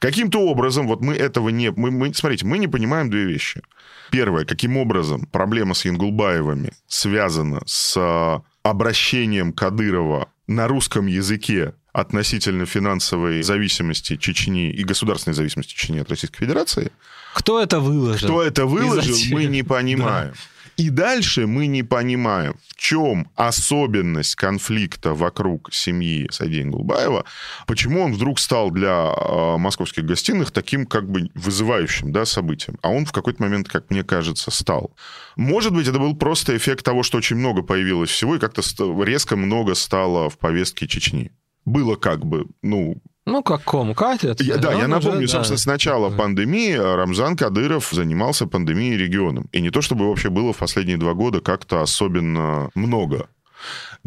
Каким-то 0.00 0.40
образом, 0.40 0.86
вот 0.86 1.00
мы 1.00 1.14
этого 1.14 1.48
не... 1.48 1.70
Мы, 1.70 1.90
мы- 1.90 2.12
смотрите, 2.12 2.44
мы 2.44 2.58
не 2.58 2.68
понимаем 2.68 3.08
две 3.08 3.24
вещи. 3.24 3.62
Первое, 4.10 4.44
каким 4.44 4.76
образом 4.76 5.26
проблема 5.32 5.74
с 5.74 5.84
Янгулбаевыми 5.86 6.72
связана 6.86 7.62
с 7.64 7.96
э, 7.96 8.40
обращением 8.62 9.52
Кадырова 9.54 10.28
на 10.46 10.68
русском 10.68 11.06
языке 11.06 11.72
относительно 11.92 12.66
финансовой 12.66 13.42
зависимости 13.42 14.16
Чечни 14.16 14.70
и 14.70 14.84
государственной 14.84 15.32
зависимости 15.34 15.72
Чечни 15.74 15.98
от 16.00 16.10
Российской 16.10 16.38
Федерации, 16.40 16.92
Кто 17.32 17.62
это 17.62 17.80
выложил? 17.80 18.28
кто 18.28 18.42
это 18.42 18.66
выложил, 18.66 19.16
мы 19.30 19.46
не 19.46 19.62
понимаем. 19.62 20.34
И 20.76 20.90
дальше 20.90 21.46
мы 21.46 21.68
не 21.68 21.82
понимаем, 21.82 22.56
в 22.68 22.76
чем 22.76 23.30
особенность 23.34 24.34
конфликта 24.34 25.14
вокруг 25.14 25.72
семьи 25.72 26.28
Садея 26.30 26.66
Гулбаева, 26.66 27.24
почему 27.66 28.02
он 28.02 28.12
вдруг 28.12 28.38
стал 28.38 28.70
для 28.70 29.10
э, 29.10 29.56
московских 29.56 30.04
гостиных 30.04 30.50
таким 30.50 30.84
как 30.84 31.10
бы 31.10 31.30
вызывающим 31.34 32.12
да, 32.12 32.26
событием. 32.26 32.78
А 32.82 32.90
он 32.90 33.06
в 33.06 33.12
какой-то 33.12 33.42
момент, 33.42 33.68
как 33.70 33.90
мне 33.90 34.04
кажется, 34.04 34.50
стал. 34.50 34.94
Может 35.36 35.72
быть, 35.72 35.88
это 35.88 35.98
был 35.98 36.14
просто 36.14 36.54
эффект 36.54 36.84
того, 36.84 37.02
что 37.02 37.16
очень 37.16 37.36
много 37.36 37.62
появилось 37.62 38.10
всего, 38.10 38.36
и 38.36 38.38
как-то 38.38 38.62
резко 39.02 39.36
много 39.36 39.74
стало 39.74 40.28
в 40.28 40.36
повестке 40.36 40.86
Чечни. 40.86 41.32
Было 41.64 41.96
как 41.96 42.26
бы, 42.26 42.46
ну, 42.62 43.02
Ну, 43.26 43.42
как 43.42 43.64
ком 43.64 43.92
катит. 43.94 44.40
я- 44.40 44.56
да, 44.56 44.70
я 44.70 44.78
уже, 44.78 44.86
напомню, 44.86 45.26
да. 45.26 45.32
собственно, 45.32 45.58
с 45.58 45.66
начала 45.66 46.10
пандемии 46.10 46.74
Рамзан 46.74 47.36
Кадыров 47.36 47.88
занимался 47.90 48.46
пандемией 48.46 48.96
регионом. 48.96 49.48
И 49.52 49.60
не 49.60 49.70
то, 49.70 49.82
чтобы 49.82 50.08
вообще 50.08 50.30
было 50.30 50.52
в 50.52 50.58
последние 50.58 50.96
два 50.96 51.14
года 51.14 51.40
как-то 51.40 51.82
особенно 51.82 52.70
много. 52.76 53.28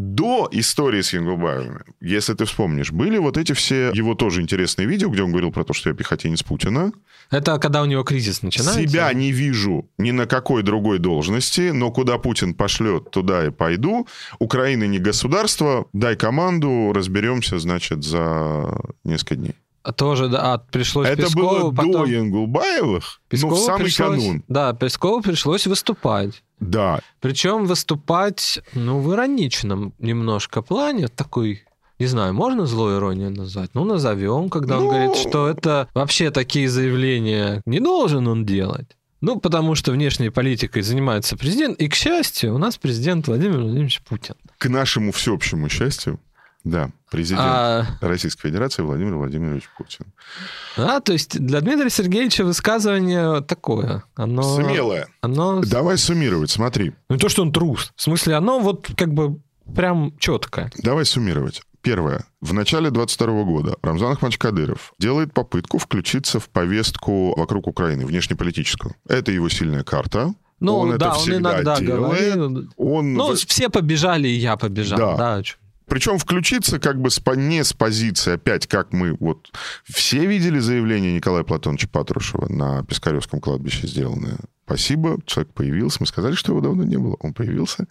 До 0.01 0.47
истории 0.53 1.01
с 1.01 1.11
Янгулбаевыми, 1.11 1.81
если 1.99 2.33
ты 2.33 2.45
вспомнишь, 2.45 2.93
были 2.93 3.17
вот 3.17 3.35
эти 3.35 3.51
все 3.51 3.91
его 3.93 4.15
тоже 4.15 4.41
интересные 4.41 4.87
видео, 4.87 5.09
где 5.09 5.23
он 5.23 5.31
говорил 5.31 5.51
про 5.51 5.65
то, 5.65 5.73
что 5.73 5.89
я 5.89 5.95
пехотинец 5.95 6.41
Путина. 6.41 6.93
Это 7.29 7.59
когда 7.59 7.81
у 7.81 7.85
него 7.85 8.03
кризис 8.03 8.41
начинается? 8.41 8.81
Себя 8.81 9.11
не 9.11 9.33
вижу 9.33 9.89
ни 9.97 10.11
на 10.11 10.25
какой 10.25 10.63
другой 10.63 10.99
должности, 10.99 11.71
но 11.71 11.91
куда 11.91 12.17
Путин 12.17 12.53
пошлет, 12.53 13.11
туда 13.11 13.47
и 13.47 13.49
пойду. 13.49 14.07
Украина 14.39 14.85
не 14.85 14.99
государство, 14.99 15.87
дай 15.91 16.15
команду, 16.15 16.93
разберемся, 16.95 17.59
значит, 17.59 18.05
за 18.05 18.79
несколько 19.03 19.35
дней. 19.35 19.55
Тоже, 19.97 20.29
да, 20.29 20.53
а, 20.53 20.57
пришлось 20.59 21.09
Это 21.09 21.23
Пескову 21.23 21.49
было 21.49 21.71
потом... 21.71 21.91
до 21.91 22.05
Янгулбаевых, 22.05 23.19
Пескову 23.27 23.55
ну, 23.55 23.61
в 23.61 23.65
самый 23.65 23.83
пришлось- 23.83 24.17
канун. 24.21 24.43
Да, 24.47 24.71
Пескову 24.73 25.21
пришлось 25.21 25.67
выступать. 25.67 26.41
Да, 26.59 26.99
Причем 27.21 27.65
выступать, 27.65 28.59
ну, 28.73 28.99
в 28.99 29.13
ироничном 29.13 29.93
немножко 29.99 30.61
плане, 30.61 31.07
такой, 31.07 31.63
не 31.99 32.05
знаю, 32.07 32.33
можно 32.33 32.65
злой 32.65 32.97
иронией 32.97 33.29
назвать? 33.29 33.71
Ну, 33.73 33.85
назовем, 33.85 34.49
когда 34.49 34.77
он 34.77 34.83
Ну. 34.85 34.89
говорит, 34.89 35.15
что 35.15 35.47
это 35.47 35.87
вообще 35.93 36.31
такие 36.31 36.69
заявления 36.69 37.61
не 37.65 37.79
должен 37.79 38.27
он 38.27 38.45
делать. 38.45 38.87
Ну, 39.21 39.37
потому 39.37 39.75
что 39.75 39.91
внешней 39.91 40.29
политикой 40.29 40.81
занимается 40.81 41.35
президент, 41.35 41.77
и, 41.81 41.89
к 41.89 41.95
счастью, 41.95 42.55
у 42.55 42.57
нас 42.57 42.77
президент 42.77 43.27
Владимир 43.27 43.59
Владимирович 43.59 44.01
Путин. 44.01 44.35
к 44.57 44.69
нашему 44.69 45.11
всеобщему 45.11 45.67
счастью, 45.69 46.19
да, 46.63 46.91
президент 47.09 47.41
А, 47.41 47.85
Российской 48.01 48.49
Федерации 48.49 48.81
Владимир 48.83 49.15
Владимирович 49.15 49.63
Путин. 49.77 50.05
а, 50.77 50.99
то 50.99 51.13
есть 51.13 51.39
для 51.39 51.61
Дмитрия 51.61 51.89
Сергеевича 51.89 52.43
высказывание 52.43 53.41
такое. 53.41 54.03
Оно, 54.15 54.41
Смелое. 54.43 55.07
Оно... 55.21 55.61
Давай 55.61 55.97
суммировать, 55.97 56.51
смотри. 56.51 56.93
Ну, 57.09 57.15
не 57.15 57.19
то, 57.19 57.29
что 57.29 57.41
он 57.41 57.51
трус. 57.51 57.91
В 57.95 58.01
смысле, 58.01 58.35
оно 58.35 58.59
вот 58.59 58.89
как 58.97 59.13
бы 59.13 59.39
прям 59.75 60.13
четкое. 60.19 60.71
Давай 60.83 61.05
суммировать. 61.05 61.61
Первое. 61.81 62.25
В 62.41 62.53
начале 62.53 62.91
22 62.91 63.43
года 63.43 63.75
Рамзан 63.81 64.11
Ахмадович 64.11 64.37
Кадыров 64.37 64.93
делает 64.99 65.33
попытку 65.33 65.77
включиться 65.77 66.39
в 66.41 66.49
повестку 66.49 67.33
вокруг 67.39 67.67
Украины, 67.67 68.05
внешнеполитическую. 68.05 68.95
Это 69.07 69.31
его 69.31 69.47
сильная 69.47 69.83
карта. 69.83 70.33
Ну, 70.59 70.75
он 70.75 70.97
да, 70.97 71.11
это 71.11 71.17
он 71.19 71.33
иногда 71.37 71.79
делает. 71.79 72.35
говорил. 72.35 72.69
Он 72.75 73.13
Ну, 73.13 73.33
в- 73.33 73.45
все 73.47 73.69
побежали, 73.69 74.27
и 74.27 74.33
я 74.35 74.57
побежал. 74.57 74.97
Да. 74.97 75.15
Да. 75.37 75.41
Причем 75.89 76.17
включиться 76.17 76.79
как 76.79 77.01
бы 77.01 77.09
не 77.35 77.63
с 77.63 77.73
позиции, 77.73 78.33
опять 78.33 78.67
как 78.67 78.93
мы 78.93 79.15
вот... 79.19 79.51
Все 79.83 80.25
видели 80.25 80.59
заявление 80.59 81.13
Николая 81.13 81.43
Платоновича 81.43 81.87
Патрушева 81.87 82.47
на 82.47 82.83
Пискаревском 82.83 83.41
кладбище 83.41 83.87
сделанное? 83.87 84.37
Спасибо, 84.69 85.17
человек 85.25 85.51
появился. 85.53 85.97
Мы 85.99 86.05
сказали, 86.05 86.35
что 86.35 86.51
его 86.51 86.61
давно 86.61 86.83
не 86.83 86.97
было. 86.97 87.17
Он 87.21 87.33
появился. 87.33 87.87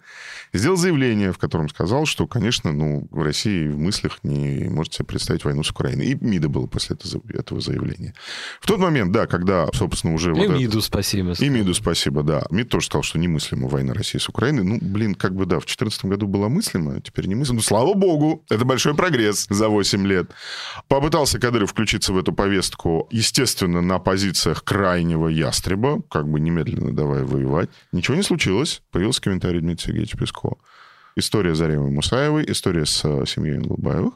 Сделал 0.53 0.77
заявление, 0.77 1.33
в 1.33 1.37
котором 1.37 1.67
сказал, 1.67 2.05
что, 2.05 2.25
конечно, 2.25 2.71
ну, 2.71 3.05
в 3.11 3.21
России 3.21 3.67
в 3.67 3.77
мыслях 3.77 4.19
не 4.23 4.69
может 4.69 4.93
себе 4.93 5.03
представить 5.03 5.43
войну 5.43 5.61
с 5.61 5.71
Украиной. 5.71 6.05
И 6.05 6.15
МИДа 6.15 6.47
было 6.47 6.67
после 6.67 6.95
этого, 7.33 7.59
заявления. 7.59 8.13
В 8.61 8.67
тот 8.67 8.79
момент, 8.79 9.11
да, 9.11 9.27
когда, 9.27 9.67
собственно, 9.73 10.13
уже... 10.13 10.29
И 10.29 10.33
вот 10.35 10.43
это- 10.43 10.53
МИДу 10.53 10.81
спасибо. 10.81 11.33
и 11.37 11.49
МИДу 11.49 11.73
спасибо, 11.73 12.23
да. 12.23 12.43
МИД 12.49 12.69
тоже 12.69 12.85
сказал, 12.85 13.03
что 13.03 13.19
немыслима 13.19 13.67
война 13.67 13.93
России 13.93 14.17
с 14.17 14.29
Украиной. 14.29 14.63
Ну, 14.63 14.79
блин, 14.81 15.15
как 15.15 15.35
бы 15.35 15.45
да, 15.45 15.57
в 15.57 15.65
2014 15.65 16.05
году 16.05 16.27
была 16.27 16.47
мыслима, 16.47 16.95
а 16.95 17.01
теперь 17.01 17.27
немыслима. 17.27 17.57
Ну, 17.57 17.61
слава 17.61 17.93
богу, 17.93 18.45
это 18.49 18.63
большой 18.63 18.95
прогресс 18.95 19.47
за 19.49 19.67
8 19.67 20.07
лет. 20.07 20.31
Попытался 20.87 21.39
Кадыров 21.39 21.71
включиться 21.71 22.13
в 22.13 22.17
эту 22.17 22.31
повестку, 22.31 23.09
естественно, 23.11 23.81
на 23.81 23.99
позициях 23.99 24.63
крайнего 24.63 25.27
ястреба, 25.27 26.01
как 26.09 26.25
бы 26.29 26.39
немедленно 26.39 26.68
давай 26.75 27.23
воевать. 27.23 27.69
Ничего 27.91 28.15
не 28.17 28.23
случилось. 28.23 28.81
Появился 28.91 29.21
комментарий 29.21 29.59
Дмитрия 29.59 29.87
Сергеевича 29.87 30.17
Пескова. 30.17 30.57
История 31.15 31.55
Заревой 31.55 31.91
Мусаевой, 31.91 32.45
история 32.47 32.85
с 32.85 33.03
э, 33.03 33.25
семьей 33.25 33.57
Инглбаевых 33.57 34.13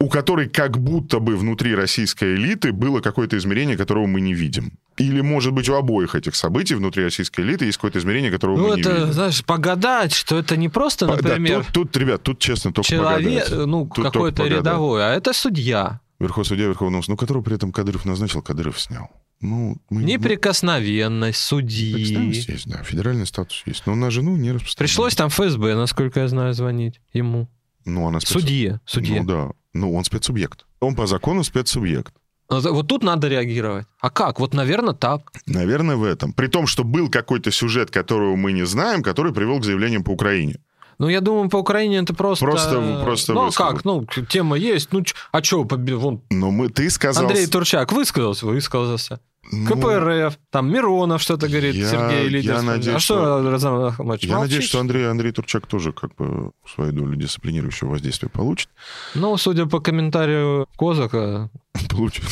у 0.00 0.08
которой 0.08 0.48
как 0.48 0.78
будто 0.78 1.18
бы 1.18 1.36
внутри 1.36 1.74
российской 1.74 2.36
элиты 2.36 2.72
было 2.72 3.00
какое-то 3.00 3.36
измерение, 3.36 3.76
которого 3.76 4.06
мы 4.06 4.20
не 4.20 4.32
видим. 4.32 4.72
Или, 4.96 5.20
может 5.22 5.52
быть, 5.52 5.68
у 5.68 5.74
обоих 5.74 6.14
этих 6.14 6.36
событий 6.36 6.76
внутри 6.76 7.02
российской 7.04 7.40
элиты 7.40 7.64
есть 7.64 7.78
какое-то 7.78 7.98
измерение, 7.98 8.30
которого 8.30 8.58
Ну, 8.58 8.68
мы 8.68 8.74
не 8.76 8.80
это, 8.82 8.92
видим. 8.92 9.12
знаешь, 9.12 9.44
погадать, 9.44 10.12
что 10.12 10.38
это 10.38 10.56
не 10.56 10.68
просто, 10.68 11.06
По- 11.08 11.16
да, 11.16 11.30
например, 11.30 11.64
тут, 11.64 11.72
тут, 11.92 11.96
ребят, 11.96 12.22
тут 12.22 12.38
честно 12.38 12.72
только 12.72 12.88
человек, 12.88 13.44
погадать. 13.48 13.66
ну, 13.66 13.90
Тут 13.92 14.04
какой-то 14.04 14.46
рядовой, 14.46 15.04
а 15.04 15.14
это 15.14 15.32
судья. 15.32 16.00
Верховный 16.20 16.46
судья 16.48 16.66
Верховного 16.66 17.02
ну, 17.08 17.16
которого 17.16 17.42
при 17.42 17.56
этом 17.56 17.72
Кадыров 17.72 18.04
назначил, 18.04 18.40
Кадыров 18.42 18.80
снял. 18.80 19.10
Ну, 19.40 19.76
мы, 19.88 20.02
Неприкосновенность 20.02 21.38
судьи. 21.40 22.28
Есть, 22.28 22.68
да, 22.68 22.82
федеральный 22.82 23.26
статус 23.26 23.62
есть. 23.66 23.86
Но 23.86 23.94
на 23.94 24.10
жену 24.10 24.36
не 24.36 24.50
распространяется. 24.52 24.78
Пришлось 24.78 25.14
там 25.14 25.28
ФСБ, 25.30 25.74
насколько 25.76 26.20
я 26.20 26.28
знаю, 26.28 26.54
звонить 26.54 27.00
ему. 27.12 27.48
Ну, 27.84 28.06
она 28.06 28.18
спец- 28.18 28.32
Судье, 28.40 28.80
судье. 28.84 29.22
Ну, 29.22 29.26
да. 29.28 29.50
Ну, 29.74 29.94
он 29.94 30.04
спецсубъект. 30.04 30.66
Он 30.80 30.94
по 30.96 31.06
закону 31.06 31.44
спецсубъект. 31.44 32.12
Вот 32.48 32.64
вот 32.64 32.88
тут 32.88 33.02
надо 33.02 33.28
реагировать. 33.28 33.86
А 34.00 34.10
как? 34.10 34.40
Вот, 34.40 34.54
наверное, 34.54 34.94
так. 34.94 35.30
Наверное, 35.46 35.96
в 35.96 36.02
этом. 36.02 36.32
При 36.32 36.46
том, 36.48 36.66
что 36.66 36.82
был 36.82 37.10
какой-то 37.10 37.50
сюжет, 37.50 37.90
которого 37.90 38.36
мы 38.36 38.52
не 38.52 38.64
знаем, 38.66 39.02
который 39.02 39.32
привел 39.32 39.60
к 39.60 39.64
заявлениям 39.64 40.02
по 40.02 40.10
Украине. 40.10 40.56
Ну, 40.98 41.08
я 41.08 41.20
думаю, 41.20 41.48
по 41.48 41.58
Украине 41.58 41.98
это 41.98 42.12
просто... 42.14 42.44
Просто- 42.44 43.00
просто 43.04 43.32
Ну, 43.32 43.42
а 43.42 43.46
высказал. 43.46 43.72
как? 43.74 43.84
Ну, 43.84 44.06
тема 44.28 44.56
есть. 44.56 44.92
Ну, 44.92 45.04
а 45.32 45.42
что, 45.44 45.62
вон, 45.64 46.22
Но 46.30 46.50
мы, 46.50 46.68
ты 46.70 46.90
сказал... 46.90 47.24
Андрей 47.26 47.46
Турчак 47.46 47.92
высказался, 47.92 48.46
высказался. 48.46 49.20
Ну, 49.50 49.66
КПРФ, 49.66 50.38
там 50.50 50.70
Миронов 50.70 51.22
что-то 51.22 51.48
говорит, 51.48 51.74
я- 51.74 51.88
Сергей 51.88 52.28
Лидер. 52.28 52.54
я 52.56 52.62
надеюсь, 52.62 52.96
а 52.96 52.98
что- 53.00 53.14
что, 53.40 53.50
Разам 53.50 53.80
Ахмадович, 53.84 54.24
Я 54.24 54.40
надеюсь, 54.40 54.64
что 54.64 54.80
Андрей, 54.80 55.08
Андрей 55.08 55.32
Турчак 55.32 55.66
тоже 55.66 55.92
как 55.92 56.14
бы 56.16 56.50
свою 56.74 56.92
долю 56.92 57.16
дисциплинирующего 57.16 57.90
воздействия 57.90 58.28
получит. 58.28 58.68
Ну, 59.14 59.36
судя 59.38 59.64
по 59.66 59.80
комментарию 59.80 60.66
Козака, 60.76 61.48
Получит. 61.90 62.24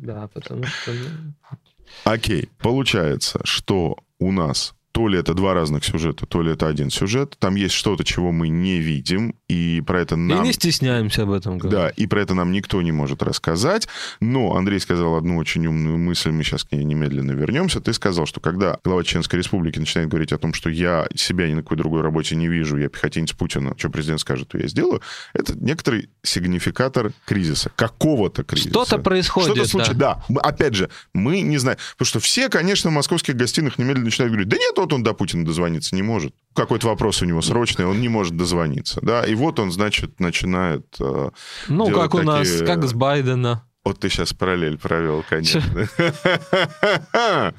да, 0.00 0.28
потому 0.32 0.64
что... 0.64 0.92
ну, 0.92 1.58
Окей. 2.04 2.48
Получается, 2.58 3.38
что 3.44 3.96
у 4.18 4.32
нас 4.32 4.74
то 4.92 5.08
ли 5.08 5.18
это 5.18 5.34
два 5.34 5.54
разных 5.54 5.84
сюжета, 5.84 6.26
то 6.26 6.42
ли 6.42 6.52
это 6.52 6.68
один 6.68 6.90
сюжет. 6.90 7.36
Там 7.38 7.54
есть 7.54 7.74
что-то, 7.74 8.04
чего 8.04 8.30
мы 8.30 8.48
не 8.48 8.78
видим, 8.78 9.34
и 9.48 9.82
про 9.86 10.00
это 10.00 10.14
И 10.14 10.18
нам... 10.18 10.44
не 10.44 10.52
стесняемся 10.52 11.22
об 11.22 11.30
этом 11.30 11.58
говорить. 11.58 11.78
Да, 11.78 11.88
и 11.88 12.06
про 12.06 12.20
это 12.20 12.34
нам 12.34 12.52
никто 12.52 12.80
не 12.82 12.92
может 12.92 13.22
рассказать. 13.22 13.88
Но 14.20 14.54
Андрей 14.54 14.78
сказал 14.80 15.16
одну 15.16 15.38
очень 15.38 15.66
умную 15.66 15.96
мысль, 15.96 16.30
мы 16.30 16.44
сейчас 16.44 16.64
к 16.64 16.72
ней 16.72 16.84
немедленно 16.84 17.32
вернемся. 17.32 17.80
Ты 17.80 17.92
сказал, 17.94 18.26
что 18.26 18.40
когда 18.40 18.78
глава 18.84 19.02
Чеченской 19.02 19.38
Республики 19.38 19.78
начинает 19.78 20.10
говорить 20.10 20.32
о 20.32 20.38
том, 20.38 20.52
что 20.52 20.68
я 20.68 21.06
себя 21.14 21.48
ни 21.48 21.54
на 21.54 21.62
какой 21.62 21.78
другой 21.78 22.02
работе 22.02 22.36
не 22.36 22.48
вижу, 22.48 22.76
я 22.76 22.88
пехотинец 22.88 23.32
Путина, 23.32 23.74
что 23.78 23.88
президент 23.88 24.20
скажет, 24.20 24.48
то 24.48 24.58
я 24.58 24.68
сделаю, 24.68 25.00
это 25.32 25.54
некоторый 25.56 26.10
сигнификатор 26.22 27.12
кризиса, 27.24 27.70
какого-то 27.76 28.44
кризиса. 28.44 28.70
Что-то 28.70 28.98
происходит, 28.98 29.52
Что-то 29.54 29.68
случилось. 29.68 29.96
Да. 29.96 30.22
Мы- 30.28 30.40
опять 30.40 30.74
же, 30.74 30.90
мы 31.14 31.40
не 31.40 31.56
знаем. 31.56 31.78
Потому 31.92 32.06
что 32.06 32.20
все, 32.20 32.48
конечно, 32.48 32.90
в 32.90 32.92
московских 32.92 33.36
гостиных 33.36 33.78
немедленно 33.78 34.06
начинают 34.06 34.32
говорить, 34.32 34.48
да 34.48 34.56
нет, 34.58 34.78
вот 34.82 34.92
он 34.92 35.02
до 35.02 35.14
Путина 35.14 35.44
дозвониться 35.44 35.96
не 35.96 36.02
может. 36.02 36.34
Какой-то 36.54 36.86
вопрос 36.88 37.22
у 37.22 37.24
него 37.24 37.40
срочный, 37.42 37.86
он 37.86 38.00
не 38.00 38.08
может 38.08 38.36
дозвониться. 38.36 39.00
Да? 39.02 39.24
И 39.24 39.34
вот 39.34 39.58
он, 39.58 39.72
значит, 39.72 40.20
начинает... 40.20 40.84
э, 41.00 41.30
Ну, 41.68 41.90
как 41.90 42.14
у 42.14 42.22
нас, 42.22 42.48
такие- 42.48 42.66
как 42.66 42.84
с 42.84 42.92
Байдена. 42.92 43.64
Вот 43.84 43.98
ты 43.98 44.08
сейчас 44.10 44.32
параллель 44.32 44.78
провел, 44.78 45.24
конечно. 45.28 45.60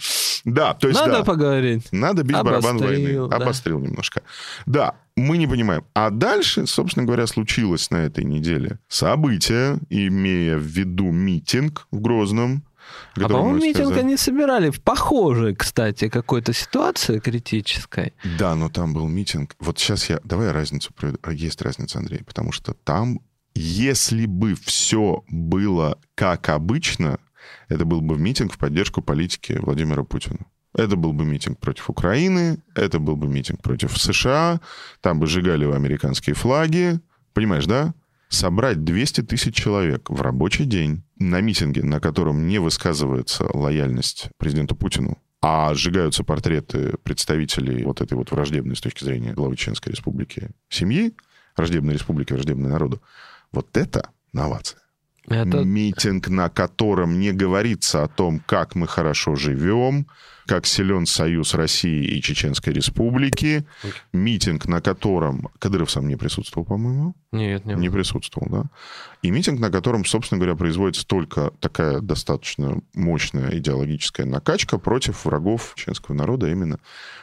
Да, 0.45 0.73
то 0.73 0.87
есть 0.87 0.99
Надо 0.99 1.19
да. 1.19 1.23
поговорить. 1.23 1.87
Надо 1.91 2.23
бить 2.23 2.35
барабан 2.35 2.77
Обострил, 2.77 3.19
войны. 3.21 3.29
да. 3.29 3.35
Обострил 3.37 3.79
немножко. 3.79 4.21
Да, 4.65 4.95
мы 5.15 5.37
не 5.37 5.47
понимаем. 5.47 5.83
А 5.93 6.09
дальше, 6.09 6.65
собственно 6.67 7.05
говоря, 7.05 7.27
случилось 7.27 7.89
на 7.91 7.97
этой 7.97 8.23
неделе 8.25 8.79
событие, 8.87 9.79
имея 9.89 10.57
в 10.57 10.63
виду 10.63 11.11
митинг 11.11 11.87
в 11.91 11.99
Грозном. 12.01 12.63
А, 13.15 13.29
по-моему, 13.29 13.57
митинг 13.57 13.85
сказали. 13.85 13.99
они 13.99 14.17
собирали 14.17 14.69
в 14.69 14.81
похожей, 14.81 15.55
кстати, 15.55 16.09
какой-то 16.09 16.53
ситуации 16.53 17.19
критической. 17.19 18.13
Да, 18.37 18.55
но 18.55 18.69
там 18.69 18.93
был 18.93 19.07
митинг. 19.07 19.55
Вот 19.59 19.77
сейчас 19.77 20.09
я... 20.09 20.19
Давай 20.23 20.47
я 20.47 20.53
разницу 20.53 20.91
проведу. 20.93 21.19
А, 21.21 21.31
Есть 21.31 21.61
разница, 21.61 21.99
Андрей, 21.99 22.23
потому 22.25 22.51
что 22.51 22.73
там, 22.73 23.19
если 23.53 24.25
бы 24.25 24.55
все 24.55 25.23
было 25.27 25.99
как 26.15 26.49
обычно, 26.49 27.19
это 27.69 27.85
был 27.85 28.01
бы 28.01 28.17
митинг 28.17 28.53
в 28.53 28.57
поддержку 28.57 29.01
политики 29.01 29.59
Владимира 29.61 30.03
Путина. 30.03 30.39
Это 30.75 30.95
был 30.95 31.13
бы 31.13 31.23
митинг 31.23 31.59
против 31.59 31.89
Украины, 31.89 32.57
это 32.73 32.97
был 32.97 33.15
бы 33.15 33.27
митинг 33.27 33.61
против 33.61 33.95
США, 33.95 34.59
там 35.01 35.19
бы 35.19 35.27
сжигали 35.27 35.71
американские 35.71 36.33
флаги. 36.35 36.99
Понимаешь, 37.33 37.65
да? 37.65 37.93
Собрать 38.33 38.83
200 38.83 39.21
тысяч 39.21 39.53
человек 39.53 40.09
в 40.09 40.19
рабочий 40.19 40.65
день 40.65 41.03
на 41.19 41.39
митинге, 41.39 41.83
на 41.83 41.99
котором 41.99 42.47
не 42.47 42.57
высказывается 42.57 43.45
лояльность 43.55 44.29
президенту 44.37 44.75
Путину, 44.75 45.19
а 45.39 45.71
сжигаются 45.75 46.23
портреты 46.23 46.97
представителей 47.03 47.83
вот 47.83 48.01
этой 48.01 48.15
вот 48.15 48.31
враждебной 48.31 48.75
с 48.75 48.81
точки 48.81 49.03
зрения 49.03 49.33
главы 49.33 49.55
Чеченской 49.55 49.91
республики 49.91 50.49
семьи, 50.67 51.15
враждебной 51.55 51.93
республики, 51.93 52.33
враждебной 52.33 52.71
народу, 52.71 53.03
вот 53.51 53.77
это 53.77 54.09
новация. 54.33 54.81
Это 55.27 55.63
Митинг, 55.63 56.27
на 56.27 56.49
котором 56.49 57.19
не 57.19 57.31
говорится 57.31 58.03
о 58.03 58.07
том, 58.07 58.39
как 58.45 58.75
мы 58.75 58.87
хорошо 58.87 59.35
живем, 59.35 60.07
как 60.45 60.65
силен 60.65 61.05
союз 61.05 61.53
России 61.53 62.03
и 62.03 62.21
Чеченской 62.21 62.73
республики. 62.73 63.65
Митинг, 64.11 64.67
на 64.67 64.81
котором... 64.81 65.49
Кадыров 65.59 65.89
сам 65.89 66.07
не 66.07 66.17
присутствовал, 66.17 66.65
по-моему. 66.65 67.15
нет, 67.31 67.65
не, 67.65 67.75
Не 67.75 67.89
присутствовал, 67.89 68.49
да. 68.51 68.69
И 69.21 69.31
митинг, 69.31 69.59
на 69.59 69.71
котором, 69.71 70.03
собственно 70.03 70.39
говоря, 70.39 70.55
производится 70.55 71.07
только 71.07 71.51
такая 71.61 72.01
достаточно 72.01 72.81
мощная 72.93 73.57
идеологическая 73.57 74.25
накачка 74.25 74.77
против 74.77 75.23
врагов 75.23 75.73
чеченского 75.75 76.15
народа, 76.15 76.47
а 76.47 76.49
именно 76.49 76.79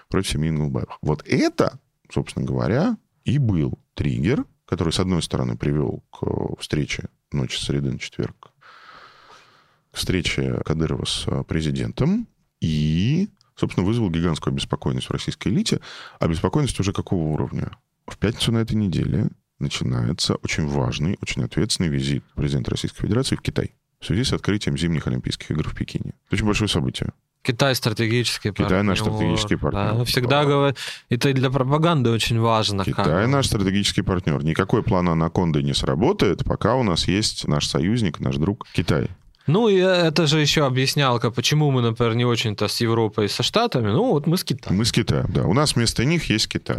против 0.09 0.31
семьи 0.31 0.51
Нгулбаевых. 0.51 0.97
Вот 1.03 1.23
это, 1.27 1.79
собственно 2.11 2.47
говоря, 2.47 2.97
и 3.25 3.39
был 3.39 3.79
триггер, 3.95 4.45
который, 4.71 4.93
с 4.93 5.01
одной 5.01 5.21
стороны, 5.21 5.57
привел 5.57 6.05
к 6.13 6.23
э, 6.23 6.55
встрече 6.61 7.09
ночи 7.33 7.59
среды 7.59 7.91
на 7.91 7.99
четверг, 7.99 8.53
к 9.91 9.97
встрече 9.97 10.63
Кадырова 10.65 11.05
с 11.05 11.25
э, 11.27 11.43
президентом, 11.43 12.29
и, 12.61 13.29
собственно, 13.57 13.85
вызвал 13.85 14.11
гигантскую 14.11 14.53
обеспокоенность 14.53 15.09
в 15.09 15.11
российской 15.11 15.49
элите. 15.49 15.81
Обеспокоенность 16.21 16.79
уже 16.79 16.93
какого 16.93 17.33
уровня? 17.33 17.77
В 18.07 18.17
пятницу 18.17 18.53
на 18.53 18.59
этой 18.59 18.77
неделе 18.77 19.31
начинается 19.59 20.37
очень 20.37 20.69
важный, 20.69 21.19
очень 21.21 21.43
ответственный 21.43 21.89
визит 21.89 22.25
президента 22.35 22.71
Российской 22.71 23.03
Федерации 23.03 23.35
в 23.35 23.43
Китай 23.43 23.75
в 23.99 24.07
связи 24.07 24.23
с 24.23 24.33
открытием 24.33 24.79
зимних 24.79 25.09
Олимпийских 25.09 25.51
игр 25.51 25.69
в 25.69 25.75
Пекине. 25.75 26.15
Это 26.27 26.37
очень 26.37 26.47
большое 26.47 26.69
событие. 26.69 27.13
Китай 27.43 27.75
стратегический 27.75 28.51
партнер. 28.51 28.69
Китай 28.69 28.83
наш 28.83 29.01
стратегический 29.01 29.57
партнер. 29.57 29.95
Да, 29.95 30.05
всегда 30.05 30.45
говорят, 30.45 30.77
это 31.09 31.31
и 31.31 31.33
для 31.33 31.51
пропаганды 31.51 32.11
очень 32.11 32.39
важно. 32.39 32.85
как 32.85 32.95
Китай 32.95 33.25
бы. 33.25 33.33
наш 33.33 33.47
стратегический 33.47 34.03
партнер. 34.03 34.45
Никакой 34.45 34.83
план 34.83 35.09
анаконды 35.09 35.63
не 35.63 35.73
сработает, 35.73 36.45
пока 36.45 36.75
у 36.75 36.83
нас 36.83 37.09
есть 37.09 37.49
наш 37.49 37.67
союзник, 37.67 38.21
наш 38.21 38.37
друг 38.37 38.67
Китай. 38.75 39.09
Ну, 39.51 39.69
и 39.69 39.77
это 39.77 40.27
же 40.27 40.41
еще 40.41 40.65
объяснялка, 40.65 41.31
почему 41.33 41.73
мы, 41.73 41.83
например, 41.83 42.15
не 42.15 42.25
очень-то 42.25 42.69
с 42.69 42.81
Европой 42.81 43.25
и 43.25 43.29
со 43.29 43.43
Штатами. 43.43 43.91
Ну, 43.91 44.13
вот 44.13 44.27
мы 44.27 44.37
с 44.37 44.45
Китаем. 44.45 44.79
Мы 44.79 44.85
с 44.85 44.93
Китаем, 44.93 45.27
да. 45.29 45.43
У 45.43 45.53
нас 45.55 45.75
вместо 45.75 46.05
них 46.05 46.31
есть 46.31 46.49
Китай. 46.49 46.79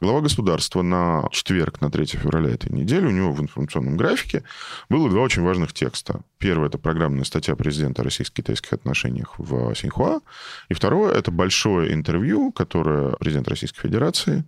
Глава 0.00 0.20
государства 0.20 0.82
на 0.82 1.24
четверг, 1.32 1.80
на 1.80 1.90
3 1.90 2.06
февраля 2.06 2.50
этой 2.50 2.70
недели, 2.70 3.06
у 3.06 3.10
него 3.10 3.32
в 3.32 3.40
информационном 3.40 3.96
графике 3.96 4.44
было 4.88 5.10
два 5.10 5.22
очень 5.22 5.42
важных 5.42 5.72
текста. 5.72 6.20
Первое– 6.38 6.68
это 6.68 6.78
программная 6.78 7.24
статья 7.24 7.56
президента 7.56 8.02
о 8.02 8.04
российско-китайских 8.04 8.72
отношениях 8.72 9.34
в 9.38 9.74
Синьхуа. 9.74 10.20
И 10.68 10.74
второе– 10.74 11.12
это 11.14 11.32
большое 11.32 11.92
интервью, 11.92 12.52
которое 12.52 13.16
президент 13.16 13.48
Российской 13.48 13.80
Федерации 13.80 14.44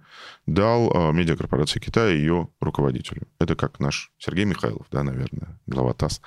дал 0.48 0.90
э, 0.90 1.12
медиакорпорации 1.12 1.78
Китая 1.78 2.08
ее 2.08 2.48
руководителю. 2.60 3.28
Это 3.38 3.54
как 3.54 3.80
наш 3.80 4.10
Сергей 4.18 4.46
Михайлов, 4.46 4.86
да, 4.90 5.02
наверное, 5.02 5.60
глава 5.66 5.92
ТАСС. 5.92 6.20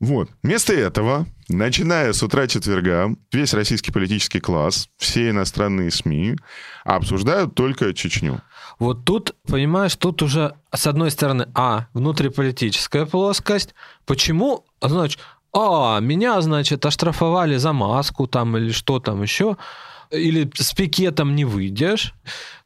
Вот. 0.00 0.28
Вместо 0.42 0.72
этого, 0.72 1.26
начиная 1.48 2.12
с 2.12 2.22
утра 2.22 2.48
четверга, 2.48 3.14
весь 3.32 3.54
российский 3.54 3.92
политический 3.92 4.40
класс, 4.40 4.88
все 4.98 5.30
иностранные 5.30 5.92
СМИ 5.92 6.36
обсуждают 6.84 7.54
только 7.54 7.94
Чечню. 7.94 8.42
Вот 8.80 9.04
тут, 9.04 9.36
понимаешь, 9.46 9.94
тут 9.94 10.22
уже, 10.22 10.56
с 10.74 10.86
одной 10.88 11.12
стороны, 11.12 11.46
а, 11.54 11.86
внутриполитическая 11.94 13.06
плоскость. 13.06 13.74
Почему, 14.04 14.66
значит, 14.80 15.20
а, 15.52 16.00
меня, 16.00 16.40
значит, 16.40 16.84
оштрафовали 16.84 17.56
за 17.56 17.72
маску 17.72 18.26
там 18.26 18.56
или 18.56 18.72
что 18.72 18.98
там 18.98 19.22
еще, 19.22 19.56
или 20.10 20.50
с 20.54 20.72
пикетом 20.72 21.34
не 21.34 21.44
выйдешь. 21.44 22.14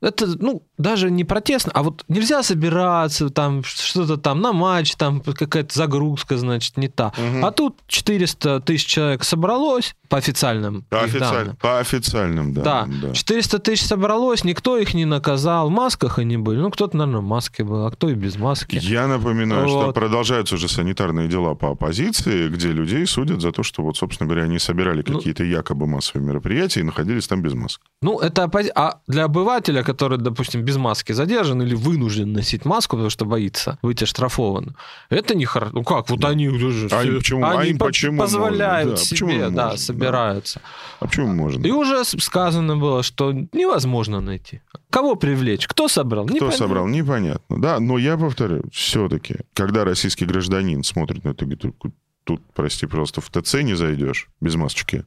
Это, 0.00 0.26
ну, 0.26 0.62
даже 0.78 1.10
не 1.10 1.24
протестно, 1.24 1.72
а 1.74 1.82
вот 1.82 2.04
нельзя 2.06 2.42
собираться, 2.44 3.30
там, 3.30 3.64
что-то 3.64 4.16
там 4.16 4.40
на 4.40 4.52
матч, 4.52 4.94
там 4.94 5.20
какая-то 5.20 5.74
загрузка, 5.76 6.38
значит, 6.38 6.76
не 6.76 6.88
та. 6.88 7.12
Мгм. 7.18 7.44
А 7.44 7.50
тут 7.50 7.78
400 7.88 8.60
тысяч 8.60 8.86
человек 8.86 9.24
собралось 9.24 9.96
по 10.08 10.16
официальным 10.16 10.84
По, 10.88 11.02
официаль- 11.02 11.56
по 11.60 11.80
официальным, 11.80 12.54
да. 12.54 12.62
Да, 12.62 12.88
да. 13.02 13.12
400 13.12 13.58
тысяч 13.58 13.84
собралось, 13.86 14.44
никто 14.44 14.78
их 14.78 14.94
не 14.94 15.04
наказал, 15.04 15.68
в 15.68 15.72
масках 15.72 16.18
они 16.20 16.36
были. 16.36 16.58
Ну, 16.58 16.70
кто-то, 16.70 16.96
наверное, 16.96 17.20
в 17.20 17.24
маске 17.24 17.64
был, 17.64 17.84
а 17.84 17.90
кто 17.90 18.08
и 18.08 18.14
без 18.14 18.36
маски. 18.36 18.78
Я 18.80 19.08
напоминаю, 19.08 19.68
что 19.68 19.78
Вот. 19.86 19.94
продолжаются 19.94 20.54
уже 20.54 20.68
санитарные 20.68 21.26
дела 21.28 21.54
по 21.56 21.70
оппозиции, 21.72 22.48
где 22.48 22.68
людей 22.68 23.04
судят 23.06 23.40
за 23.40 23.50
то, 23.50 23.62
что, 23.64 23.82
вот, 23.82 23.96
собственно 23.96 24.28
говоря, 24.28 24.44
они 24.44 24.60
собирали 24.60 25.02
Ну- 25.06 25.16
какие-то 25.18 25.42
якобы 25.42 25.88
массовые 25.88 26.24
мероприятия 26.26 26.80
и 26.80 26.84
находились 26.84 27.26
там 27.26 27.42
без 27.42 27.54
масок. 27.54 27.82
Ну, 28.00 28.20
это 28.20 28.44
оппози- 28.44 28.70
А 28.76 29.00
для 29.08 29.24
обывателя, 29.24 29.82
который, 29.92 30.18
допустим, 30.18 30.62
без 30.62 30.76
маски 30.76 31.12
задержан 31.12 31.62
или 31.62 31.74
вынужден 31.74 32.32
носить 32.32 32.64
маску, 32.66 32.96
потому 32.96 33.08
что 33.10 33.24
боится 33.24 33.78
быть 33.82 34.02
оштрафован, 34.02 34.76
это 35.08 35.34
не 35.34 35.46
хорошо. 35.46 35.72
Ну 35.74 35.82
как, 35.84 36.10
вот 36.10 36.22
они 36.24 36.48
уже 36.48 36.88
А 36.90 37.02
им 37.04 37.16
почему- 37.16 37.44
а 37.44 37.58
они 37.60 37.70
им 37.70 37.78
по- 37.78 37.86
почему 37.86 38.18
позволяют 38.18 38.90
можно? 38.90 39.04
Да, 39.04 39.10
почему 39.10 39.30
себе, 39.30 39.46
им 39.46 39.54
да, 39.54 39.62
можно? 39.64 39.70
Да. 39.70 39.76
собираются. 39.76 40.60
А 41.00 41.06
почему 41.06 41.28
можно? 41.28 41.66
И 41.66 41.70
уже 41.70 42.04
сказано 42.04 42.76
было, 42.76 43.02
что 43.02 43.32
невозможно 43.32 44.20
найти. 44.20 44.60
Кого 44.90 45.16
привлечь? 45.16 45.66
Кто 45.66 45.88
собрал? 45.88 46.24
Кто 46.26 46.34
Непонятно. 46.34 46.58
собрал, 46.58 46.86
непонятно. 46.88 47.60
Да, 47.62 47.80
но 47.80 47.98
я 47.98 48.16
повторю, 48.18 48.62
все-таки, 48.72 49.36
когда 49.54 49.84
российский 49.84 50.26
гражданин 50.26 50.82
смотрит 50.84 51.24
на 51.24 51.30
это, 51.30 51.44
говорит, 51.46 51.62
«Тут- 51.78 51.94
тут, 52.24 52.42
прости, 52.54 52.86
просто 52.86 53.20
в 53.20 53.30
ТЦ 53.30 53.54
не 53.62 53.74
зайдешь 53.74 54.28
без 54.40 54.54
масочки, 54.54 55.04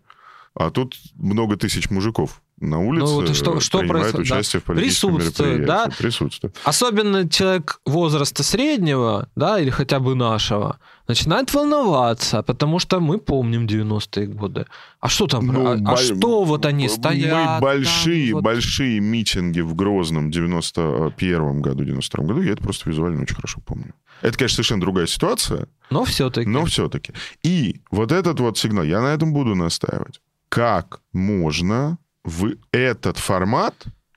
а 0.56 0.70
тут 0.72 0.96
много 1.16 1.56
тысяч 1.56 1.90
мужиков 1.92 2.42
на 2.62 2.80
улице 2.80 3.06
Ну, 3.06 3.16
вот 3.16 3.36
что- 3.36 3.60
что 3.60 3.80
принимают 3.80 4.04
происходит? 4.12 4.30
Да. 4.30 4.36
участие 4.36 4.60
в 4.62 4.64
политическом 4.64 5.16
Присутствует, 5.16 5.66
да? 5.66 5.90
Присутствует. 5.98 6.56
Особенно 6.64 7.28
человек 7.30 7.82
возраста 7.86 8.44
среднего, 8.44 9.28
да, 9.36 9.60
или 9.60 9.70
хотя 9.70 10.00
бы 10.00 10.16
нашего, 10.16 10.78
начинает 11.08 11.54
волноваться, 11.54 12.42
потому 12.44 12.80
что 12.80 13.00
мы 13.00 13.18
помним 13.18 13.66
90-е 13.66 14.28
годы. 14.28 14.66
А 15.00 15.10
что 15.10 15.28
там? 15.28 15.48
Ну, 15.48 15.66
а, 15.68 15.74
а 15.74 15.78
боль- 15.78 15.98
что 15.98 16.44
вот 16.44 16.66
они 16.66 16.84
Мы 16.86 16.90
стоят? 16.90 17.62
большие, 17.62 18.28
там 18.28 18.34
вот? 18.36 18.44
большие 18.44 19.00
митинги 19.00 19.60
в 19.62 19.74
Грозном 19.76 20.28
в 20.28 20.32
91 20.32 21.62
году, 21.62 21.84
92 21.84 22.24
году, 22.26 22.42
я 22.42 22.52
это 22.54 22.64
просто 22.64 22.90
визуально 22.90 23.24
очень 23.24 23.36
хорошо 23.36 23.60
помню. 23.66 23.94
Это, 24.22 24.38
конечно, 24.38 24.56
совершенно 24.58 24.82
другая 24.82 25.08
ситуация, 25.08 25.68
Но 25.90 26.06
все-таки. 26.06 26.48
но 26.48 26.66
все-таки. 26.66 27.12
И 27.44 27.82
вот 27.90 28.12
этот 28.12 28.40
вот 28.40 28.58
сигнал, 28.58 28.84
я 28.84 29.02
на 29.02 29.08
этом 29.08 29.34
буду 29.34 29.56
настаивать. 29.56 30.22
Как 30.48 31.02
можно 31.12 31.98
в 32.24 32.56
этот 32.72 33.18
формат, 33.18 33.76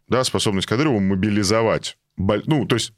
да, 0.09 0.25
способность 0.25 0.67
Кадырова 0.67 1.01
мобилизовать, 1.01 1.97
ну, 2.17 2.67
то 2.67 2.77
есть 2.77 2.93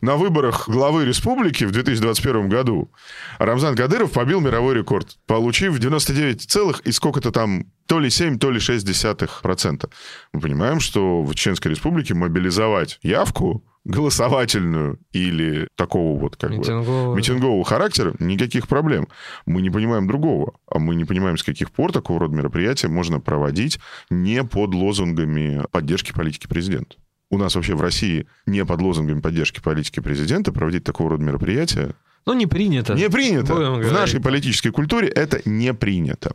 на 0.00 0.16
выборах 0.16 0.68
главы 0.68 1.04
республики 1.04 1.64
в 1.64 1.72
2021 1.72 2.48
году 2.48 2.92
Рамзан 3.38 3.74
Кадыров 3.74 4.12
побил 4.12 4.40
мировой 4.40 4.74
рекорд, 4.74 5.18
получив 5.26 5.78
99 5.78 6.42
целых 6.42 6.80
и 6.80 6.92
сколько-то 6.92 7.32
там, 7.32 7.72
то 7.86 7.98
ли 7.98 8.08
7, 8.08 8.38
то 8.38 8.50
ли 8.50 8.60
6 8.60 8.86
десятых 8.86 9.40
процента. 9.42 9.90
Мы 10.32 10.40
понимаем, 10.40 10.78
что 10.78 11.22
в 11.22 11.34
Чеченской 11.34 11.72
республике 11.72 12.14
мобилизовать 12.14 12.98
явку 13.02 13.64
голосовательную 13.84 14.98
или 15.12 15.68
такого 15.76 16.18
вот 16.18 16.36
как 16.36 16.50
бы 16.50 16.58
Митинговые. 16.58 17.16
митингового 17.16 17.64
характера, 17.64 18.14
никаких 18.18 18.68
проблем. 18.68 19.08
Мы 19.46 19.62
не 19.62 19.70
понимаем 19.70 20.06
другого. 20.06 20.54
А 20.70 20.78
мы 20.78 20.94
не 20.94 21.04
понимаем, 21.04 21.36
с 21.38 21.42
каких 21.42 21.70
пор 21.70 21.92
такого 21.92 22.20
рода 22.20 22.34
мероприятия 22.34 22.88
можно 22.88 23.20
проводить 23.20 23.78
не 24.10 24.44
под 24.44 24.74
лозунгами 24.74 25.64
поддержки 25.70 26.12
политики 26.12 26.46
президента. 26.46 26.96
У 27.30 27.38
нас 27.38 27.54
вообще 27.54 27.74
в 27.74 27.80
России 27.82 28.26
не 28.46 28.64
под 28.64 28.80
лозунгами 28.80 29.20
поддержки 29.20 29.60
политики 29.60 30.00
президента 30.00 30.52
проводить 30.52 30.84
такого 30.84 31.10
рода 31.10 31.22
мероприятия 31.22 31.94
Ну, 32.26 32.32
не 32.34 32.46
принято. 32.46 32.94
Не 32.94 33.10
принято. 33.10 33.54
Будем 33.54 33.66
В 33.68 33.72
говорить. 33.76 33.92
нашей 33.92 34.20
политической 34.20 34.70
культуре 34.70 35.08
это 35.08 35.40
не 35.44 35.74
принято. 35.74 36.34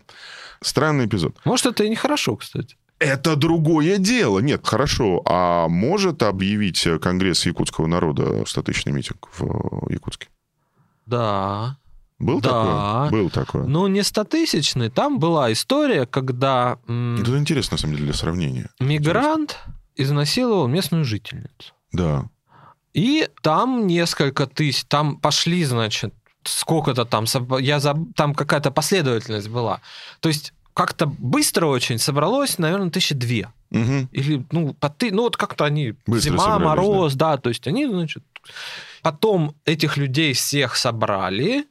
Странный 0.62 1.06
эпизод. 1.08 1.36
Может, 1.46 1.66
это 1.66 1.84
и 1.84 1.90
нехорошо, 1.90 2.36
кстати. 2.36 2.78
Это 3.00 3.36
другое 3.36 3.98
дело. 3.98 4.40
Нет, 4.40 4.66
хорошо. 4.66 5.22
А 5.26 5.68
может 5.68 6.24
объявить 6.24 6.88
Конгресс 7.02 7.46
якутского 7.46 7.88
народа 7.88 8.46
статичный 8.46 8.94
митинг 8.94 9.28
в 9.38 9.90
Якутске? 9.92 10.28
Да. 11.06 11.78
Был 12.20 12.40
Да. 12.40 12.50
такое? 12.50 13.12
Был 13.12 13.30
такое. 13.30 13.64
Ну, 13.66 13.88
не 13.88 14.04
стотысячный. 14.04 14.90
Там 14.90 15.20
была 15.20 15.52
история, 15.52 16.06
когда 16.06 16.78
м, 16.88 17.18
Это 17.22 17.38
интересно, 17.38 17.76
на 17.76 17.80
самом 17.80 17.96
деле, 17.96 18.06
для 18.08 18.14
сравнения. 18.14 18.70
мигрант 18.80 19.60
изнасиловал 19.96 20.68
местную 20.68 21.04
жительницу. 21.04 21.74
Да. 21.92 22.30
И 22.94 23.28
там 23.42 23.88
несколько 23.88 24.46
тысяч, 24.48 24.86
там 24.86 25.18
пошли, 25.18 25.66
значит, 25.66 26.14
сколько-то 26.44 27.06
там, 27.06 27.26
я 27.60 27.78
заб- 27.78 28.14
там 28.16 28.34
какая-то 28.36 28.72
последовательность 28.72 29.50
была. 29.50 29.82
То 30.22 30.30
есть 30.30 30.54
как-то 30.74 31.06
быстро 31.06 31.68
очень 31.68 32.00
собралось, 32.00 32.58
наверное, 32.58 32.90
тысячи 32.90 33.16
две. 33.16 33.50
Мгм. 33.70 34.10
Или, 34.12 34.46
ну, 34.52 34.74
по 34.74 34.90
ты, 34.90 35.12
ну, 35.12 35.24
вот 35.24 35.38
как-то 35.38 35.66
они, 35.66 35.96
Быстро 36.06 36.32
зима, 36.32 36.60
мороз, 36.60 37.16
да. 37.16 37.38
то 37.38 37.50
есть 37.50 37.68
они, 37.68 37.88
значит, 37.88 38.24
потом 39.02 39.56
этих 39.66 39.98
людей 39.98 40.34
всех 40.34 40.76
собрали 40.76 41.66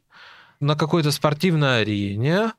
на 0.60 0.76
какой-то 0.76 1.12
спортивной 1.12 1.82
арене. 1.82 2.52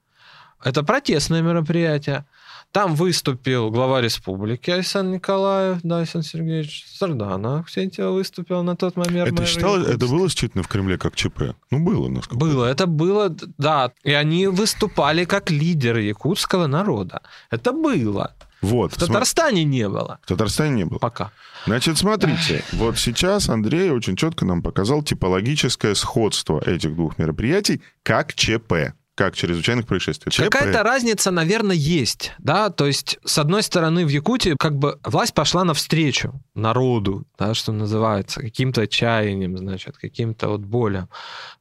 Это 0.64 0.84
протестное 0.84 1.42
мероприятие. 1.42 2.26
Там 2.74 2.96
выступил 2.96 3.70
глава 3.70 4.02
республики 4.02 4.72
Александр 4.72 5.18
Николаев, 5.18 5.78
да, 5.84 6.00
Александр 6.00 6.28
Сергеевич 6.28 6.86
Сарданов, 6.88 7.68
кстати, 7.68 8.02
выступил 8.02 8.64
на 8.64 8.76
тот 8.76 8.96
момент. 8.96 9.28
Это 9.28 9.42
мэр 9.42 9.48
считалось, 9.48 9.88
это 9.88 10.08
было 10.08 10.28
считано 10.28 10.64
в 10.64 10.68
Кремле 10.68 10.98
как 10.98 11.16
ЧП? 11.16 11.54
Ну, 11.70 11.86
было, 11.86 12.10
насколько. 12.10 12.44
Было, 12.44 12.66
это 12.66 12.88
было, 12.88 13.30
да. 13.60 13.92
И 14.04 14.12
они 14.12 14.48
выступали 14.48 15.26
как 15.26 15.52
лидеры 15.52 16.02
якутского 16.02 16.66
народа. 16.66 17.22
Это 17.52 17.74
было. 17.74 18.34
Вот. 18.64 18.94
В 18.94 18.98
Татарстане 18.98 19.64
не 19.66 19.88
было 19.88 20.20
В 20.24 20.28
Татарстане 20.30 20.72
не 20.74 20.86
было. 20.86 20.98
пока. 20.98 21.32
Значит, 21.68 22.00
смотрите, 22.00 22.64
вот 22.72 22.98
сейчас 22.98 23.50
Андрей 23.50 23.92
очень 23.92 24.16
четко 24.16 24.46
нам 24.46 24.64
показал 24.64 25.04
типологическое 25.04 25.94
сходство 25.94 26.60
этих 26.66 26.96
двух 26.96 27.20
мероприятий 27.20 27.84
как 28.02 28.34
ЧП, 28.34 28.94
как 29.16 29.36
чрезвычайных 29.36 29.86
происшествий. 29.86 30.32
Какая-то 30.32 30.84
разница, 30.84 31.32
наверное, 31.32 31.76
есть, 31.76 32.32
да, 32.40 32.70
то 32.70 32.88
есть, 32.88 33.20
с 33.24 33.38
одной 33.38 33.62
стороны, 33.62 34.06
в 34.06 34.10
Якутии 34.10 34.56
как 34.58 34.78
бы 34.78 35.00
власть 35.04 35.34
пошла 35.34 35.64
навстречу 35.64 36.34
народу, 36.56 37.24
да, 37.38 37.54
что 37.54 37.72
называется, 37.72 38.42
каким-то 38.42 38.82
отчаянием, 38.82 39.58
значит, 39.58 39.98
каким-то 39.98 40.50
вот 40.50 40.62
болям. 40.62 41.10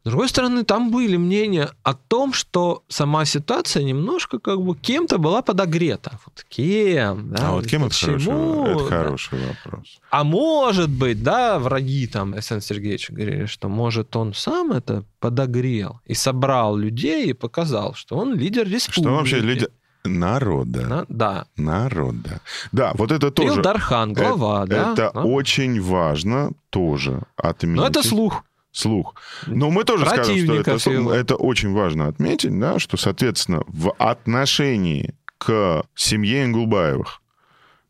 С 0.05 0.09
другой 0.09 0.29
стороны, 0.29 0.65
там 0.65 0.91
были 0.91 1.17
мнения 1.17 1.71
о 1.83 1.95
том, 1.95 2.33
что 2.33 2.85
сама 2.89 3.25
ситуация 3.25 3.83
немножко 3.83 4.39
как 4.39 4.61
бы 4.61 4.75
кем-то 4.75 5.19
была 5.19 5.43
подогрета. 5.43 6.19
Вот 6.25 6.45
кем, 6.49 7.31
да, 7.33 7.49
А 7.49 7.53
вот 7.53 7.67
кем 7.67 7.85
это 7.85 7.95
хороший, 7.95 8.15
почему, 8.15 8.67
это 8.67 8.79
да. 8.79 8.85
хороший 8.85 9.39
вопрос. 9.47 10.01
А 10.11 10.25
может 10.25 10.91
быть, 10.91 11.23
да, 11.23 11.59
враги 11.59 12.07
там 12.07 12.33
Александр 12.33 12.65
Сергеевич 12.65 13.11
говорили, 13.11 13.47
что 13.47 13.69
может 13.69 14.17
он 14.17 14.35
сам 14.35 14.73
это 14.73 15.05
подогрел 15.21 16.01
и 16.05 16.15
собрал 16.15 16.77
людей 16.77 17.31
и 17.31 17.33
показал, 17.43 17.95
что 17.95 18.17
он 18.17 18.35
лидер 18.35 18.67
республики. 18.67 19.01
Что 19.01 19.17
вообще 19.17 19.41
лидер... 19.41 19.69
Народа. 20.05 20.87
На- 20.87 21.07
да. 21.09 21.47
Народа. 21.57 22.41
Да, 22.73 22.93
вот 22.95 23.13
это 23.13 23.31
тоже... 23.31 23.59
Илдархан, 23.59 24.13
глава, 24.13 24.65
это, 24.65 24.75
да. 24.75 24.93
это 24.93 25.11
да. 25.15 25.21
очень 25.23 25.81
важно 25.81 26.53
тоже 26.71 27.23
отметить. 27.37 27.77
Но 27.77 27.87
это 27.87 28.03
слух. 28.03 28.45
слух. 28.73 29.15
Но 29.47 29.71
мы 29.71 29.85
тоже 29.85 30.07
скажем, 30.07 30.37
что 30.39 30.55
это, 30.55 31.15
это 31.15 31.37
очень 31.37 31.73
важно 31.73 32.09
отметить, 32.09 32.59
да, 32.59 32.79
что, 32.79 32.97
соответственно, 32.97 33.63
в 33.69 33.93
отношении 33.99 35.15
к 35.39 35.85
семье 35.95 36.45
Ингулбаевых 36.45 37.22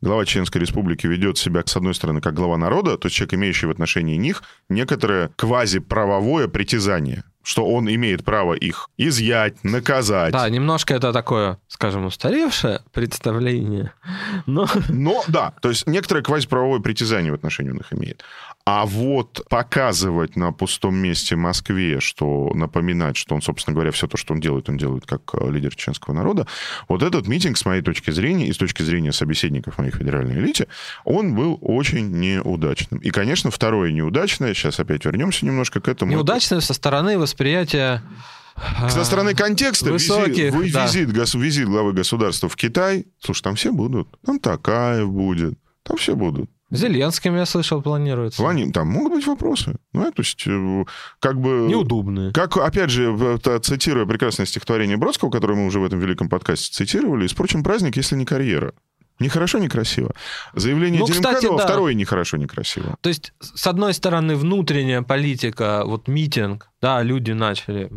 глава 0.03 0.25
Чеченской 0.25 0.59
Республики 0.61 1.07
ведет 1.07 1.37
себя, 1.37 1.63
с 1.65 1.75
одной 1.75 1.95
стороны, 1.95 2.21
как 2.21 2.33
глава 2.33 2.57
народа, 2.57 2.97
то 2.97 3.07
есть 3.07 3.15
человек, 3.15 3.35
имеющий 3.35 3.67
в 3.67 3.71
отношении 3.71 4.17
них 4.17 4.43
некоторое 4.69 5.29
квазиправовое 5.37 6.47
притязание, 6.49 7.23
что 7.41 7.65
он 7.65 7.89
имеет 7.89 8.23
право 8.25 8.53
их 8.53 8.89
изъять, 8.97 9.63
наказать. 9.63 10.33
Да, 10.33 10.49
немножко 10.49 10.93
это 10.93 11.13
такое, 11.13 11.57
скажем, 11.67 12.05
устаревшее 12.05 12.81
представление. 12.91 13.93
Но 14.45 14.67
Но, 14.89 15.23
да, 15.27 15.53
то 15.61 15.69
есть 15.69 15.87
некоторое 15.87 16.21
квазиправовое 16.21 16.81
притязание 16.81 17.31
в 17.31 17.35
отношении 17.35 17.71
он 17.71 17.77
их 17.77 17.93
имеет. 17.93 18.23
А 18.65 18.85
вот 18.85 19.45
показывать 19.49 20.37
на 20.37 20.53
пустом 20.53 20.95
месте 20.95 21.35
Москве, 21.35 21.99
что 21.99 22.49
напоминать, 22.53 23.17
что 23.17 23.35
он, 23.35 23.41
собственно 23.41 23.73
говоря, 23.73 23.91
все 23.91 24.07
то, 24.07 24.15
что 24.15 24.33
он 24.33 24.39
делает, 24.39 24.69
он 24.69 24.77
делает 24.77 25.05
как 25.05 25.21
э, 25.33 25.51
лидер 25.51 25.75
чеченского 25.75 26.13
народа, 26.13 26.47
вот 26.87 27.03
этот 27.03 27.27
митинг, 27.27 27.57
с 27.57 27.65
моей 27.65 27.81
точки 27.81 28.11
зрения, 28.11 28.47
и 28.47 28.53
с 28.53 28.57
точки 28.57 28.81
зрения 28.81 29.11
собеседников 29.11 29.79
моих 29.79 29.95
федеральной 29.95 30.35
элите, 30.35 30.67
он 31.03 31.35
был 31.35 31.57
очень 31.61 32.09
неудачным. 32.11 33.01
И, 33.01 33.09
конечно, 33.09 33.51
второе 33.51 33.91
неудачное, 33.91 34.53
сейчас 34.53 34.79
опять 34.79 35.03
вернемся 35.03 35.45
немножко 35.45 35.81
к 35.81 35.89
этому. 35.89 36.13
неудачное 36.13 36.61
со 36.61 36.73
стороны 36.73 37.17
восприятия... 37.17 38.01
Со 38.87 39.01
а, 39.01 39.03
стороны 39.03 39.33
контекста 39.33 39.91
высоких, 39.91 40.53
визит, 40.53 40.73
да. 40.73 40.85
визит, 40.85 41.09
гос- 41.09 41.37
визит 41.37 41.67
главы 41.67 41.91
государства 41.91 42.47
в 42.47 42.55
Китай, 42.55 43.07
слушай, 43.19 43.41
там 43.41 43.55
все 43.55 43.73
будут. 43.73 44.07
Там 44.23 44.39
Такаев 44.39 45.09
будет, 45.09 45.57
там 45.81 45.97
все 45.97 46.15
будут. 46.15 46.52
Зеленским, 46.73 47.35
я 47.35 47.45
слышал, 47.45 47.81
планируется. 47.81 48.41
Плане- 48.41 48.71
там 48.71 48.87
могут 48.87 49.13
быть 49.13 49.27
вопросы. 49.27 49.75
Ну, 49.93 50.03
то 50.11 50.21
есть, 50.21 50.43
э, 50.47 50.85
как 51.19 51.39
бы... 51.39 51.67
Неудобные. 51.69 52.33
Как, 52.33 52.57
опять 52.57 52.89
же, 52.89 53.15
цитируя 53.61 54.05
прекрасное 54.05 54.45
стихотворение 54.45 54.97
Бродского, 54.97 55.29
которое 55.29 55.55
мы 55.55 55.65
уже 55.67 55.79
в 55.79 55.85
этом 55.85 55.99
великом 55.99 56.29
подкасте 56.29 56.73
цитировали, 56.73 57.27
«Впрочем, 57.27 57.63
праздник, 57.63 57.95
если 57.97 58.15
не 58.15 58.25
карьера». 58.25 58.73
Ни 59.19 59.27
хорошо, 59.27 59.59
ни 59.59 59.67
красиво. 59.67 60.11
Заявление 60.55 60.99
Ну, 60.99 61.05
кстати, 61.05 61.21
Делимханова 61.41 61.57
да. 61.59 61.65
второе 61.65 61.93
ни 61.93 62.03
хорошо, 62.03 62.37
ни 62.37 62.47
красиво. 62.47 62.97
То 63.01 63.09
есть, 63.09 63.31
с 63.39 63.67
одной 63.67 63.93
стороны, 63.93 64.35
внутренняя 64.35 65.03
политика, 65.03 65.83
вот 65.85 66.07
митинг, 66.07 66.69
да, 66.81 67.01
люди 67.03 67.31
начали, 67.31 67.89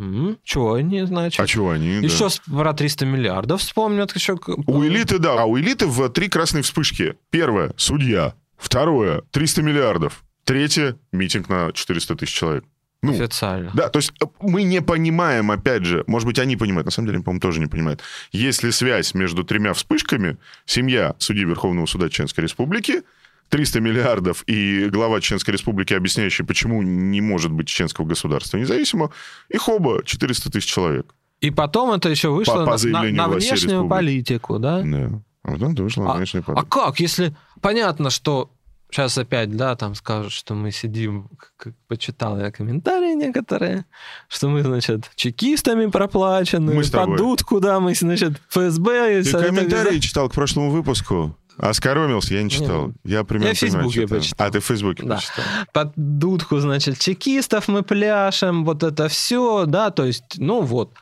что 0.45 0.74
они, 0.74 1.03
значит, 1.05 1.41
А 1.41 1.47
чего 1.47 1.70
они? 1.70 2.01
да. 2.01 2.07
еще 2.07 2.29
с- 2.29 2.41
про 2.41 2.74
300 2.74 3.07
миллиардов 3.07 3.62
вспомнят. 3.62 4.14
Еще... 4.14 4.39
У 4.66 4.85
элиты, 4.85 5.18
да. 5.18 5.41
А 5.41 5.47
у 5.47 5.59
элиты 5.59 5.87
в 5.87 6.07
три 6.11 6.29
красные 6.29 6.62
вспышки. 6.62 7.14
Первое— 7.31 7.72
судья. 7.79 8.35
Второе— 8.57 9.22
300 9.32 9.62
миллиардов. 9.62 10.24
Третье— 10.44 10.96
митинг 11.12 11.48
на 11.48 11.72
400 11.72 12.14
тысяч 12.16 12.32
человек. 12.34 12.64
Ну, 13.02 13.12
Официально. 13.12 13.70
Да, 13.74 13.88
то 13.88 13.98
есть 13.98 14.12
э, 14.22 14.26
мы 14.40 14.62
не 14.62 14.80
понимаем, 14.80 15.50
опять 15.50 15.84
же, 15.84 16.02
может 16.07 16.26
быть, 16.26 16.38
они 16.38 16.57
понимают, 16.57 16.86
на 16.86 16.90
самом 16.90 17.09
деле, 17.09 17.22
по-моему, 17.22 17.40
тоже 17.40 17.61
не 17.61 17.66
понимают. 17.66 18.00
Есть 18.32 18.62
ли 18.62 18.72
связь 18.72 19.14
между 19.14 19.44
тремя 19.44 19.74
вспышками, 19.74 20.38
семья 20.64 21.14
судьи 21.18 21.44
Верховного 21.44 21.86
суда 21.86 22.09
Чеченской 22.09 22.42
Республики, 22.44 23.02
300 23.50 23.80
миллиардов 23.80 24.42
и 24.48 24.88
глава 24.88 25.20
Чеченской 25.20 25.52
Республики, 25.52 25.94
объясняющий, 25.94 26.44
почему 26.44 26.82
не 26.82 27.20
может 27.20 27.52
быть 27.52 27.68
чеченского 27.68 28.07
государства 28.07 28.57
независимо, 28.57 29.11
их 29.50 29.68
оба 29.68 30.02
400 30.04 30.50
тысяч 30.50 30.66
человек. 30.66 31.14
И 31.40 31.50
потом 31.50 31.92
это 31.92 32.09
еще 32.09 32.30
вышло 32.30 32.64
По- 32.64 32.78
по 32.78 32.86
на- 32.88 33.02
на, 33.11 33.28
внешнюю 33.28 33.86
политику, 33.88 34.59
да? 34.59 34.80
Да. 34.82 35.20
А 35.44 35.52
потом 35.52 35.74
это 35.74 35.82
вышло 35.84 36.02
на 36.04 36.12
А- 36.14 36.16
внешний 36.16 36.42
А 36.46 36.64
как, 36.64 36.98
если 36.98 37.36
понятно, 37.61 38.11
что 38.11 38.50
сейчас 38.90 39.18
опять, 39.18 39.54
да, 39.57 39.74
там 39.76 39.94
скажут, 39.94 40.32
что 40.32 40.54
мы 40.54 40.70
сидим, 40.70 41.28
как 41.57 41.74
почитал 41.88 42.38
я 42.38 42.50
комментарии 42.50 43.14
некоторые, 43.14 43.84
что 44.28 44.48
мы, 44.48 44.62
значит, 44.62 45.11
чекистами 45.16 45.86
проплачены, 45.86 46.74
Мы 46.74 46.84
с 46.84 46.90
тобой. 46.90 47.16
под 47.16 47.18
дудку, 47.18 47.61
да, 47.61 47.80
мы, 47.80 47.94
значит, 47.94 48.40
ФСБ. 48.48 49.22
Ты 49.22 49.32
комментарии 49.32 49.98
читал 49.98 50.28
к 50.28 50.32
прошлому 50.34 50.70
выпуску? 50.70 51.36
Оскоромился, 51.59 52.34
я 52.34 52.42
не 52.42 52.50
читал. 52.50 52.92
Я 53.02 53.24
примерно 53.24 53.48
Я 53.48 53.54
в 53.54 53.59
Фейсбуке 53.59 54.07
почитал. 54.07 54.46
А, 54.46 54.50
ты 54.50 54.61
в 54.61 54.64
Фейсбуке 54.66 55.04
Да. 55.04 55.14
почитал. 55.16 55.44
Под 55.72 55.92
дудку, 55.96 56.59
значит, 56.59 56.98
чекистов 56.98 57.68
мы 57.68 57.82
пляшем, 57.82 58.64
вот 58.66 58.82
это 58.82 59.09
все, 59.09 59.64
да, 59.64 59.90
то 59.90 60.04
есть, 60.04 60.34
ну 60.36 60.61
вот. 60.61 60.92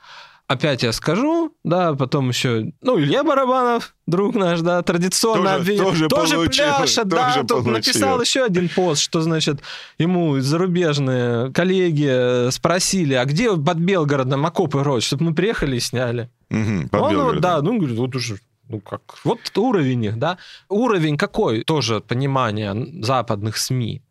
Опять 0.54 0.82
я 0.82 0.92
скажу, 0.92 1.52
да, 1.64 1.94
потом 1.94 2.28
еще, 2.28 2.72
ну, 2.80 2.98
Илья 2.98 3.24
Барабанов, 3.24 3.94
друг 4.06 4.34
наш, 4.36 4.60
да, 4.60 4.82
традиционно 4.82 5.44
Тоже- 5.44 5.56
обвинен. 5.56 6.08
тоже 6.08 6.08
получил, 6.36 6.64
пляшет, 6.64 7.08
да, 7.08 7.26
тоже 7.26 7.40
тут 7.40 7.48
получил. 7.48 7.72
написал 7.72 8.20
еще 8.20 8.44
один 8.44 8.68
пост, 8.68 9.02
что, 9.02 9.20
значит, 9.20 9.60
ему 9.98 10.38
зарубежные 10.40 11.52
коллеги 11.52 12.08
э, 12.08 12.50
спросили, 12.50 13.14
а 13.14 13.24
где 13.24 13.50
под 13.56 13.78
Белгородом 13.78 14.46
окопы 14.46 14.82
рот, 14.84 15.02
чтобы 15.02 15.24
мы 15.24 15.34
приехали 15.34 15.76
и 15.76 15.80
сняли. 15.80 16.30
Мгм, 16.50 16.88
под 16.88 17.00
Он, 17.00 17.06
вот, 17.06 17.12
Белгородом. 17.12 17.40
да, 17.40 17.62
ну, 17.62 17.78
говорит, 17.78 17.98
вот 17.98 18.14
уже, 18.14 18.38
ну 18.68 18.80
как, 18.80 19.00
вот 19.24 19.38
уровень 19.56 20.04
их, 20.04 20.18
да. 20.18 20.38
Уровень 20.68 21.16
какой 21.16 21.64
тоже 21.64 22.00
понимания 22.00 22.76
западных 23.02 23.56
СМИ. 23.56 24.02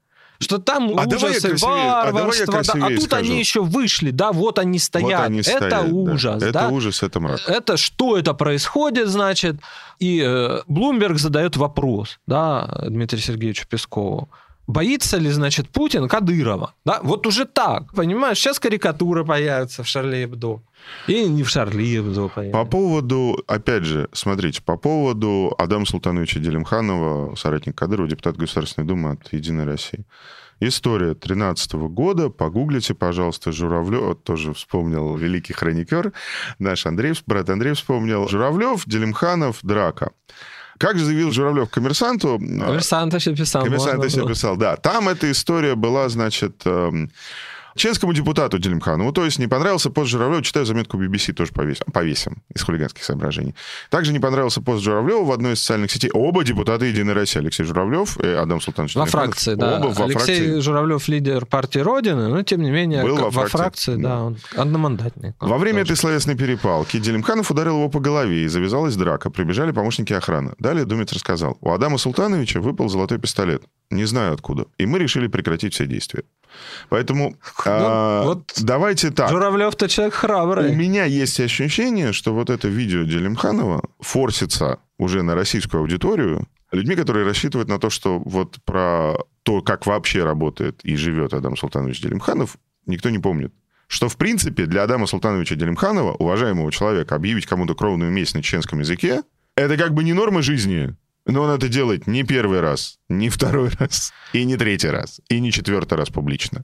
Что 0.43 0.57
там 0.57 0.97
А 0.97 1.05
ужасы, 1.05 1.55
а 1.63 2.11
варварство, 2.11 2.61
да, 2.63 2.85
а 2.85 2.89
тут 2.89 3.03
скажу. 3.03 3.31
они 3.31 3.39
еще 3.39 3.61
вышли, 3.61 4.11
да, 4.11 4.31
вот 4.31 4.59
они 4.59 4.79
стоят. 4.79 5.19
Вот 5.19 5.25
они 5.27 5.39
это 5.39 5.51
стоят, 5.51 5.69
да. 5.69 5.81
ужас, 5.81 6.41
да. 6.41 6.47
Это 6.49 6.67
ужас, 6.67 7.03
это 7.03 7.19
мрак. 7.19 7.41
Это 7.47 7.77
что 7.77 8.17
это 8.17 8.33
происходит, 8.33 9.07
значит? 9.07 9.57
И 9.99 10.21
э, 10.25 10.61
Блумберг 10.67 11.17
задает 11.17 11.57
вопрос, 11.57 12.19
да, 12.27 12.67
Дмитрию 12.87 13.21
Сергеевичу 13.21 13.67
Пескову. 13.67 14.29
Боится 14.67 15.17
ли, 15.17 15.29
значит, 15.29 15.69
Путин 15.69 16.07
Кадырова? 16.07 16.73
Да, 16.85 16.99
вот 17.03 17.27
уже 17.27 17.45
так, 17.45 17.93
понимаешь? 17.93 18.37
Сейчас 18.37 18.59
карикатура 18.59 19.23
появится 19.23 19.83
в 19.83 19.87
Шарли 19.87 20.23
Эбдо. 20.23 20.61
И 21.07 21.25
не 21.25 21.43
в 21.43 21.49
Шарли 21.49 21.99
Эбдо 21.99 22.29
появится. 22.29 22.57
По 22.57 22.65
поводу, 22.65 23.43
опять 23.47 23.83
же, 23.83 24.07
смотрите, 24.13 24.61
по 24.61 24.77
поводу 24.77 25.53
Адама 25.57 25.85
Султановича 25.85 26.39
Делимханова, 26.39 27.35
соратник 27.35 27.77
Кадырова, 27.77 28.07
депутат 28.07 28.37
Государственной 28.37 28.87
Думы 28.87 29.11
от 29.11 29.33
«Единой 29.33 29.65
России». 29.65 30.05
История 30.59 31.13
13 31.13 31.73
года. 31.73 32.29
Погуглите, 32.29 32.93
пожалуйста, 32.93 33.51
Журавлев. 33.51 34.17
Тоже 34.23 34.53
вспомнил 34.53 35.15
великий 35.17 35.51
хроникер. 35.51 36.13
Наш 36.57 36.85
Андрей, 36.85 37.13
брат 37.25 37.49
Андрей 37.49 37.73
вспомнил. 37.73 38.29
Журавлев, 38.29 38.85
Делимханов, 38.85 39.59
драка. 39.61 40.11
Как 40.77 40.97
заявил 40.97 41.31
Журавлев 41.31 41.69
коммерсанту... 41.69 42.39
Коммерсант 42.39 43.13
еще 43.13 43.35
писал. 43.35 43.63
Коммерсант 43.63 44.03
еще 44.03 44.27
писал, 44.27 44.57
да. 44.57 44.75
Там 44.75 45.09
эта 45.09 45.31
история 45.31 45.75
была, 45.75 46.09
значит, 46.09 46.63
Членскому 47.75 48.13
депутату 48.13 48.59
Делимханову, 48.59 49.11
то 49.11 49.25
есть 49.25 49.39
не 49.39 49.47
понравился 49.47 49.89
пост 49.89 50.09
Журавлева, 50.09 50.43
читаю 50.43 50.65
заметку 50.65 51.01
BBC, 51.01 51.33
тоже 51.33 51.51
повесим, 51.51 51.85
повесим 51.91 52.43
из 52.53 52.61
хулиганских 52.61 53.03
соображений. 53.03 53.55
Также 53.89 54.13
не 54.13 54.19
понравился 54.19 54.61
пост 54.61 54.83
Журавлева 54.83 55.23
в 55.23 55.31
одной 55.31 55.53
из 55.53 55.59
социальных 55.59 55.91
сетей. 55.91 56.11
Оба 56.13 56.43
депутата 56.43 56.85
Единой 56.85 57.13
России, 57.13 57.39
Алексей 57.39 57.63
Журавлев 57.63 58.19
и 58.19 58.27
Адам 58.27 58.61
Султанович 58.61 58.95
Во 58.95 59.05
фракции, 59.05 59.55
да. 59.55 59.77
Оба 59.77 59.87
во 59.87 60.05
Алексей 60.05 60.35
фракции. 60.35 60.59
Журавлев 60.59 61.07
лидер 61.07 61.45
партии 61.45 61.79
Родины, 61.79 62.27
но 62.27 62.43
тем 62.43 62.61
не 62.61 62.71
менее 62.71 63.03
Был 63.03 63.17
во, 63.17 63.29
во 63.29 63.47
фракции, 63.47 63.95
да, 63.95 64.23
он 64.23 64.37
одномандатник. 64.55 65.35
Он 65.41 65.49
во 65.49 65.57
время 65.57 65.81
тоже. 65.81 65.93
этой 65.93 65.99
словесной 65.99 66.35
перепалки 66.35 66.99
Делимханов 66.99 67.49
ударил 67.51 67.77
его 67.77 67.89
по 67.89 67.99
голове 67.99 68.43
и 68.43 68.47
завязалась 68.47 68.95
драка. 68.95 69.29
Прибежали 69.29 69.71
помощники 69.71 70.13
охраны. 70.13 70.53
Далее 70.59 70.85
Думец 70.85 71.11
рассказал. 71.11 71.57
У 71.61 71.71
Адама 71.71 71.97
Султановича 71.97 72.59
выпал 72.59 72.89
золотой 72.89 73.17
пистолет. 73.17 73.63
Не 73.93 74.05
знаю 74.05 74.33
откуда. 74.33 74.65
И 74.77 74.85
мы 74.85 74.99
решили 74.99 75.27
прекратить 75.27 75.73
все 75.73 75.85
действия. 75.85 76.23
Поэтому 76.89 77.29
ну, 77.65 77.65
а, 77.65 78.23
вот 78.23 78.53
давайте 78.61 79.11
так. 79.11 79.29
Журавлев-то 79.29 79.87
человек 79.87 80.13
храбрый. 80.13 80.71
У 80.71 80.75
меня 80.75 81.05
есть 81.05 81.39
ощущение, 81.39 82.13
что 82.13 82.33
вот 82.33 82.49
это 82.49 82.67
видео 82.67 83.03
Делимханова 83.03 83.83
форсится 83.99 84.79
уже 84.97 85.23
на 85.23 85.35
российскую 85.35 85.81
аудиторию 85.81 86.47
людьми, 86.71 86.95
которые 86.95 87.25
рассчитывают 87.25 87.69
на 87.69 87.79
то, 87.79 87.89
что 87.89 88.19
вот 88.19 88.57
про 88.65 89.15
то, 89.43 89.61
как 89.61 89.85
вообще 89.85 90.23
работает 90.23 90.79
и 90.83 90.95
живет 90.95 91.33
Адам 91.33 91.55
Султанович 91.55 92.01
Делимханов, 92.01 92.57
никто 92.85 93.09
не 93.09 93.19
помнит. 93.19 93.53
Что, 93.87 94.09
в 94.09 94.17
принципе, 94.17 94.65
для 94.65 94.83
Адама 94.83 95.05
Султановича 95.05 95.55
Делимханова, 95.55 96.13
уважаемого 96.13 96.71
человека, 96.71 97.15
объявить 97.15 97.45
кому-то 97.45 97.75
кровную 97.75 98.11
месть 98.11 98.33
на 98.33 98.41
чеченском 98.41 98.79
языке, 98.79 99.21
это 99.55 99.77
как 99.77 99.93
бы 99.93 100.03
не 100.03 100.13
норма 100.13 100.41
жизни, 100.41 100.95
но 101.25 101.43
он 101.43 101.51
это 101.51 101.69
делает 101.69 102.07
не 102.07 102.23
первый 102.23 102.59
раз, 102.59 102.97
не 103.07 103.29
второй 103.29 103.69
раз, 103.79 104.11
и 104.33 104.43
не 104.43 104.57
третий 104.57 104.89
раз, 104.89 105.21
и 105.29 105.39
не 105.39 105.51
четвертый 105.51 105.97
раз 105.97 106.09
публично. 106.09 106.63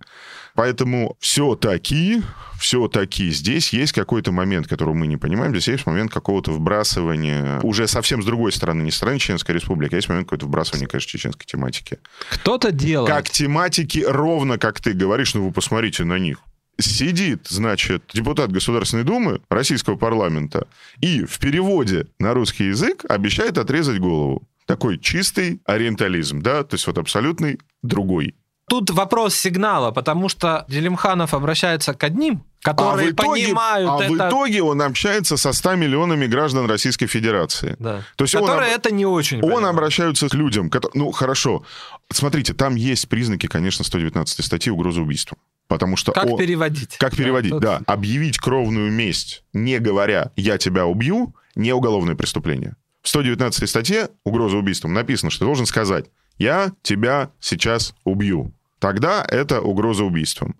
Поэтому 0.55 1.16
все-таки, 1.20 2.22
все-таки 2.60 3.30
здесь 3.30 3.72
есть 3.72 3.93
какой-то 3.93 4.32
момент, 4.32 4.68
которого 4.68 4.93
мы 4.93 5.07
не 5.07 5.18
понимаем. 5.18 5.51
Здесь 5.51 5.70
есть 5.70 5.86
момент 5.86 6.12
какого-то 6.12 6.51
вбрасывания, 6.51 7.62
уже 7.62 7.88
совсем 7.88 8.22
с 8.22 8.26
другой 8.26 8.51
стороны, 8.51 8.82
не 8.82 8.91
с 8.91 8.95
стороны 8.95 9.20
Чеченской 9.20 9.55
Республики, 9.55 9.93
а 9.93 9.97
есть 9.97 10.10
момент 10.10 10.28
какого-то 10.28 10.47
вбрасывания, 10.47 10.88
конечно, 10.88 11.10
чеченской 11.10 11.45
тематики. 11.45 11.99
Кто-то 12.30 12.72
делает. 12.72 13.10
Как 13.10 13.30
тематики, 13.30 14.03
ровно 14.05 14.57
как 14.57 14.82
ты 14.82 14.93
говоришь, 14.93 15.34
ну 15.34 15.45
вы 15.45 15.51
посмотрите 15.51 16.03
на 16.03 16.20
них 16.20 16.39
сидит, 16.80 17.47
значит, 17.47 18.03
депутат 18.13 18.51
Государственной 18.51 19.03
Думы 19.03 19.41
российского 19.49 19.95
парламента 19.95 20.67
и 21.01 21.25
в 21.25 21.38
переводе 21.39 22.07
на 22.19 22.34
русский 22.34 22.65
язык 22.65 23.05
обещает 23.07 23.57
отрезать 23.57 23.99
голову. 23.99 24.43
Такой 24.65 24.99
чистый 24.99 25.61
ориентализм, 25.65 26.41
да, 26.41 26.63
то 26.63 26.75
есть 26.75 26.86
вот 26.88 26.97
абсолютный 26.97 27.59
другой. 27.82 28.36
Тут 28.69 28.91
вопрос 28.91 29.36
сигнала, 29.36 29.89
потому 29.91 30.30
что 30.30 30.63
Делимханов 30.69 31.34
обращается 31.34 31.95
к 31.95 32.03
одним, 32.03 32.43
которые 32.61 33.09
а 33.09 33.11
итоге, 33.11 33.45
понимают 33.45 33.89
а 33.89 34.03
это. 34.03 34.13
в 34.13 34.15
итоге 34.15 34.61
он 34.61 34.82
общается 34.84 35.38
со 35.38 35.53
100 35.53 35.75
миллионами 35.75 36.27
граждан 36.27 36.67
Российской 36.67 37.07
Федерации. 37.07 37.75
Да. 37.80 38.03
То 38.15 38.25
есть 38.25 38.36
которые 38.36 38.69
он, 38.69 38.75
это 38.75 38.91
не 38.93 39.07
очень 39.07 39.38
Он 39.38 39.49
понимают. 39.49 39.69
обращается 39.69 40.30
к 40.30 40.36
людям, 40.36 40.69
которые, 40.69 41.03
ну, 41.03 41.11
хорошо. 41.11 41.63
Смотрите, 42.11 42.53
там 42.53 42.75
есть 42.75 43.09
признаки, 43.09 43.47
конечно, 43.47 43.84
119 43.84 44.45
статьи 44.45 44.71
угрозы 44.71 45.01
убийства. 45.01 45.38
Потому 45.70 45.95
что 45.95 46.11
как 46.11 46.26
он... 46.26 46.38
переводить? 46.38 46.97
Как 46.97 47.15
переводить, 47.15 47.51
да. 47.51 47.78
да. 47.78 47.82
Объявить 47.86 48.39
кровную 48.39 48.91
месть, 48.91 49.43
не 49.53 49.78
говоря 49.78 50.32
«я 50.36 50.57
тебя 50.57 50.88
убью», 50.88 51.36
не 51.55 51.72
уголовное 51.74 52.15
преступление. 52.15 52.76
В 53.03 53.09
119 53.09 53.70
статье 53.70 54.09
угроза 54.24 54.57
убийством 54.57 54.93
написано, 54.93 55.30
что 55.30 55.41
ты 55.41 55.45
должен 55.45 55.67
сказать 55.67 56.07
«я 56.39 56.72
тебя 56.82 57.30
сейчас 57.39 57.93
убью». 58.03 58.51
Тогда 58.80 59.24
это 59.24 59.61
угроза 59.61 60.03
убийством. 60.03 60.55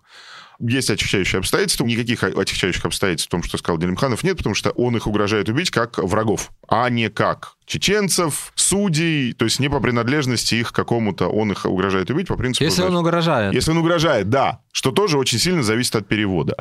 Есть 0.60 0.90
отягчающие 0.90 1.38
обстоятельства. 1.38 1.84
Никаких 1.84 2.22
отягчающих 2.22 2.84
обстоятельств 2.84 3.28
в 3.28 3.30
том, 3.30 3.42
что 3.42 3.58
сказал 3.58 3.78
Делимханов, 3.78 4.22
нет, 4.22 4.36
потому 4.36 4.54
что 4.54 4.70
он 4.70 4.96
их 4.96 5.06
угрожает 5.06 5.48
убить 5.48 5.70
как 5.70 5.98
врагов, 5.98 6.50
а 6.68 6.88
не 6.90 7.08
как 7.08 7.54
чеченцев, 7.66 8.52
судей, 8.56 9.32
то 9.32 9.44
есть 9.44 9.60
не 9.60 9.68
по 9.68 9.80
принадлежности 9.80 10.56
их 10.56 10.72
какому-то, 10.72 11.28
он 11.28 11.52
их 11.52 11.64
угрожает 11.64 12.10
убить 12.10 12.26
по 12.26 12.36
принципу... 12.36 12.64
Если 12.64 12.76
значит, 12.76 12.90
он 12.90 13.00
угрожает. 13.00 13.54
Если 13.54 13.70
он 13.70 13.78
угрожает, 13.78 14.28
да. 14.28 14.60
Что 14.72 14.90
тоже 14.90 15.18
очень 15.18 15.38
сильно 15.38 15.62
зависит 15.62 15.94
от 15.96 16.08
перевода. 16.08 16.56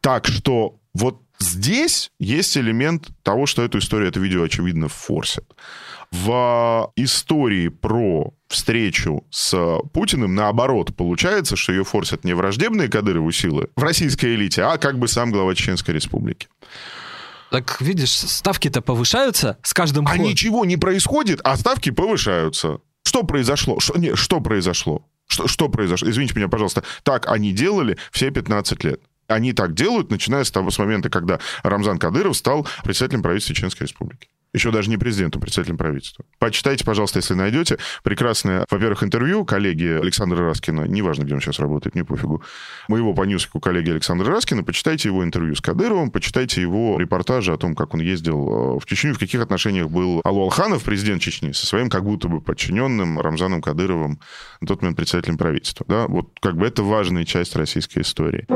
Так 0.00 0.26
что 0.26 0.80
вот 0.94 1.22
здесь 1.38 2.10
есть 2.18 2.56
элемент 2.56 3.08
того, 3.22 3.46
что 3.46 3.62
эту 3.62 3.78
историю, 3.78 4.08
это 4.08 4.18
видео, 4.20 4.42
очевидно, 4.42 4.88
форсит. 4.88 5.44
В 6.10 6.90
истории 6.96 7.68
про 7.68 8.32
встречу 8.48 9.24
с 9.30 9.78
Путиным, 9.92 10.34
наоборот, 10.34 10.96
получается, 10.96 11.54
что 11.54 11.72
ее 11.72 11.84
форсят 11.84 12.24
не 12.24 12.32
враждебные 12.32 12.88
Кадырову 12.88 13.30
силы 13.30 13.68
в 13.76 13.82
российской 13.82 14.34
элите, 14.34 14.62
а 14.62 14.78
как 14.78 14.98
бы 14.98 15.06
сам 15.06 15.30
глава 15.30 15.54
Чеченской 15.54 15.94
Республики. 15.94 16.48
Так 17.50 17.80
видишь, 17.80 18.12
ставки-то 18.12 18.82
повышаются 18.82 19.58
с 19.62 19.72
каждым 19.72 20.06
А 20.06 20.18
ничего 20.18 20.64
не 20.64 20.76
происходит, 20.76 21.40
а 21.44 21.56
ставки 21.56 21.90
повышаются. 21.90 22.78
Что 23.04 23.22
произошло? 23.22 23.80
Что, 23.80 23.98
не, 23.98 24.14
что 24.16 24.40
произошло? 24.40 25.06
Что, 25.26 25.46
что 25.46 25.68
произошло? 25.68 26.10
Извините 26.10 26.34
меня, 26.34 26.48
пожалуйста. 26.48 26.84
Так 27.02 27.26
они 27.30 27.52
делали 27.52 27.96
все 28.12 28.30
15 28.30 28.84
лет. 28.84 29.00
Они 29.28 29.52
так 29.52 29.74
делают, 29.74 30.10
начиная 30.10 30.44
с 30.44 30.50
того 30.50 30.70
с 30.70 30.78
момента, 30.78 31.10
когда 31.10 31.38
Рамзан 31.62 31.98
Кадыров 31.98 32.36
стал 32.36 32.66
председателем 32.82 33.22
правительства 33.22 33.54
Чеченской 33.54 33.86
Республики. 33.86 34.28
Еще 34.54 34.70
даже 34.72 34.88
не 34.88 34.96
президентом, 34.96 35.42
председателем 35.42 35.76
правительства. 35.76 36.24
Почитайте, 36.38 36.84
пожалуйста, 36.84 37.18
если 37.18 37.34
найдете. 37.34 37.78
Прекрасное, 38.02 38.64
во-первых, 38.70 39.02
интервью 39.02 39.44
коллеги 39.44 40.00
Александра 40.00 40.42
Раскина, 40.42 40.82
неважно, 40.82 41.24
где 41.24 41.34
он 41.34 41.40
сейчас 41.40 41.58
работает, 41.58 41.94
не 41.94 42.02
пофигу, 42.02 42.42
моего 42.88 43.12
по 43.12 43.24
Ньюсику 43.24 43.60
коллеги 43.60 43.90
Александра 43.90 44.26
Раскина, 44.32 44.64
почитайте 44.64 45.08
его 45.08 45.22
интервью 45.22 45.54
с 45.54 45.60
Кадыровым, 45.60 46.10
почитайте 46.10 46.62
его 46.62 46.98
репортажи 46.98 47.52
о 47.52 47.58
том, 47.58 47.74
как 47.74 47.92
он 47.92 48.00
ездил 48.00 48.76
э, 48.76 48.78
в 48.80 48.86
Чечню, 48.86 49.14
в 49.14 49.18
каких 49.18 49.42
отношениях 49.42 49.90
был 49.90 50.22
Алу 50.24 50.42
Алханов, 50.42 50.82
президент 50.82 51.20
Чечни, 51.20 51.52
со 51.52 51.66
своим 51.66 51.90
как 51.90 52.04
будто 52.04 52.28
бы 52.28 52.40
подчиненным 52.40 53.20
Рамзаном 53.20 53.60
Кадыровым, 53.60 54.18
на 54.60 54.66
тот 54.66 54.80
момент 54.80 54.96
председателем 54.96 55.36
правительства. 55.36 55.84
Да? 55.88 56.06
Вот 56.06 56.30
как 56.40 56.56
бы 56.56 56.66
это 56.66 56.82
важная 56.82 57.24
часть 57.24 57.54
российской 57.54 58.00
истории. 58.00 58.46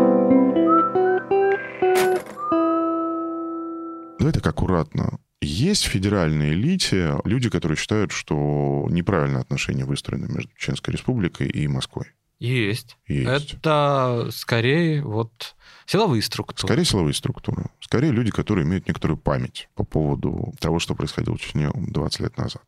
Давай 4.18 4.32
так 4.32 4.46
аккуратно. 4.46 5.18
Есть 5.42 5.86
в 5.86 5.88
федеральной 5.88 6.50
элите 6.52 7.18
люди, 7.24 7.50
которые 7.50 7.76
считают, 7.76 8.12
что 8.12 8.86
неправильное 8.88 9.40
отношение 9.40 9.84
выстроено 9.84 10.26
между 10.26 10.50
Чеченской 10.56 10.92
Республикой 10.92 11.48
и 11.48 11.66
Москвой. 11.66 12.06
Есть. 12.38 12.96
Есть. 13.08 13.54
Это 13.54 14.28
скорее 14.30 15.02
вот 15.02 15.56
силовые 15.86 16.22
структуры. 16.22 16.68
Скорее 16.68 16.84
силовые 16.84 17.14
структуры. 17.14 17.66
Скорее 17.80 18.12
люди, 18.12 18.30
которые 18.30 18.64
имеют 18.64 18.86
некоторую 18.86 19.16
память 19.16 19.68
по 19.74 19.84
поводу 19.84 20.54
того, 20.60 20.78
что 20.78 20.94
происходило 20.94 21.36
в 21.36 21.40
Чечне 21.40 21.70
20 21.74 22.20
лет 22.20 22.36
назад. 22.36 22.62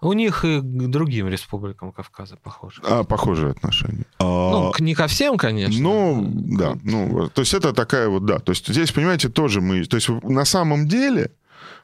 У 0.00 0.12
них 0.12 0.44
и 0.44 0.60
к 0.60 0.88
другим 0.88 1.28
республикам 1.28 1.92
Кавказа 1.92 2.36
похоже. 2.36 2.80
А, 2.84 3.04
похожие 3.04 3.50
отношения. 3.50 4.06
Ну, 4.18 4.72
а... 4.72 4.82
не 4.82 4.94
ко 4.94 5.08
всем, 5.08 5.36
конечно. 5.36 5.80
Ну, 5.80 6.24
да. 6.56 6.78
Ну, 6.82 7.28
то 7.28 7.42
есть 7.42 7.52
это 7.52 7.72
такая 7.72 8.08
вот, 8.08 8.24
да. 8.24 8.38
То 8.38 8.52
есть 8.52 8.66
здесь, 8.66 8.92
понимаете, 8.92 9.28
тоже 9.28 9.60
мы... 9.60 9.84
То 9.84 9.96
есть 9.96 10.08
на 10.08 10.44
самом 10.44 10.88
деле 10.88 11.32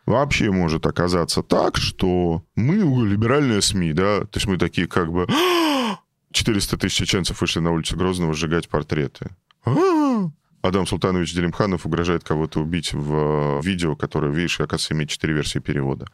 вообще 0.06 0.50
может 0.50 0.86
оказаться 0.86 1.42
так, 1.42 1.76
что 1.76 2.42
мы 2.54 2.76
либеральные 3.06 3.60
СМИ, 3.60 3.92
да, 3.92 4.20
то 4.20 4.36
есть 4.36 4.46
мы 4.46 4.56
такие 4.56 4.86
как 4.86 5.12
бы 5.12 5.26
400 6.32 6.76
тысяч 6.76 6.96
чеченцев 6.96 7.40
вышли 7.40 7.60
на 7.60 7.72
улицу 7.72 7.96
Грозного 7.96 8.32
сжигать 8.32 8.68
портреты. 8.68 9.30
Адам 10.62 10.86
Султанович 10.86 11.34
Делимханов 11.34 11.86
угрожает 11.86 12.24
кого-то 12.24 12.60
убить 12.60 12.92
в 12.92 13.60
видео, 13.62 13.94
которое, 13.94 14.32
видишь, 14.32 14.60
оказывается, 14.60 14.94
имеет 14.94 15.10
четыре 15.10 15.34
версии 15.34 15.58
перевода. 15.58 16.06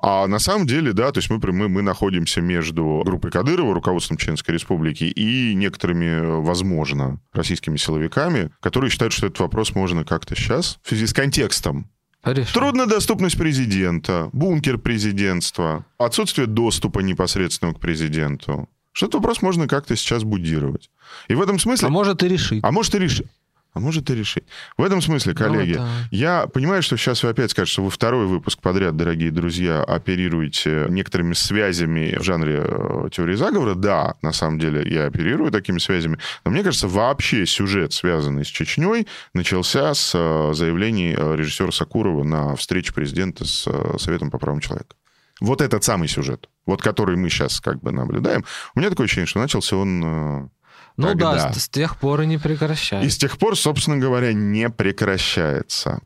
А 0.00 0.26
на 0.26 0.38
самом 0.38 0.66
деле, 0.66 0.92
да, 0.92 1.10
то 1.10 1.18
есть 1.18 1.30
мы, 1.30 1.38
мы, 1.52 1.68
мы 1.68 1.82
находимся 1.82 2.40
между 2.40 3.02
группой 3.04 3.30
Кадырова, 3.30 3.74
руководством 3.74 4.18
Чеченской 4.18 4.54
Республики, 4.54 5.04
и 5.04 5.54
некоторыми, 5.54 6.40
возможно, 6.42 7.20
российскими 7.32 7.76
силовиками, 7.76 8.50
которые 8.60 8.90
считают, 8.90 9.12
что 9.12 9.26
этот 9.26 9.40
вопрос 9.40 9.74
можно 9.74 10.04
как-то 10.04 10.36
сейчас, 10.36 10.78
в 10.82 10.88
связи 10.88 11.06
с 11.06 11.12
контекстом, 11.12 11.90
Решим. 12.26 12.60
Труднодоступность 12.60 13.38
президента, 13.38 14.30
бункер 14.32 14.78
президентства, 14.78 15.86
отсутствие 15.96 16.48
доступа 16.48 16.98
непосредственного 16.98 17.74
к 17.74 17.80
президенту, 17.80 18.68
что 18.90 19.06
этот 19.06 19.14
вопрос 19.14 19.42
можно 19.42 19.68
как-то 19.68 19.94
сейчас 19.94 20.24
будировать. 20.24 20.90
И 21.28 21.34
в 21.34 21.40
этом 21.40 21.60
смысле... 21.60 21.86
А 21.86 21.90
может 21.90 22.22
и 22.24 22.28
решить. 22.28 22.64
А 22.64 22.72
может 22.72 22.94
и 22.96 22.98
решить. 22.98 23.28
А 23.76 23.78
может 23.78 24.08
и 24.08 24.14
решить. 24.14 24.44
В 24.78 24.82
этом 24.82 25.02
смысле, 25.02 25.34
коллеги, 25.34 25.74
Ну, 25.74 25.80
да. 25.80 25.88
я 26.10 26.46
понимаю, 26.46 26.82
что 26.82 26.96
сейчас 26.96 27.22
вы 27.22 27.28
опять 27.28 27.50
скажете, 27.50 27.74
что 27.74 27.82
вы 27.82 27.90
второй 27.90 28.24
выпуск 28.24 28.58
подряд, 28.62 28.96
дорогие 28.96 29.30
друзья, 29.30 29.84
оперируете 29.84 30.86
некоторыми 30.88 31.34
связями 31.34 32.16
в 32.18 32.22
жанре 32.22 32.62
э, 32.64 33.08
теории 33.12 33.34
заговора. 33.34 33.74
Да, 33.74 34.14
на 34.22 34.32
самом 34.32 34.58
деле 34.58 34.82
я 34.90 35.04
оперирую 35.04 35.50
такими 35.50 35.76
связями. 35.78 36.16
Но 36.46 36.52
мне 36.52 36.62
кажется, 36.62 36.88
вообще 36.88 37.44
сюжет, 37.44 37.92
связанный 37.92 38.46
с 38.46 38.48
Чечней, 38.48 39.06
начался 39.34 39.92
с 39.92 40.12
э, 40.14 40.54
заявлений 40.54 41.14
э, 41.14 41.36
режиссера 41.36 41.70
Сакурова 41.70 42.24
на 42.24 42.56
встрече 42.56 42.94
президента 42.94 43.44
с 43.44 43.68
Советом 43.98 44.30
по 44.30 44.38
правам 44.38 44.60
человека. 44.60 44.96
Вот 45.42 45.60
этот 45.60 45.84
самый 45.84 46.08
сюжет, 46.08 46.48
вот 46.64 46.80
который 46.80 47.18
мы 47.18 47.28
сейчас 47.28 47.60
как 47.60 47.82
бы 47.82 47.92
наблюдаем, 47.92 48.42
у 48.74 48.80
меня 48.80 48.88
такое 48.88 49.04
ощущение, 49.04 49.26
что 49.26 49.38
начался 49.38 49.76
он 49.76 50.50
Ну 50.96 51.08
Тогда. 51.08 51.34
да, 51.34 51.52
с, 51.52 51.64
с 51.64 51.68
тех 51.68 51.98
пор 51.98 52.22
и 52.22 52.26
не 52.26 52.38
прекращается. 52.38 53.06
и 53.06 53.10
с 53.10 53.18
тех 53.18 53.38
пор, 53.38 53.56
собственно 53.56 53.98
говоря, 53.98 54.32
не 54.32 54.70
прекращается. 54.70 56.00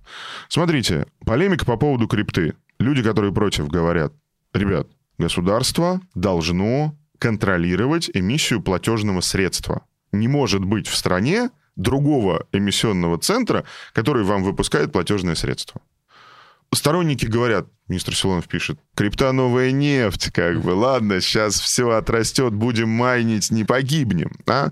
Смотрите, 0.49 1.07
полемика 1.25 1.65
по 1.65 1.77
поводу 1.77 2.09
крипты. 2.09 2.55
Люди, 2.79 3.03
которые 3.03 3.33
против, 3.33 3.69
говорят, 3.69 4.13
ребят, 4.53 4.89
государство 5.19 6.01
должно 6.15 6.97
контролировать 7.19 8.11
эмиссию 8.13 8.63
платежного 8.63 9.21
средства. 9.21 9.85
Не 10.11 10.27
может 10.27 10.65
быть 10.65 10.89
в 10.89 10.97
стране 10.97 11.51
другого 11.77 12.47
эмиссионного 12.53 13.19
центра, 13.19 13.65
который 13.93 14.25
вам 14.25 14.43
выпускает 14.43 14.93
платежное 14.93 15.35
средство. 15.35 15.81
Сторонники 16.73 17.27
говорят, 17.27 17.67
министр 17.89 18.15
Силонов 18.15 18.47
пишет, 18.47 18.79
крипта 18.95 19.33
новая 19.33 19.73
нефть, 19.73 20.31
как 20.33 20.63
бы, 20.63 20.71
ладно, 20.71 21.21
сейчас 21.21 21.59
все 21.59 21.91
отрастет, 21.91 22.55
будем 22.55 22.89
майнить, 22.89 23.51
не 23.51 23.65
погибнем. 23.65 24.31
А? 24.47 24.71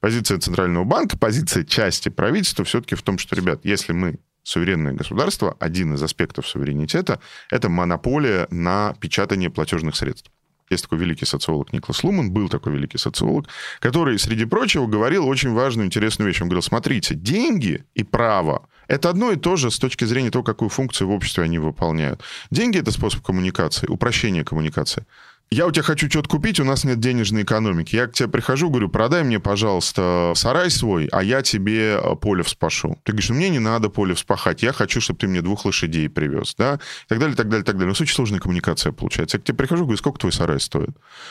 Позиция 0.00 0.38
Центрального 0.38 0.84
банка, 0.84 1.16
позиция 1.16 1.64
части 1.64 2.10
правительства 2.10 2.66
все-таки 2.66 2.96
в 2.96 3.02
том, 3.02 3.16
что, 3.16 3.34
ребят, 3.34 3.60
если 3.64 3.94
мы 3.94 4.18
суверенное 4.42 4.92
государство, 4.92 5.56
один 5.58 5.94
из 5.94 6.02
аспектов 6.02 6.46
суверенитета– 6.46 7.20
это 7.50 7.70
монополия 7.70 8.46
на 8.50 8.94
печатание 9.00 9.48
платежных 9.48 9.96
средств. 9.96 10.30
Есть 10.70 10.84
такой 10.84 10.98
великий 10.98 11.26
социолог 11.26 11.72
Николас 11.72 12.04
Луман, 12.04 12.30
был 12.30 12.48
такой 12.48 12.72
великий 12.72 12.98
социолог, 12.98 13.46
который, 13.80 14.18
среди 14.18 14.44
прочего, 14.44 14.86
говорил 14.86 15.26
очень 15.26 15.52
важную, 15.52 15.86
интересную 15.86 16.28
вещь. 16.28 16.40
Он 16.40 16.48
говорил, 16.48 16.62
смотрите, 16.62 17.14
деньги 17.14 17.84
и 17.94 18.04
право– 18.04 18.68
это 18.88 19.10
одно 19.10 19.30
и 19.30 19.36
то 19.36 19.56
же 19.56 19.70
с 19.70 19.78
точки 19.78 20.04
зрения 20.06 20.30
того, 20.30 20.42
какую 20.42 20.70
функцию 20.70 21.08
в 21.08 21.12
обществе 21.12 21.44
они 21.44 21.58
выполняют. 21.58 22.22
Деньги– 22.50 22.78
это 22.80 22.90
способ 22.90 23.22
коммуникации, 23.22 23.86
упрощение 23.86 24.44
коммуникации. 24.44 25.06
Я 25.50 25.66
у 25.66 25.70
тебя 25.70 25.82
хочу 25.82 26.10
что-то 26.10 26.28
купить, 26.28 26.60
у 26.60 26.64
нас 26.64 26.84
нет 26.84 27.00
денежной 27.00 27.42
экономики. 27.42 27.96
Я 27.96 28.06
к 28.06 28.12
тебе 28.12 28.28
прихожу, 28.28 28.68
говорю, 28.68 28.90
продай 28.90 29.24
мне, 29.24 29.40
пожалуйста, 29.40 30.32
сарай 30.36 30.70
свой, 30.70 31.06
а 31.06 31.22
я 31.22 31.40
тебе 31.40 31.94
э, 31.94 32.16
поле 32.16 32.42
вспашу. 32.42 32.98
Ты 33.02 33.12
говоришь, 33.12 33.30
ну 33.30 33.36
мне 33.36 33.48
не 33.48 33.58
надо 33.58 33.88
поле 33.88 34.14
вспахать, 34.14 34.62
я 34.62 34.74
хочу, 34.74 35.00
чтобы 35.00 35.20
ты 35.20 35.26
мне 35.26 35.40
двух 35.40 35.64
лошадей 35.64 36.10
привез, 36.10 36.54
да, 36.58 36.74
и 36.74 37.08
так 37.08 37.18
далее, 37.18 37.34
так 37.34 37.48
далее, 37.48 37.64
так 37.64 37.76
далее. 37.76 37.86
Но 37.86 37.92
очень 37.92 38.14
сложная 38.14 38.40
коммуникация 38.40 38.92
получается. 38.92 39.38
Я 39.38 39.40
к 39.40 39.44
тебе 39.44 39.56
прихожу, 39.56 39.84
говорю, 39.84 39.96
сколько 39.96 40.18
твой 40.18 40.32
сарай 40.32 40.60
стоит? 40.60 40.90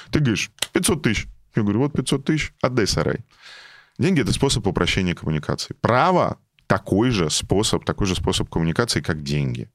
Ты 0.10 0.20
говоришь, 0.20 0.50
500 0.74 1.04
тысяч. 1.04 1.28
Я 1.56 1.62
говорю, 1.62 1.80
вот 1.80 1.94
500 1.94 2.26
тысяч, 2.26 2.54
отдай 2.62 2.88
сарай. 2.88 3.20
Деньги– 4.00 4.22
это 4.24 4.34
способ 4.34 4.66
упрощения 4.66 5.14
коммуникации. 5.14 5.76
Право– 5.80 6.38
такой 6.68 7.12
же 7.12 7.30
способ, 7.30 7.86
такой 7.86 8.08
же 8.08 8.16
способ 8.16 8.50
коммуникации, 8.50 9.02
как 9.02 9.24
деньги. 9.24 9.70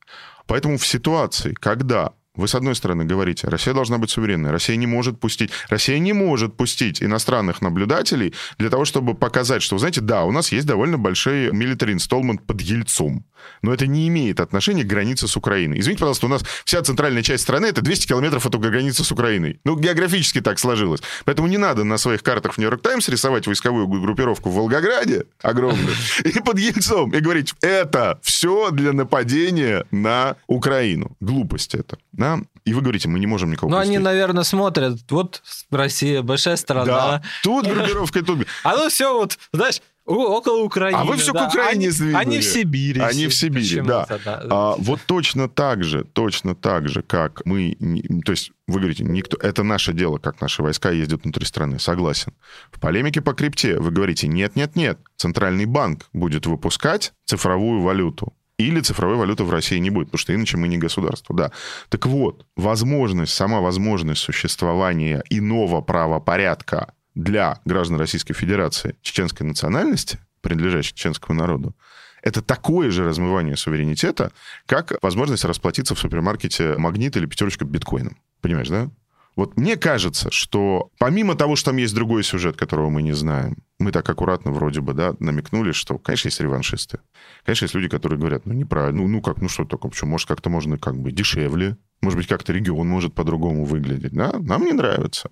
Поэтому 0.46 0.78
в 0.78 0.86
ситуации, 0.86 1.54
когда 1.54 2.12
вы, 2.34 2.48
с 2.48 2.54
одной 2.54 2.74
стороны, 2.74 3.04
говорите, 3.04 3.48
Россия 3.48 3.74
должна 3.74 3.98
быть 3.98 4.10
суверенной, 4.10 4.50
Россия 4.50 4.76
не 4.76 4.86
может 4.86 5.20
пустить, 5.20 5.50
Россия 5.68 5.98
не 5.98 6.14
может 6.14 6.56
пустить 6.56 7.02
иностранных 7.02 7.60
наблюдателей 7.60 8.32
для 8.58 8.70
того, 8.70 8.86
чтобы 8.86 9.14
показать, 9.14 9.62
что, 9.62 9.76
знаете, 9.76 10.00
да, 10.00 10.24
у 10.24 10.32
нас 10.32 10.50
есть 10.50 10.66
довольно 10.66 10.96
большой 10.96 11.48
military 11.48 11.94
installment 11.94 12.40
под 12.46 12.62
Ельцом, 12.62 13.26
но 13.60 13.72
это 13.72 13.86
не 13.86 14.08
имеет 14.08 14.40
отношения 14.40 14.82
к 14.82 14.86
границе 14.86 15.28
с 15.28 15.36
Украиной. 15.36 15.78
Извините, 15.78 16.00
пожалуйста, 16.00 16.26
у 16.26 16.30
нас 16.30 16.42
вся 16.64 16.82
центральная 16.82 17.22
часть 17.22 17.42
страны 17.42 17.66
это 17.66 17.82
200 17.82 18.08
километров 18.08 18.46
от 18.46 18.54
границы 18.58 19.04
с 19.04 19.12
Украиной. 19.12 19.60
Ну, 19.64 19.76
географически 19.76 20.40
так 20.40 20.58
сложилось. 20.58 21.02
Поэтому 21.24 21.48
не 21.48 21.58
надо 21.58 21.84
на 21.84 21.98
своих 21.98 22.22
картах 22.22 22.54
в 22.54 22.58
Нью-Йорк 22.58 22.82
Таймс 22.82 23.08
рисовать 23.08 23.46
войсковую 23.46 23.86
группировку 23.86 24.50
в 24.50 24.54
Волгограде 24.54 25.26
огромную 25.42 25.94
и 26.24 26.40
под 26.40 26.58
Ельцом 26.58 27.12
и 27.12 27.20
говорить, 27.20 27.54
это 27.60 28.18
все 28.22 28.70
для 28.70 28.92
нападения 28.92 29.84
на 29.90 30.36
Украину. 30.46 31.16
Глупость 31.20 31.74
это. 31.74 31.98
Да? 32.22 32.38
И 32.64 32.72
вы 32.72 32.82
говорите, 32.82 33.08
мы 33.08 33.18
не 33.18 33.26
можем 33.26 33.50
никого 33.50 33.68
Ну, 33.68 33.78
они, 33.78 33.98
наверное, 33.98 34.44
смотрят, 34.44 35.00
вот 35.10 35.42
Россия, 35.70 36.22
большая 36.22 36.54
страна. 36.54 36.84
Да, 36.84 37.22
тут 37.42 37.66
группировка, 37.66 38.24
тут... 38.24 38.46
А 38.62 38.76
ну 38.76 38.88
все 38.88 39.12
вот, 39.12 39.36
знаешь, 39.52 39.82
около 40.04 40.62
Украины. 40.62 40.98
А 40.98 41.04
вы 41.04 41.16
всё 41.16 41.32
к 41.32 41.34
да. 41.34 41.48
Украине 41.48 41.70
они, 41.72 41.90
сдвинули. 41.90 42.22
они 42.22 42.38
в 42.38 42.44
Сибири. 42.44 43.00
Они 43.00 43.26
все 43.26 43.28
в 43.28 43.34
Сибири, 43.34 43.80
почему-то, 43.80 44.20
да. 44.24 44.42
А, 44.50 44.74
вот 44.78 45.00
точно 45.06 45.48
так 45.48 45.82
же, 45.82 46.04
точно 46.04 46.54
так 46.54 46.88
же, 46.88 47.02
как 47.02 47.42
мы... 47.44 47.76
То 48.24 48.30
есть 48.30 48.52
вы 48.68 48.78
говорите, 48.78 49.02
никто... 49.02 49.36
Это 49.38 49.64
наше 49.64 49.92
дело, 49.92 50.18
как 50.18 50.40
наши 50.40 50.62
войска 50.62 50.92
ездят 50.92 51.24
внутри 51.24 51.44
страны. 51.44 51.80
Согласен. 51.80 52.32
В 52.70 52.78
полемике 52.78 53.20
по 53.20 53.34
крипте 53.34 53.80
вы 53.80 53.90
говорите, 53.90 54.28
нет-нет-нет, 54.28 55.00
Центральный 55.16 55.66
банк 55.66 56.06
будет 56.12 56.46
выпускать 56.46 57.14
цифровую 57.24 57.80
валюту. 57.82 58.32
Или 58.58 58.80
цифровой 58.80 59.16
валюты 59.16 59.44
в 59.44 59.50
России 59.50 59.78
не 59.78 59.90
будет, 59.90 60.08
потому 60.08 60.18
что 60.18 60.34
иначе 60.34 60.56
мы 60.56 60.68
не 60.68 60.78
государство, 60.78 61.34
да. 61.34 61.52
Так 61.88 62.06
вот, 62.06 62.46
возможность, 62.56 63.34
сама 63.34 63.60
возможность 63.60 64.20
существования 64.20 65.24
иного 65.30 65.80
правопорядка 65.80 66.94
для 67.14 67.60
граждан 67.64 67.98
Российской 67.98 68.34
Федерации 68.34 68.96
чеченской 69.02 69.46
национальности, 69.46 70.18
принадлежащей 70.42 70.94
чеченскому 70.94 71.38
народу, 71.38 71.74
это 72.22 72.40
такое 72.40 72.90
же 72.90 73.04
размывание 73.04 73.56
суверенитета, 73.56 74.32
как 74.66 74.92
возможность 75.02 75.44
расплатиться 75.44 75.94
в 75.94 75.98
супермаркете 75.98 76.76
«Магнит» 76.78 77.16
или 77.16 77.26
«Пятерочка» 77.26 77.64
биткоином. 77.64 78.16
Понимаешь, 78.40 78.68
да? 78.68 78.90
Вот 79.34 79.56
мне 79.56 79.76
кажется, 79.76 80.30
что 80.30 80.90
помимо 80.98 81.34
того, 81.34 81.56
что 81.56 81.70
там 81.70 81.78
есть 81.78 81.94
другой 81.94 82.22
сюжет, 82.22 82.56
которого 82.56 82.90
мы 82.90 83.02
не 83.02 83.12
знаем, 83.12 83.56
мы 83.78 83.90
так 83.90 84.08
аккуратно 84.08 84.52
вроде 84.52 84.80
бы, 84.80 84.92
да, 84.92 85.14
намекнули, 85.20 85.72
что, 85.72 85.98
конечно, 85.98 86.28
есть 86.28 86.40
реваншисты. 86.40 87.00
Конечно, 87.44 87.64
есть 87.64 87.74
люди, 87.74 87.88
которые 87.88 88.18
говорят, 88.18 88.44
ну, 88.44 88.52
неправильно, 88.52 89.00
ну, 89.00 89.08
ну 89.08 89.22
как, 89.22 89.40
ну 89.40 89.48
что 89.48 89.64
такое, 89.64 89.90
почему, 89.90 90.10
может, 90.10 90.28
как-то 90.28 90.50
можно 90.50 90.76
как 90.76 90.98
бы 90.98 91.12
дешевле, 91.12 91.76
может 92.02 92.18
быть, 92.18 92.28
как-то 92.28 92.52
регион 92.52 92.86
может 92.88 93.14
по-другому 93.14 93.64
выглядеть, 93.64 94.12
да, 94.12 94.32
нам 94.38 94.64
не 94.64 94.72
нравится. 94.72 95.30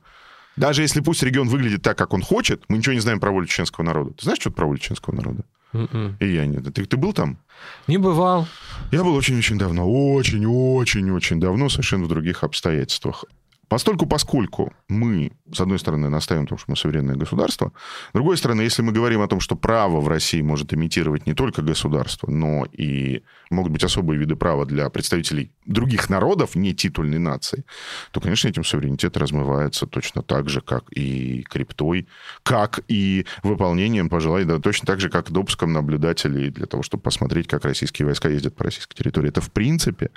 Даже 0.56 0.82
если 0.82 1.00
пусть 1.00 1.22
регион 1.22 1.48
выглядит 1.48 1.82
так, 1.82 1.96
как 1.96 2.14
он 2.14 2.22
хочет, 2.22 2.64
мы 2.68 2.78
ничего 2.78 2.94
не 2.94 3.00
знаем 3.00 3.20
про 3.20 3.30
волю 3.30 3.46
чеченского 3.46 3.84
народа. 3.84 4.12
Ты 4.12 4.24
знаешь 4.24 4.40
что-то 4.40 4.56
про 4.56 4.66
волю 4.66 4.78
чеченского 4.78 5.14
народа? 5.14 5.44
Мгм. 5.72 6.16
И 6.18 6.26
я 6.26 6.46
нет. 6.46 6.64
Ты, 6.74 6.84
ты 6.84 6.96
был 6.96 7.12
там? 7.12 7.38
Не 7.86 7.98
бывал. 7.98 8.48
Я 8.90 9.04
был 9.04 9.14
очень-очень 9.14 9.58
давно, 9.58 9.88
очень-очень-очень 9.88 11.38
давно, 11.38 11.68
совершенно 11.68 12.04
в 12.04 12.08
других 12.08 12.42
обстоятельствах. 12.42 13.24
Постольку, 13.70 14.04
поскольку 14.04 14.72
мы, 14.88 15.30
с 15.52 15.60
одной 15.60 15.78
стороны, 15.78 16.08
настаиваем 16.08 16.42
на 16.42 16.48
том, 16.48 16.58
что 16.58 16.72
мы 16.72 16.76
суверенное 16.76 17.14
государство, 17.14 17.72
с 18.10 18.14
другой 18.14 18.36
стороны, 18.36 18.62
если 18.62 18.82
мы 18.82 18.90
говорим 18.90 19.22
о 19.22 19.28
том, 19.28 19.38
что 19.38 19.54
право 19.54 20.00
в 20.00 20.08
России 20.08 20.42
может 20.42 20.74
имитировать 20.74 21.24
не 21.24 21.34
только 21.34 21.62
государство, 21.62 22.28
но 22.28 22.64
и 22.64 23.22
могут 23.50 23.72
быть 23.72 23.84
особые 23.84 24.18
виды 24.18 24.36
права 24.36 24.64
для 24.64 24.88
представителей 24.90 25.50
других 25.66 26.08
народов, 26.08 26.54
не 26.54 26.74
титульной 26.74 27.18
нации, 27.18 27.64
то, 28.12 28.20
конечно, 28.20 28.48
этим 28.48 28.64
суверенитет 28.64 29.16
размывается 29.16 29.86
точно 29.86 30.22
так 30.22 30.48
же, 30.48 30.60
как 30.60 30.84
и 30.92 31.42
криптой, 31.42 32.06
как 32.42 32.80
и 32.88 33.26
выполнением 33.42 34.08
пожеланий, 34.08 34.46
да, 34.46 34.58
точно 34.58 34.86
так 34.86 35.00
же, 35.00 35.08
как 35.08 35.30
допуском 35.30 35.72
наблюдателей 35.72 36.50
для 36.50 36.66
того, 36.66 36.82
чтобы 36.82 37.02
посмотреть, 37.02 37.48
как 37.48 37.64
российские 37.64 38.06
войска 38.06 38.28
ездят 38.28 38.54
по 38.54 38.64
российской 38.64 38.94
территории. 38.94 39.28
Это, 39.28 39.40
в 39.40 39.50
принципе, 39.50 40.10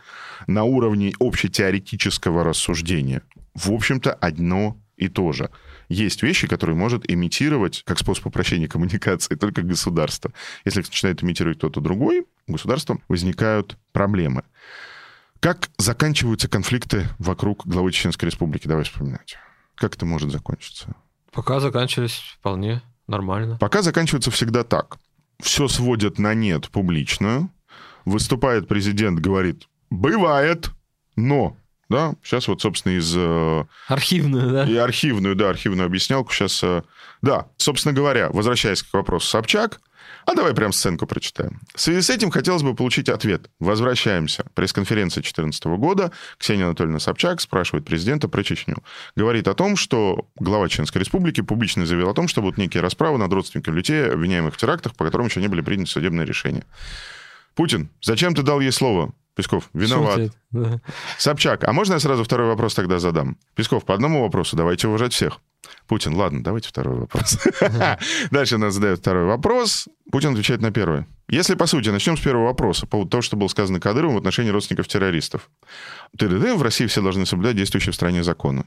на 0.48 0.64
уровне 0.64 1.14
общетеоретического 1.20 2.44
рассуждения, 2.44 3.24
в 3.56 3.72
общем-то, 3.72 4.14
одно 4.14 4.78
и 4.98 5.10
то 5.10 5.32
же. 5.32 5.50
Есть 5.94 6.24
вещи, 6.24 6.48
которые 6.48 6.76
может 6.76 7.10
имитировать, 7.10 7.84
как 7.86 8.00
способ 8.00 8.26
упрощения 8.26 8.68
коммуникации, 8.68 9.36
только 9.40 9.62
государство. 9.62 10.34
Если 10.66 10.82
их 10.82 10.88
начинает 10.88 11.24
имитировать 11.24 11.60
кто-то 11.60 11.82
другой, 11.82 12.26
у 12.48 12.54
государства 12.54 12.98
возникают 13.08 13.78
проблемы. 13.92 14.44
Как 15.40 15.70
заканчиваются 15.78 16.48
конфликты 16.48 17.08
вокруг 17.20 17.68
главы 17.68 17.92
Чеченской 17.92 18.28
Республики? 18.28 18.68
Давай 18.68 18.86
вспоминать. 18.86 19.38
Как 19.76 19.96
это 19.96 20.06
может 20.06 20.32
закончиться? 20.32 20.96
Пока 21.32 21.60
заканчивались 21.60 22.14
вполне 22.40 22.82
нормально. 23.08 23.58
Пока 23.60 23.84
заканчивается 23.84 24.32
всегда 24.32 24.64
так. 24.64 24.98
Все 25.42 25.68
сводят 25.68 26.18
на 26.18 26.34
нет 26.34 26.70
публично. 26.70 27.50
Выступает 28.06 28.68
президент, 28.68 29.20
говорит, 29.20 29.68
бывает, 29.92 30.72
но... 31.16 31.56
Да, 31.90 32.14
сейчас 32.24 32.48
вот, 32.48 32.62
собственно, 32.62 32.94
из 32.94 33.14
э, 33.16 33.66
Архивную, 33.88 34.52
да? 34.52 34.66
и 34.66 34.76
архивную, 34.76 35.36
да, 35.36 35.50
архивную 35.50 35.86
объяснялку 35.86 36.32
сейчас... 36.34 36.64
э, 36.64 36.82
Да, 37.22 37.48
собственно 37.58 37.94
говоря, 37.94 38.30
возвращаясь 38.30 38.82
к 38.84 38.94
вопросу 38.94 39.28
Собчак, 39.28 39.82
А 40.26 40.34
давай 40.34 40.54
прям 40.54 40.72
сценку 40.72 41.06
прочитаем. 41.06 41.60
В 41.76 41.82
связи 41.82 42.02
с 42.02 42.10
этим 42.10 42.32
хотелось 42.32 42.64
бы 42.64 42.74
получить 42.76 43.10
ответ. 43.10 43.50
Возвращаемся. 43.60 44.46
Пресс-конференция 44.54 45.22
2014 45.22 45.66
года. 45.78 46.12
Ксения 46.38 46.66
Анатольевна 46.66 47.00
Собчак 47.00 47.42
спрашивает 47.42 47.86
президента 47.86 48.30
про 48.30 48.44
Чечню. 48.44 48.78
Говорит 49.18 49.48
о 49.50 49.54
том, 49.54 49.76
что 49.76 50.28
глава 50.40 50.70
Чеченской 50.70 51.02
республики 51.02 51.42
публично 51.42 51.86
заявил 51.86 52.10
о 52.10 52.14
том, 52.14 52.28
что 52.30 52.42
будут 52.42 52.58
некие 52.58 52.82
расправы 52.82 53.18
над 53.18 53.32
родственниками 53.34 53.76
людей, 53.76 54.10
обвиняемых 54.12 54.54
в 54.54 54.58
терактах, 54.58 54.96
по 54.96 55.04
которым 55.06 55.28
еще 55.28 55.42
не 55.42 55.48
были 55.50 55.62
приняты 55.62 55.92
судебные 55.92 56.26
решения. 56.26 56.64
Путин, 57.56 57.90
зачем 58.02 58.34
ты 58.34 58.42
дал 58.44 58.62
ей 58.62 58.72
слово? 58.72 59.14
Песков, 59.36 59.70
виноват. 59.74 60.32
Да. 60.52 60.80
Собчак, 61.18 61.64
а 61.68 61.74
можно 61.74 61.94
я 61.94 62.00
сразу 62.00 62.24
второй 62.24 62.48
вопрос 62.48 62.76
тогда 62.76 63.00
задам? 63.00 63.38
Песков, 63.56 63.84
по 63.84 63.96
одному 63.96 64.22
вопросу, 64.22 64.56
давайте 64.56 64.88
уважать 64.88 65.14
всех. 65.14 65.40
Путин, 65.88 66.14
ладно, 66.14 66.44
давайте 66.44 66.70
второй 66.70 67.00
вопрос. 67.00 67.40
Дальше 68.32 68.58
нас 68.58 68.74
задает 68.76 69.00
второй 69.00 69.26
вопрос. 69.26 69.88
Путин 70.12 70.34
отвечает 70.34 70.62
на 70.62 70.72
первый. 70.72 71.06
Если, 71.30 71.56
по 71.56 71.66
сути, 71.66 71.90
начнем 71.90 72.18
с 72.18 72.20
первого 72.20 72.46
вопроса, 72.46 72.82
по 72.82 72.92
поводу 72.92 73.10
того, 73.10 73.22
что 73.22 73.38
было 73.38 73.48
сказано 73.48 73.80
Кадыровым 73.80 74.16
в 74.16 74.20
отношении 74.20 74.52
родственников 74.52 74.88
террористов. 74.88 75.50
Ты 76.18 76.28
в 76.28 76.62
России 76.62 76.86
все 76.86 77.02
должны 77.02 77.26
соблюдать 77.26 77.56
действующие 77.56 77.92
в 77.92 77.96
стране 77.96 78.24
законы. 78.24 78.66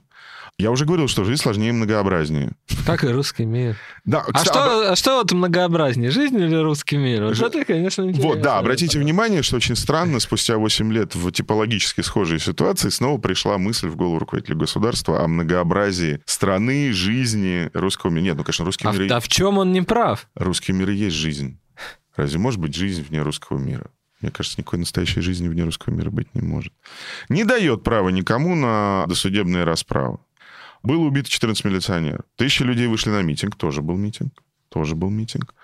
Я 0.59 0.71
уже 0.71 0.87
говорил, 0.87 1.07
что 1.07 1.23
жизнь 1.25 1.43
сложнее 1.43 1.69
и 1.69 1.73
многообразнее. 1.73 2.53
Как 2.87 3.05
и 3.05 3.09
русский 3.09 3.45
мир. 3.45 3.77
Да, 4.07 4.21
А 4.21 4.33
кстати, 4.33 4.49
что, 4.49 4.93
а 4.93 4.97
что 4.97 5.17
вот 5.19 5.31
многообразнее, 5.33 6.11
жизнь 6.11 6.37
или 6.41 6.55
русский 6.57 6.97
мир? 6.97 7.25
Вот 7.25 7.37
Ж- 7.37 7.43
это, 7.43 7.63
конечно, 7.67 8.03
интересно. 8.03 8.27
Вот, 8.29 8.41
да, 8.41 8.59
обратите 8.59 8.99
внимание, 8.99 9.43
что 9.43 9.57
очень 9.57 9.77
странно, 9.77 10.19
спустя 10.19 10.57
8 10.57 10.91
лет 10.95 11.15
в 11.15 11.31
типологически 11.31 12.01
схожей 12.01 12.39
ситуации 12.39 12.89
снова 12.89 13.19
пришла 13.21 13.59
мысль 13.59 13.89
в 13.89 13.97
голову 13.97 14.19
руководителя 14.19 14.57
государства 14.57 15.23
о 15.23 15.29
многообразии 15.29 16.23
страны, 16.25 16.91
жизни 16.91 17.71
русского 17.75 18.11
мира. 18.11 18.25
Нет, 18.25 18.37
ну, 18.39 18.45
конечно, 18.45 18.65
русский 18.65 18.87
А, 18.89 18.93
мир, 18.93 19.13
а 19.13 19.21
в 19.21 19.29
чем 19.29 19.59
он 19.59 19.73
не 19.73 19.83
прав? 19.83 20.27
русский 20.37 20.73
мир 20.73 20.89
и 20.89 20.95
есть 20.95 21.17
жизнь. 21.17 21.59
Разве 22.17 22.39
может 22.39 22.61
быть 22.61 22.75
жизнь 22.75 23.05
вне 23.07 23.21
русского 23.21 23.59
мира? 23.59 23.91
Мне 24.23 24.31
кажется, 24.31 24.59
никакой 24.59 24.79
настоящей 24.79 25.21
жизни 25.21 25.49
вне 25.49 25.65
русского 25.65 25.93
мира 25.93 26.11
быть 26.11 26.35
не 26.35 26.41
может. 26.41 26.73
Не 27.29 27.45
дает 27.45 27.83
права 27.85 28.09
никому 28.09 28.55
на 28.55 29.05
досудебные 29.07 29.65
расправы. 29.65 30.17
Было 30.83 31.05
убито 31.05 31.29
14 31.29 31.65
милиционеров. 31.65 32.25
Тысячи 32.37 32.63
людей 32.63 32.87
вышли 32.87 33.11
на 33.11 33.23
митинг. 33.23 33.57
Тоже 33.57 33.83
был 33.83 33.97
митинг. 33.97 34.33
Тоже 34.69 34.95
был 34.95 35.11
митинг. 35.11 35.55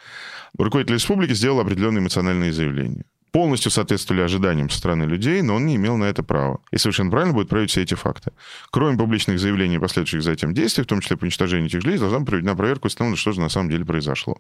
Руководитель 0.59 0.95
республики 0.95 1.33
сделал 1.35 1.61
определенные 1.61 2.01
эмоциональные 2.01 2.53
заявления. 2.53 3.05
Полностью 3.33 3.71
соответствовали 3.71 4.21
ожиданиям 4.21 4.69
со 4.69 4.77
стороны 4.77 5.05
людей, 5.05 5.41
но 5.41 5.55
он 5.55 5.65
не 5.65 5.77
имел 5.77 5.97
на 5.97 6.05
это 6.05 6.23
права. 6.23 6.61
И 6.71 6.77
совершенно 6.77 7.11
правильно 7.11 7.33
будет 7.33 7.49
проверить 7.49 7.71
все 7.71 7.83
эти 7.83 7.95
факты. 7.95 8.33
Кроме 8.71 8.99
публичных 8.99 9.39
заявлений 9.39 9.77
и 9.77 9.79
последующих 9.79 10.23
за 10.23 10.33
этим 10.33 10.53
действий, 10.53 10.85
в 10.85 10.87
том 10.87 11.01
числе 11.01 11.17
по 11.17 11.25
уничтожению 11.25 11.69
этих 11.69 11.83
людей, 11.83 11.99
должна 11.99 12.19
быть 12.19 12.29
проведена 12.29 12.55
проверка 12.55 12.87
и 12.87 12.89
установлено, 12.89 13.17
что 13.17 13.33
же 13.33 13.41
на 13.41 13.49
самом 13.49 13.71
деле 13.71 13.87
произошло. 13.87 14.39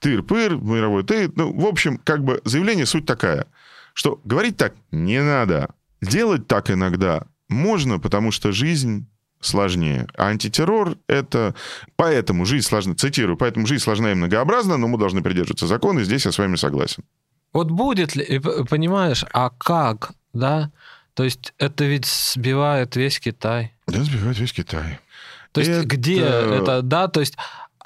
Тыр-пыр, 0.00 0.56
мировой 0.56 1.04
ты. 1.04 1.30
Ну, 1.36 1.52
в 1.52 1.66
общем, 1.66 1.98
как 1.98 2.24
бы 2.24 2.40
заявление 2.44 2.86
суть 2.86 3.04
такая, 3.04 3.46
что 3.92 4.18
говорить 4.24 4.56
так 4.56 4.74
не 4.90 5.22
надо. 5.22 5.68
Делать 6.00 6.46
так 6.46 6.70
иногда 6.70 7.26
можно, 7.48 7.98
потому 7.98 8.30
что 8.30 8.52
жизнь 8.52 9.06
сложнее. 9.44 10.06
А 10.16 10.28
антитеррор— 10.28 10.96
это... 11.08 11.54
Поэтому 11.96 12.44
жизнь 12.46 12.66
сложна, 12.66 12.94
цитирую, 12.94 13.36
поэтому 13.36 13.66
жизнь 13.66 13.82
сложна 13.82 14.12
и 14.12 14.14
многообразна, 14.14 14.76
но 14.76 14.88
мы 14.88 14.98
должны 14.98 15.22
придерживаться 15.22 15.66
закона, 15.66 16.00
и 16.00 16.04
здесь 16.04 16.24
я 16.26 16.32
с 16.32 16.38
вами 16.38 16.56
согласен. 16.56 17.04
Вот 17.52 17.70
будет 17.70 18.16
ли, 18.16 18.40
понимаешь, 18.68 19.24
а 19.32 19.50
как, 19.50 20.12
да? 20.32 20.70
То 21.14 21.22
есть 21.22 21.54
это 21.58 21.84
ведь 21.84 22.06
сбивает 22.06 22.96
весь 22.96 23.20
Китай. 23.20 23.72
Да, 23.86 24.02
сбивает 24.02 24.38
весь 24.38 24.52
Китай. 24.52 24.98
То 25.52 25.60
есть 25.60 25.70
Это- 25.70 25.86
где 25.86 26.20
это, 26.20 26.82
да, 26.82 27.06
то 27.06 27.20
есть, 27.20 27.36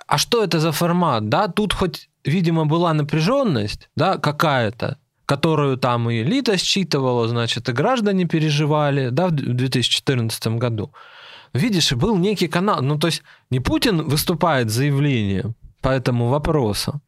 а 0.07 0.17
что 0.17 0.43
это 0.43 0.59
за 0.59 0.73
формат, 0.73 1.29
да? 1.29 1.49
Тут 1.49 1.75
хоть, 1.75 2.09
видимо, 2.25 2.65
была 2.65 2.95
напряженность, 2.95 3.91
да, 3.95 4.17
какая-то, 4.17 4.97
которую 5.27 5.77
там 5.77 6.09
и 6.09 6.23
элита 6.23 6.57
считывала, 6.57 7.29
значит, 7.29 7.69
и 7.69 7.73
граждане 7.73 8.25
переживали, 8.25 9.11
да, 9.11 9.27
в 9.27 9.33
2014 9.33 10.59
году. 10.59 10.95
Видишь, 11.53 11.93
был 11.93 12.17
некий 12.17 12.49
канал, 12.49 12.83
ну, 12.83 12.99
то 12.99 13.07
есть 13.09 13.23
не 13.51 13.61
Путин 13.61 14.03
выступает 14.09 14.71
с 14.71 14.75
заявлением 14.75 15.55
по 15.81 15.89
этому 15.89 16.29
вопросу, 16.29 17.01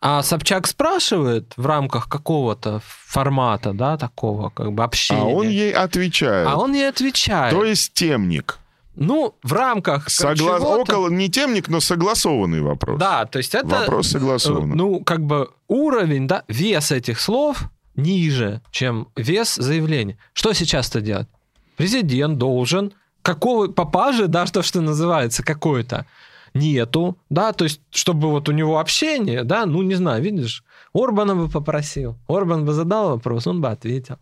а 0.00 0.22
Собчак 0.22 0.66
спрашивает 0.66 1.52
в 1.56 1.66
рамках 1.66 2.08
какого-то 2.08 2.80
формата, 2.84 3.72
да, 3.72 3.96
такого 3.96 4.50
как 4.50 4.72
бы 4.72 4.84
общения. 4.84 5.20
А 5.20 5.24
он 5.24 5.48
ей 5.48 5.72
отвечает. 5.72 6.48
А 6.48 6.56
он 6.56 6.72
ей 6.72 6.88
отвечает. 6.88 7.52
То 7.52 7.64
есть 7.64 7.94
темник. 7.94 8.58
Ну, 8.94 9.34
в 9.44 9.52
рамках 9.52 10.08
Согла- 10.08 10.58
Около 10.58 11.08
не 11.08 11.28
темник, 11.28 11.68
но 11.68 11.80
согласованный 11.80 12.60
вопрос. 12.60 12.98
Да, 12.98 13.26
то 13.26 13.38
есть 13.38 13.54
это... 13.54 13.66
Вопрос 13.66 14.08
э, 14.08 14.10
согласованный. 14.10 14.74
Ну, 14.74 15.00
как 15.04 15.20
бы 15.24 15.50
уровень, 15.68 16.26
да, 16.26 16.42
вес 16.48 16.90
этих 16.90 17.20
слов 17.20 17.62
ниже, 17.94 18.60
чем 18.72 19.08
вес 19.16 19.54
заявления. 19.54 20.18
Что 20.32 20.52
сейчас-то 20.52 21.00
делать? 21.00 21.28
Президент 21.76 22.38
должен 22.38 22.92
какого 23.28 23.68
папажи, 23.68 24.26
да, 24.26 24.46
что, 24.46 24.62
что 24.62 24.80
называется, 24.80 25.42
какой-то, 25.42 26.06
нету, 26.54 27.18
да, 27.28 27.52
то 27.52 27.64
есть, 27.64 27.80
чтобы 27.90 28.30
вот 28.30 28.48
у 28.48 28.52
него 28.52 28.78
общение, 28.78 29.44
да, 29.44 29.66
ну, 29.66 29.82
не 29.82 29.96
знаю, 29.96 30.22
видишь, 30.22 30.64
Орбана 30.94 31.36
бы 31.36 31.48
попросил, 31.50 32.16
Орбан 32.26 32.64
бы 32.64 32.72
задал 32.72 33.10
вопрос, 33.10 33.46
он 33.46 33.60
бы 33.60 33.68
ответил. 33.68 34.16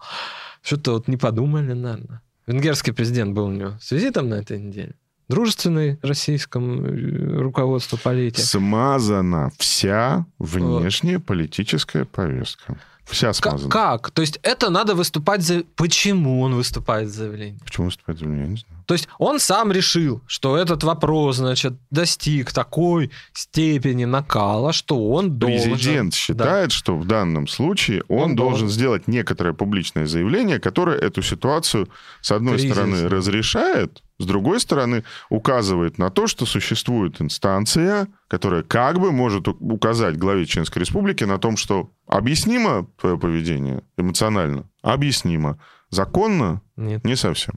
Что-то 0.61 0.95
вот 0.95 1.09
не 1.09 1.17
подумали, 1.17 1.73
наверное. 1.73 2.21
Венгерский 2.49 2.91
президент 2.93 3.33
был 3.33 3.45
у 3.45 3.53
него 3.53 3.75
с 3.81 3.93
визитом 3.93 4.29
на 4.29 4.35
этой 4.35 4.61
неделе. 4.61 4.95
Дружественный 5.29 5.99
российскому 6.03 6.83
э, 6.83 7.41
руководству 7.43 7.99
политики. 7.99 8.41
Смазана 8.41 9.53
вся 9.57 10.27
внешняя 10.39 11.21
политическая 11.21 12.05
повестка. 12.05 12.77
Вся 13.05 13.33
смазана. 13.33 13.71
как? 13.71 14.11
То 14.11 14.23
есть 14.23 14.41
это 14.43 14.71
надо 14.71 14.97
выступать 14.97 15.43
за... 15.43 15.63
Почему 15.77 16.41
он 16.41 16.55
выступает 16.55 17.09
за 17.09 17.19
заявление? 17.19 17.61
Почему 17.65 17.87
выступает 17.87 18.19
за 18.19 18.27
меня, 18.27 18.43
я 18.43 18.49
не 18.49 18.57
знаю. 18.57 18.76
То 18.87 18.95
есть 18.95 19.09
он 19.19 19.41
сам 19.41 19.73
решил, 19.73 20.23
что 20.27 20.57
этот 20.57 20.85
вопрос, 20.85 21.37
значит, 21.37 21.75
достиг 21.91 22.53
такой 22.53 23.11
степени 23.33 24.05
накала, 24.05 24.73
что 24.73 25.11
он 25.11 25.39
должен... 25.39 25.73
Президент 25.73 26.15
считает, 26.15 26.73
что 26.73 26.97
в 26.97 27.05
данном 27.05 27.49
случае 27.49 28.03
он, 28.09 28.31
Он 28.31 28.37
должен 28.37 28.61
должен. 28.61 28.69
сделать 28.69 29.09
некоторое 29.09 29.53
публичное 29.53 30.07
заявление, 30.07 30.61
которое 30.61 30.97
эту 30.97 31.21
ситуацию, 31.23 31.89
с 32.21 32.31
одной 32.31 32.55
Кризис, 32.55 32.73
стороны, 32.73 33.03
да. 33.03 33.09
разрешает, 33.09 34.03
с 34.19 34.25
другой 34.25 34.61
стороны, 34.61 35.05
указывает 35.29 35.99
на 35.99 36.11
то, 36.11 36.27
что 36.27 36.47
существует 36.47 37.21
инстанция, 37.21 38.07
которая 38.29 38.63
как 38.63 38.99
бы 39.01 39.13
может 39.13 39.49
указать 39.49 40.17
главе 40.17 40.47
Чеченской 40.47 40.81
Республики 40.81 41.25
на 41.25 41.39
том, 41.39 41.57
что 41.57 41.91
объяснимо 42.07 42.87
твое 43.01 43.19
поведение 43.19 43.83
эмоционально, 43.99 44.65
объяснимо, 44.83 45.59
законно 45.91 46.63
Нет. 46.77 47.05
не 47.05 47.17
совсем. 47.17 47.55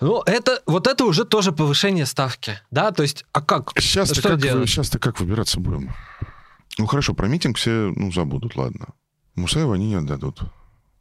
Ну, 0.00 0.22
это, 0.26 0.62
вот 0.66 0.86
это 0.86 1.04
уже 1.04 1.24
тоже 1.24 1.52
повышение 1.52 2.06
ставки, 2.06 2.60
да? 2.70 2.90
То 2.92 3.02
есть, 3.02 3.24
а 3.32 3.40
как? 3.40 3.72
Сейчас-то 3.78 4.14
Что 4.20 4.28
как, 4.30 4.40
делать? 4.42 4.68
сейчас-то 4.68 4.98
как 4.98 5.18
выбираться 5.20 5.58
будем? 5.60 5.92
Ну 6.78 6.86
хорошо, 6.86 7.14
про 7.14 7.26
митинг 7.28 7.56
все 7.56 7.92
ну, 7.96 8.12
забудут, 8.12 8.56
ладно. 8.56 8.88
Мусаева 9.34 9.74
они 9.74 9.86
не 9.88 9.94
отдадут. 9.94 10.40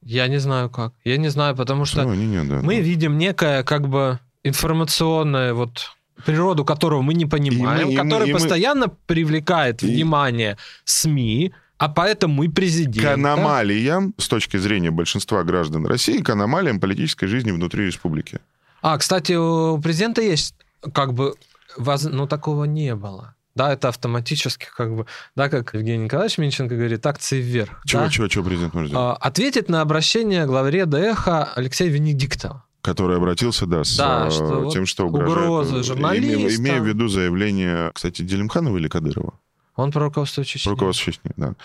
Я 0.01 0.27
не 0.27 0.37
знаю 0.39 0.69
как. 0.69 0.93
Я 1.03 1.17
не 1.17 1.27
знаю, 1.29 1.55
потому 1.55 1.83
что 1.85 2.01
они 2.03 2.25
не 2.25 2.37
отдадут. 2.37 2.63
мы 2.63 2.79
видим 2.79 3.17
некое 3.17 3.63
как 3.63 3.89
бы 3.89 4.19
информационное 4.43 5.53
вот 5.53 5.91
природу 6.25 6.63
которого 6.63 7.01
мы 7.01 7.13
не 7.13 7.25
понимаем, 7.25 7.89
И 7.89 7.97
мы- 7.97 8.27
и 8.27 8.31
мы- 8.31 8.31
постоянно 8.33 8.87
привлекает 9.05 9.83
И- 9.83 9.87
внимание 9.87 10.57
СМИ, 10.85 11.51
а 11.77 11.89
поэтому 11.89 12.43
и 12.43 12.47
президент. 12.47 13.05
к 13.05 13.11
аномалиям, 13.13 14.13
с 14.17 14.29
точки 14.29 14.55
зрения 14.57 14.91
большинства 14.91 15.43
граждан 15.43 15.85
России, 15.85 16.19
к 16.21 16.29
аномалиям 16.29 16.79
политической 16.79 17.27
жизни 17.27 17.51
внутри 17.51 17.85
республики. 17.85 18.39
А, 18.87 18.99
кстати, 18.99 19.33
у 19.33 19.79
президента 19.79 20.21
есть 20.21 20.53
как 20.93 21.13
бы, 21.15 21.33
воз- 21.75 22.03
ну, 22.03 22.27
такого 22.27 22.65
не 22.65 22.93
было. 22.93 23.33
Да, 23.55 23.73
это 23.73 23.87
автоматически 23.87 24.67
как 24.77 24.95
бы, 24.95 25.07
да, 25.35 25.49
как 25.49 25.73
Евгений 25.73 26.03
Николаевич 26.03 26.37
Минченко 26.37 26.75
говорит, 26.75 27.03
акции 27.07 27.41
вверх. 27.41 27.81
Чего, 27.83 28.03
да? 28.03 28.09
чего, 28.09 28.27
чего 28.27 28.43
президент 28.43 28.75
может 28.75 28.89
сделать? 28.91 29.17
А, 29.19 29.27
Ответить 29.27 29.69
на 29.69 29.81
обращение 29.81 30.45
главреда 30.45 30.99
«Эхо» 30.99 31.45
Алексея 31.55 31.89
Венедиктова. 31.89 32.63
Который 32.83 33.17
обратился, 33.17 33.65
да, 33.65 33.83
с 33.83 33.97
Да, 33.97 34.27
э, 34.27 34.29
что 34.29 34.69
тем, 34.71 34.85
что 34.85 35.07
угрожает. 35.07 35.37
угрозы 35.39 35.77
э, 35.77 35.83
журналистам. 35.83 36.41
Имея, 36.43 36.55
имея 36.57 36.81
в 36.81 36.85
виду 36.85 37.07
заявление, 37.07 37.91
кстати, 37.91 38.21
Делимханова 38.21 38.77
или 38.77 38.87
Кадырова? 38.87 39.33
Он 39.75 39.91
про 39.91 40.03
руководство 40.03 40.45
Чечни. 40.45 40.69
Руководство 40.69 41.11
Чечни, 41.11 41.31
да. 41.35 41.55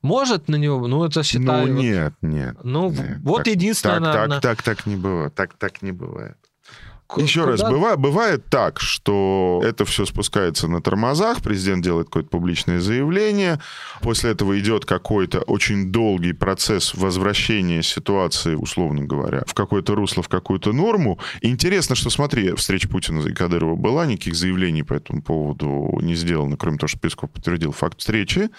Может 0.00 0.48
на 0.48 0.56
него, 0.56 0.86
ну, 0.86 1.04
это 1.04 1.22
считаю... 1.24 1.66
ну, 1.66 1.74
вот- 1.74 1.82
нет, 1.82 2.14
нет. 2.22 2.56
ну, 2.64 2.90
нет. 2.90 3.18
вот 3.22 3.38
Так- 3.44 3.46
единственное, 3.48 3.96
так, 4.00 4.02
наверное, 4.14 4.40
так, 4.40 4.62
так, 4.62 4.76
так 4.78 4.86
не 4.86 4.96
бывает. 4.96 5.34
Так, 5.34 5.52
так 5.58 5.82
не 5.82 5.92
бывает. 5.92 6.36
Еще 7.16 7.44
раз, 7.44 7.60
куда- 7.60 7.96
бывает, 7.96 8.44
так, 8.48 8.80
что 8.80 9.60
это 9.64 9.84
все 9.84 10.04
спускается 10.06 10.68
на 10.68 10.80
тормозах, 10.80 11.42
президент 11.42 11.82
делает 11.84 12.06
какое-то 12.06 12.28
публичное 12.28 12.80
заявление, 12.80 13.60
после 14.00 14.30
этого 14.30 14.58
идет 14.58 14.84
какой-то 14.84 15.40
очень 15.40 15.90
долгий 15.90 16.32
процесс 16.32 16.94
возвращения 16.94 17.82
ситуации, 17.82 18.54
условно 18.54 19.04
говоря, 19.04 19.42
в 19.46 19.54
какое-то 19.54 19.94
русло, 19.94 20.22
в 20.22 20.28
какую-то 20.28 20.72
норму. 20.72 21.18
И 21.40 21.48
интересно, 21.48 21.94
что, 21.96 22.10
смотри, 22.10 22.54
встреча 22.54 22.88
Путина 22.88 23.20
и 23.26 23.32
Кадырова 23.32 23.76
была, 23.76 24.06
никаких 24.06 24.34
заявлений 24.34 24.82
по 24.82 24.94
этому 24.94 25.22
поводу 25.22 25.98
не 26.00 26.14
сделано, 26.14 26.56
кроме 26.56 26.78
того, 26.78 26.88
что 26.88 26.98
Песков 26.98 27.30
подтвердил 27.30 27.72
факт 27.72 27.98
встречи. 28.00 28.50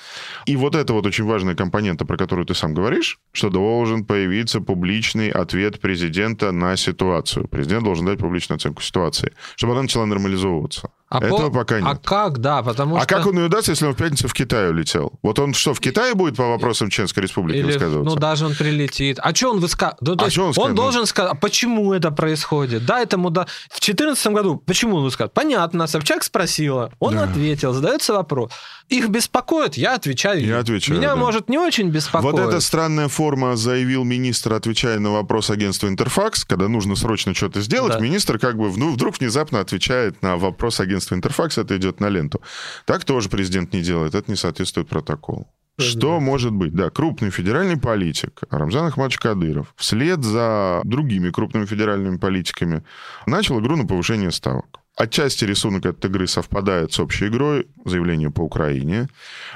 И 0.46 0.56
вот 0.56 0.76
это 0.76 0.94
вот 0.94 1.06
очень 1.06 1.26
важная 1.26 1.56
компонента, 1.56 2.06
про 2.06 2.18
которую 2.18 2.46
ты 2.46 2.54
сам 2.54 2.74
говоришь, 2.74 3.20
что 3.32 3.50
должен 3.50 4.06
появиться 4.06 4.62
публичный 4.62 5.30
ответ 5.30 5.80
президента 5.80 6.52
на 6.52 6.76
ситуацию. 6.76 7.48
Президент 7.48 7.84
должен 7.84 8.06
дать 8.06 8.20
публичную 8.42 8.58
оценку 8.58 8.82
ситуации, 8.82 9.34
чтобы 9.56 9.74
она 9.74 9.84
начала 9.84 10.06
нормализовываться. 10.06 10.90
А 11.10 11.18
Этого 11.24 11.50
по- 11.50 11.60
пока 11.60 11.80
нет. 11.82 11.90
А 11.90 11.96
как, 11.98 12.38
да, 12.40 12.64
потому 12.64 12.96
А 12.96 13.00
что... 13.02 13.08
как 13.16 13.26
он 13.28 13.38
ее 13.38 13.50
даст, 13.50 13.68
если 13.68 13.86
он 13.86 13.94
в 13.94 13.98
пятницу 13.98 14.30
в 14.30 14.34
Китай 14.34 14.70
улетел? 14.70 15.12
Вот 15.22 15.40
он 15.40 15.54
что, 15.54 15.74
в 15.74 15.80
Китае 15.82 16.14
будет 16.16 16.38
по 16.38 16.48
вопросам 16.48 16.90
Чеченской 16.90 17.24
Республики 17.24 17.58
Или, 17.58 17.66
высказываться? 17.66 18.10
ну, 18.10 18.16
даже 18.16 18.46
он 18.46 18.56
прилетит. 18.56 19.20
А 19.22 19.36
что 19.36 19.52
он 19.52 19.60
высказывает? 19.60 20.00
То 20.20 20.26
А 20.26 20.30
чё 20.30 20.46
он 20.46 20.54
он, 20.56 20.76
должен 20.76 21.06
сказать, 21.06 21.34
а 21.34 21.36
почему 21.36 21.92
это 21.94 22.12
происходит? 22.12 22.86
Да, 22.86 23.02
этому 23.02 23.30
да. 23.30 23.46
В 23.70 23.80
2014 23.82 24.28
году 24.28 24.58
почему 24.66 24.96
он 24.98 25.04
высказывает? 25.04 25.34
Понятно, 25.34 25.86
Собчак 25.88 26.24
спросила, 26.24 26.92
он 27.00 27.16
Да. 27.16 27.24
ответил, 27.24 27.74
задается 27.74 28.14
вопрос. 28.14 28.52
Их 28.92 29.08
беспокоит, 29.08 29.76
я 29.76 29.96
отвечаю. 29.96 30.46
Я 30.46 30.60
отвечаю, 30.60 31.00
Меня, 31.00 31.12
да. 31.12 31.16
может, 31.16 31.48
не 31.48 31.58
очень 31.58 31.88
беспокоит. 31.90 32.34
Вот 32.34 32.42
эта 32.42 32.60
странная 32.60 33.08
форма, 33.08 33.56
заявил 33.56 34.04
министр, 34.04 34.52
отвечая 34.52 35.00
на 35.00 35.12
вопрос 35.12 35.50
агентства 35.50 35.88
Интерфакс, 35.88 36.44
когда 36.44 36.68
нужно 36.68 36.98
срочно 36.98 37.34
что-то 37.34 37.62
сделать, 37.62 37.94
Да. 37.94 38.00
министр 38.00 38.38
как 38.38 38.58
бы 38.58 38.70
ну, 38.76 38.92
вдруг 38.92 39.18
внезапно 39.18 39.62
отвечает 39.62 40.22
на 40.22 40.36
вопрос 40.36 40.82
агентства 40.82 41.16
Интерфакс, 41.16 41.58
это 41.58 41.78
идет 41.78 42.02
на 42.02 42.10
ленту. 42.10 42.42
Так 42.86 43.06
тоже 43.06 43.30
президент 43.30 43.72
не 43.72 43.82
делает, 43.82 44.14
это 44.14 44.30
не 44.30 44.36
соответствует 44.36 44.90
протоколу. 44.90 45.48
Что 45.80 46.20
может 46.20 46.52
быть? 46.52 46.74
Да, 46.76 46.90
крупный 46.90 47.32
федеральный 47.32 47.78
политик 47.78 48.42
Рамзан 48.50 48.88
Ахмадович 48.88 49.20
Кадыров 49.20 49.74
вслед 49.78 50.22
за 50.22 50.82
другими 50.84 51.30
крупными 51.30 51.66
федеральными 51.66 52.18
политиками 52.18 52.84
начал 53.26 53.58
игру 53.62 53.78
на 53.78 53.88
повышение 53.88 54.32
ставок. 54.32 54.81
Отчасти 54.98 55.46
рисунок 55.46 55.86
этой 55.86 56.10
игры 56.10 56.28
совпадает 56.28 56.92
с 56.92 57.00
общей 57.00 57.28
игрой, 57.28 57.68
заявление 57.86 58.30
по 58.30 58.42
Украине. 58.42 59.08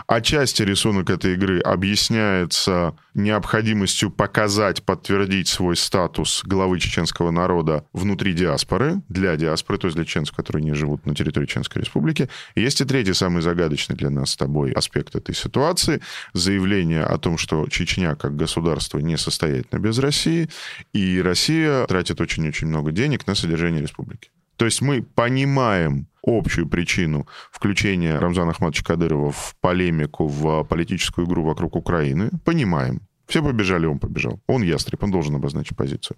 Отчасти 0.07 0.63
рисунок 0.63 1.09
этой 1.09 1.33
игры 1.33 1.59
объясняется 1.59 2.95
необходимостью 3.13 4.11
показать, 4.11 4.83
подтвердить 4.83 5.49
свой 5.49 5.75
статус 5.75 6.41
главы 6.45 6.79
чеченского 6.79 7.31
народа 7.31 7.85
внутри 7.91 8.33
диаспоры, 8.33 9.01
для 9.09 9.35
диаспоры, 9.35 9.77
то 9.77 9.87
есть 9.87 9.97
для 9.97 10.05
чеченцев, 10.05 10.35
которые 10.35 10.63
не 10.63 10.73
живут 10.73 11.05
на 11.05 11.13
территории 11.13 11.45
Чеченской 11.45 11.81
Республики. 11.81 12.29
Есть 12.55 12.79
и 12.79 12.85
третий, 12.85 13.13
самый 13.13 13.41
загадочный 13.41 13.95
для 13.95 14.09
нас 14.09 14.31
с 14.31 14.37
тобой 14.37 14.71
аспект 14.71 15.15
этой 15.15 15.35
ситуации. 15.35 16.01
Заявление 16.33 17.03
о 17.03 17.17
том, 17.17 17.37
что 17.37 17.67
Чечня 17.67 18.15
как 18.15 18.35
государство 18.37 18.99
несостоятельна 18.99 19.79
без 19.79 19.99
России, 19.99 20.49
и 20.93 21.21
Россия 21.21 21.85
тратит 21.87 22.21
очень-очень 22.21 22.67
много 22.67 22.91
денег 22.91 23.27
на 23.27 23.35
содержание 23.35 23.81
республики. 23.81 24.29
То 24.57 24.65
есть 24.65 24.81
мы 24.81 25.01
понимаем 25.01 26.07
общую 26.25 26.67
причину 26.67 27.27
включения 27.51 28.17
Рамзана 28.17 28.51
Ахматовича 28.51 28.83
Кадырова 28.83 29.31
в 29.31 29.55
полемику, 29.61 30.27
в 30.27 30.63
политическую 30.63 31.27
игру 31.27 31.43
вокруг 31.43 31.75
Украины. 31.75 32.31
Понимаем. 32.43 33.01
Все 33.27 33.41
побежали, 33.43 33.85
он 33.85 33.99
побежал. 33.99 34.39
Он 34.47 34.61
ястреб, 34.63 35.03
он 35.03 35.11
должен 35.11 35.35
обозначить 35.35 35.75
позицию. 35.75 36.17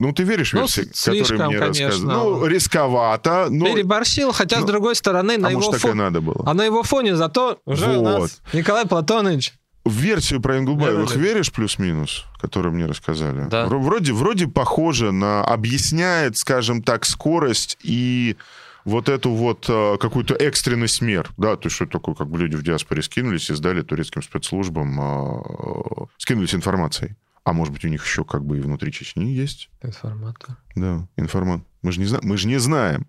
Ну, 0.00 0.12
ты 0.12 0.22
веришь 0.22 0.52
Ну, 0.52 0.60
версии, 0.60 0.82
с- 0.92 1.04
которые 1.04 1.24
слишком, 1.24 1.46
мне 1.48 1.58
конечно. 1.58 1.86
рассказывают? 1.86 2.40
Ну, 2.40 2.46
рисковато, 2.46 3.48
но... 3.50 3.66
Переборщил, 3.66 4.30
хотя, 4.32 4.60
ну, 4.60 4.62
с 4.62 4.66
другой 4.66 4.94
стороны, 4.94 5.36
на 5.38 5.48
а 5.48 5.50
его 5.50 5.60
может, 5.60 5.72
так 5.72 5.80
и 5.80 5.88
фоне... 5.88 5.94
надо 5.94 6.20
было? 6.20 6.44
А 6.46 6.54
на 6.54 6.64
его 6.64 6.84
фоне 6.84 7.16
зато 7.16 7.58
уже 7.64 7.98
у 7.98 8.02
нас 8.02 8.20
Вот. 8.20 8.30
Николай 8.52 8.86
Платонович. 8.86 9.54
В 9.88 9.94
версию 9.94 10.40
про 10.40 10.58
Ингулбаевых 10.58 11.08
Да-да-да. 11.08 11.20
веришь 11.26 11.52
плюс-минус, 11.52 12.24
которую 12.40 12.74
мне 12.74 12.86
рассказали? 12.86 13.46
Да. 13.48 13.66
Вро- 13.66 13.80
Вроде, 13.80 14.12
вроде 14.12 14.46
похоже 14.46 15.12
на... 15.12 15.42
Объясняет, 15.44 16.36
скажем 16.36 16.82
так, 16.82 17.04
скорость 17.04 17.78
и 17.82 18.36
вот 18.84 19.08
эту 19.08 19.30
вот 19.30 19.66
э, 19.68 19.96
какую-то 20.00 20.34
экстренность 20.34 21.00
мер. 21.02 21.30
Да, 21.36 21.56
то 21.56 21.66
есть 21.66 21.76
что 21.76 21.86
такое, 21.86 22.14
как 22.14 22.28
бы 22.28 22.38
люди 22.38 22.56
в 22.56 22.62
диаспоре 22.62 23.02
скинулись 23.02 23.50
и 23.50 23.54
сдали 23.54 23.82
турецким 23.82 24.22
спецслужбам, 24.22 24.98
э, 25.00 26.06
скинулись 26.18 26.54
информацией. 26.54 27.14
А 27.44 27.52
может 27.54 27.72
быть, 27.72 27.84
у 27.84 27.88
них 27.88 28.04
еще 28.04 28.24
как 28.24 28.44
бы 28.44 28.58
и 28.58 28.60
внутри 28.60 28.92
Чечни 28.92 29.24
есть? 29.30 29.70
Информатор. 29.82 30.56
Да, 30.74 31.06
информант. 31.16 31.64
Мы 31.82 31.92
же 31.92 32.00
не, 32.00 32.06
зна- 32.06 32.20
мы 32.22 32.36
же 32.36 32.46
не 32.48 32.58
знаем. 32.58 33.06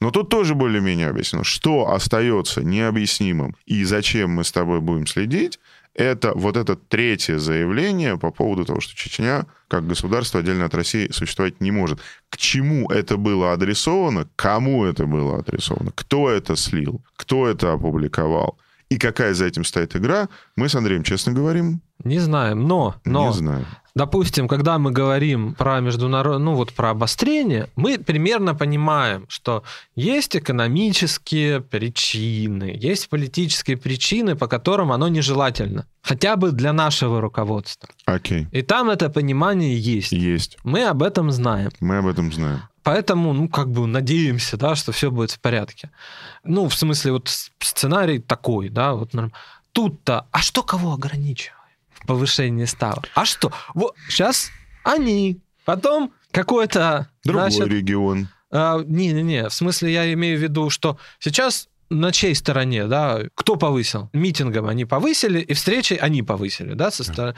Но 0.00 0.10
тут 0.10 0.28
тоже 0.28 0.54
более-менее 0.54 1.08
объяснено. 1.08 1.42
Что 1.44 1.90
остается 1.92 2.62
необъяснимым 2.62 3.56
и 3.66 3.82
зачем 3.84 4.30
мы 4.30 4.44
с 4.44 4.52
тобой 4.52 4.80
будем 4.80 5.06
следить, 5.08 5.58
это 5.94 6.32
вот 6.34 6.56
это 6.56 6.76
третье 6.76 7.38
заявление 7.38 8.16
по 8.16 8.30
поводу 8.30 8.64
того, 8.64 8.80
что 8.80 8.94
Чечня 8.94 9.46
как 9.68 9.86
государство 9.86 10.40
отдельно 10.40 10.66
от 10.66 10.74
России 10.74 11.10
существовать 11.12 11.60
не 11.60 11.70
может. 11.70 12.00
К 12.28 12.36
чему 12.36 12.90
это 12.90 13.16
было 13.16 13.52
адресовано, 13.52 14.28
кому 14.36 14.84
это 14.84 15.06
было 15.06 15.38
адресовано, 15.38 15.92
кто 15.94 16.30
это 16.30 16.56
слил, 16.56 17.02
кто 17.16 17.46
это 17.46 17.72
опубликовал 17.72 18.58
и 18.90 18.98
какая 18.98 19.32
за 19.34 19.46
этим 19.46 19.64
стоит 19.64 19.96
игра, 19.96 20.28
мы 20.56 20.68
с 20.68 20.74
Андреем 20.74 21.02
честно 21.04 21.32
говорим, 21.32 21.80
Не 22.04 22.18
знаем, 22.18 22.66
но, 22.68 22.96
но 23.04 23.28
не 23.28 23.32
знаем. 23.34 23.66
допустим, 23.94 24.48
когда 24.48 24.78
мы 24.78 24.90
говорим 24.90 25.54
про 25.54 25.80
международное, 25.80 26.44
ну 26.44 26.54
вот 26.54 26.72
про 26.72 26.90
обострение, 26.90 27.68
мы 27.76 27.98
примерно 27.98 28.54
понимаем, 28.54 29.26
что 29.28 29.62
есть 29.94 30.34
экономические 30.36 31.60
причины, 31.60 32.72
есть 32.74 33.08
политические 33.08 33.76
причины, 33.76 34.34
по 34.36 34.46
которым 34.48 34.90
оно 34.92 35.08
нежелательно. 35.08 35.86
Хотя 36.02 36.36
бы 36.36 36.50
для 36.52 36.72
нашего 36.72 37.20
руководства. 37.20 37.88
Окей, 38.06 38.48
И 38.52 38.62
там 38.62 38.88
это 38.90 39.10
понимание 39.10 39.78
есть. 39.78 40.12
есть. 40.12 40.56
Мы 40.64 40.84
об 40.84 41.02
этом 41.02 41.30
знаем. 41.30 41.70
Мы 41.80 41.98
об 41.98 42.06
этом 42.06 42.32
знаем. 42.32 42.60
Поэтому, 42.82 43.32
ну, 43.32 43.48
как 43.48 43.70
бы 43.70 43.86
надеемся, 43.86 44.56
да, 44.56 44.74
что 44.74 44.92
все 44.92 45.10
будет 45.10 45.30
в 45.32 45.40
порядке. 45.40 45.90
Ну, 46.44 46.68
в 46.68 46.74
смысле, 46.74 47.12
вот 47.12 47.28
сценарий 47.60 48.18
такой, 48.20 48.68
да, 48.70 48.94
вот 48.94 49.12
норм- 49.14 49.32
Тут-то, 49.72 50.26
а 50.32 50.38
что 50.40 50.62
кого 50.62 50.92
ограничивает? 50.94 51.56
в 51.92 52.06
Повышении 52.06 52.64
ставок. 52.64 53.04
А 53.14 53.26
что? 53.26 53.52
Вот 53.74 53.94
сейчас 54.08 54.50
они, 54.84 55.38
потом 55.66 56.12
какой-то, 56.30 57.10
Другой 57.24 57.50
значит, 57.50 57.70
регион. 57.70 58.28
а, 58.50 58.78
Не-не-не, 58.86 59.50
в 59.50 59.52
смысле 59.54 59.92
я 59.92 60.10
имею 60.14 60.38
в 60.38 60.42
виду, 60.42 60.70
что 60.70 60.96
сейчас 61.18 61.68
на 61.90 62.12
чьей 62.12 62.34
стороне, 62.34 62.86
да, 62.86 63.20
кто 63.34 63.56
повысил? 63.56 64.08
Митингом 64.12 64.66
они 64.66 64.84
повысили, 64.84 65.40
и 65.40 65.54
встречей 65.54 65.96
они 65.96 66.22
повысили, 66.22 66.74
да, 66.74 66.90
со 66.92 67.02
стороны... 67.04 67.34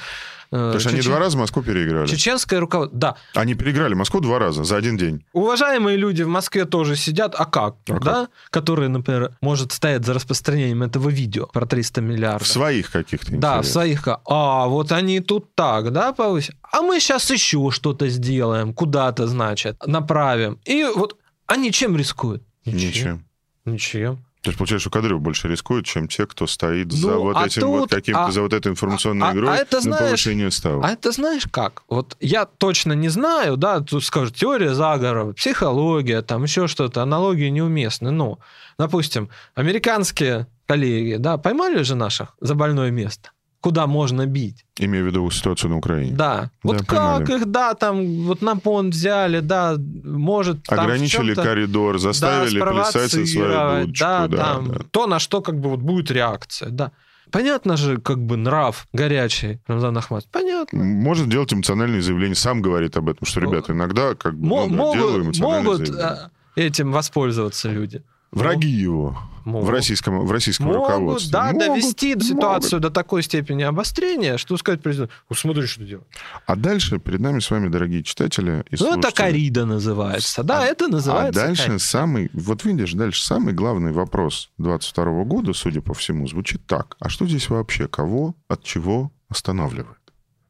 э, 0.50 0.76
что 0.78 0.90
они 0.90 0.98
чечен- 0.98 1.04
два 1.10 1.18
раза 1.18 1.38
Москву 1.38 1.62
переиграли. 1.62 2.06
Чеченское 2.06 2.60
руководство, 2.60 2.98
да. 2.98 3.16
Они 3.34 3.54
переиграли 3.54 3.94
Москву 3.94 4.20
два 4.20 4.38
раза 4.38 4.62
за 4.64 4.76
один 4.76 4.96
день. 4.98 5.24
Уважаемые 5.32 5.96
люди 5.96 6.22
в 6.22 6.28
Москве 6.28 6.66
тоже 6.66 6.96
сидят, 6.96 7.34
а 7.36 7.46
как? 7.46 7.76
А 7.88 7.92
как? 7.94 8.04
да? 8.04 8.28
Которые, 8.50 8.88
например, 8.90 9.34
может 9.40 9.72
стоять 9.72 10.04
за 10.04 10.12
распространением 10.14 10.82
этого 10.82 11.08
видео 11.08 11.46
про 11.46 11.64
300 11.64 12.00
миллиардов. 12.02 12.46
В 12.46 12.50
своих 12.50 12.90
каких-то 12.90 13.32
Да, 13.36 13.62
в 13.62 13.66
своих. 13.66 14.06
А, 14.06 14.66
вот 14.66 14.92
они 14.92 15.20
тут 15.20 15.54
так, 15.54 15.92
да, 15.92 16.12
повысили. 16.12 16.56
А 16.70 16.82
мы 16.82 17.00
сейчас 17.00 17.30
еще 17.30 17.70
что-то 17.70 18.08
сделаем, 18.08 18.74
куда-то, 18.74 19.26
значит, 19.26 19.76
направим. 19.86 20.58
И 20.66 20.84
вот 20.84 21.16
они 21.46 21.72
чем 21.72 21.96
рискуют? 21.96 22.42
Ничем. 22.66 23.24
Ничем. 23.64 24.24
То 24.42 24.50
есть, 24.50 24.58
получается, 24.58 24.82
что 24.82 24.90
Кадыров 24.90 25.20
больше 25.20 25.46
рискует, 25.46 25.84
чем 25.86 26.08
те, 26.08 26.26
кто 26.26 26.48
стоит 26.48 26.90
за 26.90 27.12
Ну, 27.12 27.20
вот 27.22 27.36
а 27.36 27.46
этим 27.46 27.68
вот 27.68 27.80
тут- 27.82 27.90
каким-то, 27.90 28.24
а- 28.26 28.30
за 28.32 28.42
вот 28.42 28.52
этой 28.52 28.72
информационной 28.72 29.28
а- 29.28 29.30
а 29.30 29.32
игрой 29.34 29.56
это 29.56 29.76
на 29.76 29.82
знаешь- 29.82 30.02
повышение 30.04 30.50
ставок. 30.50 30.84
А 30.84 30.90
это 30.90 31.12
знаешь 31.12 31.44
как? 31.48 31.84
Вот 31.88 32.16
я 32.18 32.44
точно 32.46 32.92
не 32.94 33.08
знаю, 33.08 33.56
да, 33.56 33.80
тут 33.80 34.02
скажут 34.04 34.34
теория 34.34 34.74
заговора, 34.74 35.32
психология, 35.32 36.22
там 36.22 36.42
еще 36.42 36.66
что-то, 36.66 37.02
аналогии 37.02 37.50
неуместны. 37.50 38.10
Но, 38.10 38.40
допустим, 38.78 39.28
американские 39.54 40.48
коллеги, 40.66 41.16
да, 41.16 41.36
поймали 41.38 41.82
же 41.82 41.94
наших 41.94 42.34
за 42.40 42.54
больное 42.56 42.90
место, 42.90 43.30
куда 43.62 43.86
можно 43.86 44.26
бить. 44.26 44.64
Имею 44.78 45.04
в 45.04 45.06
виду 45.06 45.30
ситуацию 45.30 45.70
на 45.70 45.76
Украине. 45.78 46.12
Да. 46.16 46.50
Вот 46.62 46.78
как 46.84 46.88
поймали. 46.88 47.36
их, 47.36 47.46
да, 47.50 47.74
там 47.74 48.24
вот 48.26 48.42
на 48.42 48.56
понт 48.56 48.92
взяли, 48.94 49.40
да, 49.40 49.76
может... 50.04 50.64
там 50.64 50.80
Ограничили 50.80 51.32
чём-то- 51.34 51.42
коридор, 51.42 51.98
заставили 51.98 52.58
да, 52.60 52.66
плясать 52.66 53.10
со 53.12 53.24
свою 53.24 53.80
дудочку. 53.86 54.04
да, 54.04 54.28
да, 54.28 54.36
там, 54.36 54.68
да. 54.72 54.80
то, 54.90 55.06
на 55.06 55.18
что 55.18 55.40
как 55.40 55.58
бы 55.60 55.70
вот 55.70 55.80
будет 55.80 56.10
реакция, 56.10 56.70
да. 56.70 56.90
Понятно 57.30 57.76
же, 57.76 57.96
как 57.98 58.18
бы 58.18 58.36
нрав 58.36 58.86
горячий 58.92 59.60
Рамзан 59.66 59.96
Ахмад. 59.96 60.26
Понятно. 60.30 60.82
Может 60.84 61.28
делать 61.30 61.54
эмоциональные 61.54 62.02
заявления, 62.02 62.34
сам 62.34 62.60
говорит 62.60 62.96
об 62.96 63.08
этом, 63.08 63.26
что, 63.26 63.40
ребята, 63.40 63.72
иногда 63.72 64.14
как 64.14 64.34
бы 64.36 64.46
Мо- 64.46 64.66
ну, 64.66 64.92
да, 64.92 64.98
делаю 64.98 65.12
могут 65.12 65.26
эмоциональные 65.26 65.62
могут 65.64 65.86
заявления. 65.86 66.30
э, 66.56 66.60
этим 66.66 66.92
воспользоваться 66.92 67.70
люди. 67.70 68.02
Враги 68.32 68.68
его. 68.68 69.18
Могут. 69.44 69.68
В 69.68 69.72
российском, 69.72 70.24
в 70.24 70.30
российском 70.30 70.66
Могут, 70.66 70.82
руководстве. 70.88 71.32
да, 71.32 71.46
Могут, 71.46 71.58
довести 71.66 72.10
могут. 72.14 72.24
ситуацию 72.28 72.78
до 72.80 72.90
такой 72.90 73.24
степени 73.24 73.64
обострения, 73.64 74.36
что 74.38 74.56
сказать 74.56 74.80
президенту, 74.82 75.12
«Ну, 75.28 75.34
смотри, 75.34 75.66
что 75.66 75.82
делать. 75.84 76.06
А 76.46 76.54
дальше 76.54 76.98
перед 77.00 77.18
нами 77.18 77.40
с 77.40 77.50
вами, 77.50 77.66
дорогие 77.66 78.04
читатели 78.04 78.64
и 78.70 78.76
Ну, 78.78 78.96
это 78.98 79.10
корида 79.10 79.66
называется. 79.66 80.44
Да, 80.44 80.62
А- 80.62 80.64
это 80.64 80.86
называется 80.86 81.42
А 81.42 81.46
дальше 81.46 81.62
корида. 81.64 81.78
самый, 81.80 82.30
вот 82.32 82.64
видишь, 82.64 82.92
дальше 82.92 83.24
самый 83.24 83.52
главный 83.52 83.90
вопрос 83.90 84.50
22 84.58 85.24
года, 85.24 85.52
судя 85.54 85.80
по 85.80 85.92
всему, 85.92 86.28
звучит 86.28 86.64
так. 86.66 86.96
А 87.00 87.08
что 87.08 87.26
здесь 87.26 87.50
вообще? 87.50 87.88
Кого 87.88 88.36
от 88.46 88.62
чего 88.62 89.10
останавливает? 89.28 89.98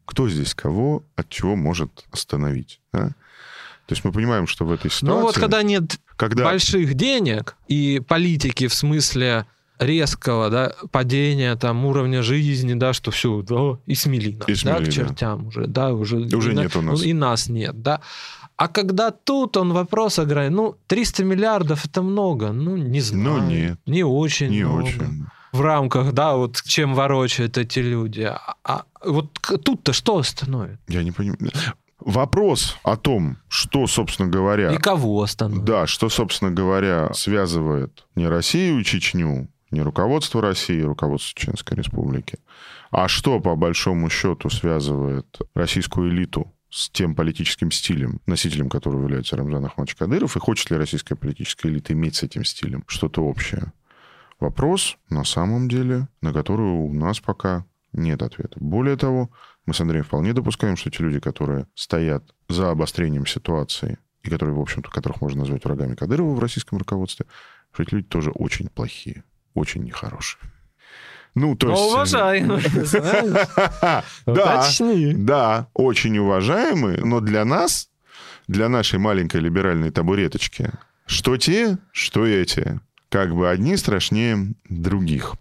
Кто 0.05 0.29
здесь 0.29 0.55
кого 0.55 1.03
от 1.17 1.31
чего 1.31 1.57
может 1.57 2.05
остановить? 2.11 2.79
да? 2.93 3.13
То 3.87 3.93
есть 3.95 4.05
мы 4.05 4.13
понимаем, 4.13 4.47
что 4.47 4.65
в 4.65 4.73
этой 4.73 4.91
ситуации... 4.91 5.07
Ну 5.07 5.21
вот 5.23 5.35
когда 5.35 5.63
нет 5.63 5.99
когда- 6.17 6.45
больших 6.45 6.95
денег 6.95 7.57
и 7.69 8.01
политики 8.07 8.67
в 8.69 8.75
смысле 8.75 9.47
резкого 9.79 10.49
да, 10.51 10.73
падения 10.93 11.57
там, 11.57 11.85
уровня 11.85 12.23
жизни, 12.23 12.75
да, 12.75 12.93
что 12.93 13.11
все, 13.11 13.43
да, 13.43 13.79
и 13.87 13.95
смели 13.95 14.33
нас, 14.37 14.49
И 14.49 14.53
да, 14.53 14.57
смели, 14.77 14.85
к 14.85 14.87
да. 14.87 14.91
чертям 14.93 15.47
уже, 15.49 15.67
да, 15.67 15.93
уже, 15.93 16.19
Уже 16.19 16.53
и 16.53 16.55
на- 16.55 16.61
нет 16.63 16.77
у 16.77 16.83
нас. 16.83 17.03
И 17.03 17.13
нас 17.13 17.49
нет, 17.49 17.83
да. 17.83 18.01
А 18.57 18.69
когда 18.69 19.11
тут 19.11 19.57
он 19.57 19.73
вопрос 19.73 20.19
играет, 20.21 20.53
ну, 20.53 20.77
300 20.87 21.25
миллиардов 21.25 21.85
это 21.85 22.03
много, 22.03 22.53
ну, 22.53 22.77
не 22.77 23.01
знаю. 23.01 23.43
нет. 23.49 23.79
Не 23.87 24.05
очень 24.05 24.51
Не 24.51 24.63
много. 24.65 24.85
очень. 24.85 25.27
В 25.51 25.61
рамках, 25.61 26.13
да, 26.13 26.37
вот 26.37 26.63
чем 26.63 26.95
ворочают 26.95 27.59
эти 27.59 27.81
люди. 27.81 28.23
А, 28.23 28.55
а 28.65 28.85
вот 29.05 29.37
к- 29.41 29.59
тут-то 29.59 29.93
что 29.93 30.17
остановит? 30.19 30.79
Я 30.89 31.03
не 31.03 31.11
понимаю. 31.11 31.39
Вопрос 32.07 32.77
о 32.83 32.97
том, 32.97 33.39
что, 33.49 33.87
собственно 33.87 34.29
говоря... 34.29 34.73
И 34.73 34.79
кого 34.79 35.23
остановит? 35.23 35.65
Да, 35.65 35.87
что, 35.87 36.09
собственно 36.09 36.51
говоря, 36.51 37.13
связывает 37.13 38.07
не 38.15 38.27
Россию 38.29 38.81
и 38.81 38.85
Чечню, 38.85 39.49
не 39.71 39.83
руководство 39.83 40.43
России 40.43 40.81
и 40.81 40.85
руководство 40.85 41.39
Чеченской 41.39 41.77
Республики, 41.77 42.39
а 42.91 43.09
что, 43.09 43.41
по 43.41 43.57
большому 43.57 44.11
счету, 44.11 44.51
связывает 44.51 45.39
российскую 45.55 46.11
элиту 46.11 46.53
с 46.71 46.91
тем 46.91 47.15
политическим 47.15 47.71
стилем, 47.71 48.21
носителем 48.27 48.69
которого 48.69 49.03
является 49.03 49.37
Рамзан 49.37 49.65
Ахмадович 49.65 49.97
Кадыров, 49.97 50.37
и 50.37 50.41
хочет 50.41 50.71
ли 50.71 50.77
российская 50.77 51.17
политическая 51.17 51.69
элита 51.69 51.93
иметь 51.93 52.17
с 52.17 52.23
этим 52.23 52.45
стилем 52.45 52.85
что-то 52.87 53.23
общее? 53.23 53.73
Вопрос, 54.41 54.97
на 55.09 55.25
самом 55.25 55.69
деле, 55.69 56.09
на 56.21 56.33
который 56.33 56.67
у 56.67 56.93
нас 56.93 57.21
пока 57.21 57.65
нет 57.93 58.23
ответа. 58.23 58.57
Более 58.59 58.97
того, 58.97 59.31
мы 59.67 59.75
с 59.75 59.81
Андреем 59.81 60.05
вполне 60.05 60.33
допускаем, 60.33 60.77
что 60.77 60.91
те 60.91 61.03
люди, 61.03 61.21
которые 61.21 61.67
стоят 61.75 62.25
за 62.49 62.71
обострением 62.71 63.27
ситуации 63.27 63.99
и 64.23 64.31
которые, 64.31 64.55
в 64.55 64.61
общем-то, 64.61 64.91
которых 64.91 65.21
можно 65.21 65.41
назвать 65.41 65.65
врагами 65.65 65.95
Кадырова 65.95 66.35
в 66.35 66.39
российском 66.39 66.79
руководстве, 66.79 67.27
что 67.73 67.83
эти 67.83 67.95
люди 67.95 68.07
тоже 68.09 68.31
очень 68.31 68.69
плохие, 68.69 69.25
очень 69.55 69.83
нехорошие. 69.83 70.41
Ну, 71.35 71.57
то 71.57 71.71
есть... 71.71 71.83
уважаемый, 71.83 72.61
знаешь. 72.61 73.49
Да, 74.27 74.67
да, 75.15 75.69
очень 75.73 76.19
уважаемые, 76.19 76.99
но 77.05 77.21
для 77.21 77.45
нас, 77.45 77.89
для 78.49 78.69
нашей 78.69 78.99
маленькой 78.99 79.41
либеральной 79.41 79.91
табуреточки, 79.91 80.71
что 81.07 81.37
те, 81.37 81.79
что 81.91 82.27
эти, 82.27 82.81
как 83.09 83.35
бы 83.35 83.49
одни 83.49 83.77
страшнее 83.77 84.55
других. 84.69 85.35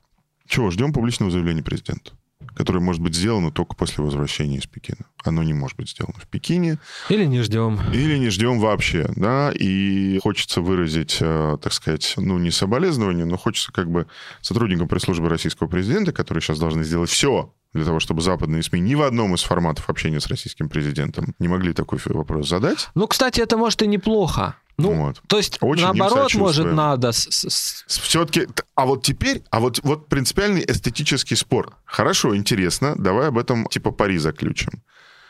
Чего, 0.47 0.71
ждем 0.71 0.93
публичного 0.93 1.31
заявления 1.31 1.63
президента, 1.63 2.11
которое 2.55 2.79
может 2.79 3.01
быть 3.01 3.15
сделано 3.15 3.51
только 3.51 3.75
после 3.75 4.03
возвращения 4.03 4.57
из 4.57 4.65
Пекина. 4.65 5.05
Оно 5.23 5.43
не 5.43 5.53
может 5.53 5.77
быть 5.77 5.89
сделано 5.89 6.19
в 6.19 6.27
Пекине, 6.27 6.79
Или 7.09 7.25
не 7.25 7.41
ждем. 7.41 7.79
или 7.93 8.17
не 8.17 8.29
ждем 8.29 8.59
вообще, 8.59 9.09
да, 9.15 9.51
и 9.53 10.19
хочется 10.23 10.61
выразить, 10.61 11.17
э, 11.19 11.57
так 11.61 11.73
сказать, 11.73 12.13
ну, 12.17 12.37
не 12.37 12.51
соболезнование, 12.51 13.25
но 13.25 13.37
хочется 13.37 13.71
как 13.71 13.89
бы 13.89 14.07
сотрудникам 14.41 14.87
пресс-службы 14.87 15.29
российского 15.29 15.67
президента, 15.67 16.11
которые 16.11 16.41
сейчас 16.41 16.59
должны 16.59 16.83
сделать 16.83 17.09
все 17.09 17.53
для 17.73 17.85
того, 17.85 17.99
чтобы 17.99 18.21
западные 18.21 18.63
СМИ 18.63 18.81
ни 18.81 18.95
в 18.95 19.01
одном 19.01 19.33
из 19.35 19.43
форматов 19.43 19.89
общения 19.89 20.19
с 20.19 20.27
российским 20.27 20.67
президентом 20.67 21.33
не 21.39 21.47
могли 21.47 21.73
такой 21.73 21.99
вопрос 22.05 22.49
задать. 22.49 22.89
Ну, 22.95 23.07
кстати, 23.07 23.39
это 23.39 23.55
может 23.57 23.81
и 23.81 23.87
неплохо. 23.87 24.55
Ну, 24.81 24.93
Вот. 25.05 25.21
то 25.27 25.37
есть, 25.37 25.57
Очень 25.61 25.83
наоборот, 25.83 26.33
может, 26.35 26.65
надо... 26.73 27.11
с- 27.11 27.27
с- 27.29 27.83
с- 27.87 27.97
Все-таки, 27.99 28.47
а 28.75 28.85
вот 28.85 29.03
теперь, 29.03 29.43
а 29.49 29.59
вот, 29.59 29.79
вот 29.83 30.07
принципиальный 30.07 30.63
эстетический 30.67 31.35
спор. 31.37 31.77
Хорошо, 31.85 32.35
интересно, 32.35 32.95
давай 32.97 33.27
об 33.29 33.37
этом 33.37 33.65
типа 33.67 33.91
пари 33.91 34.17
заключим. 34.17 34.83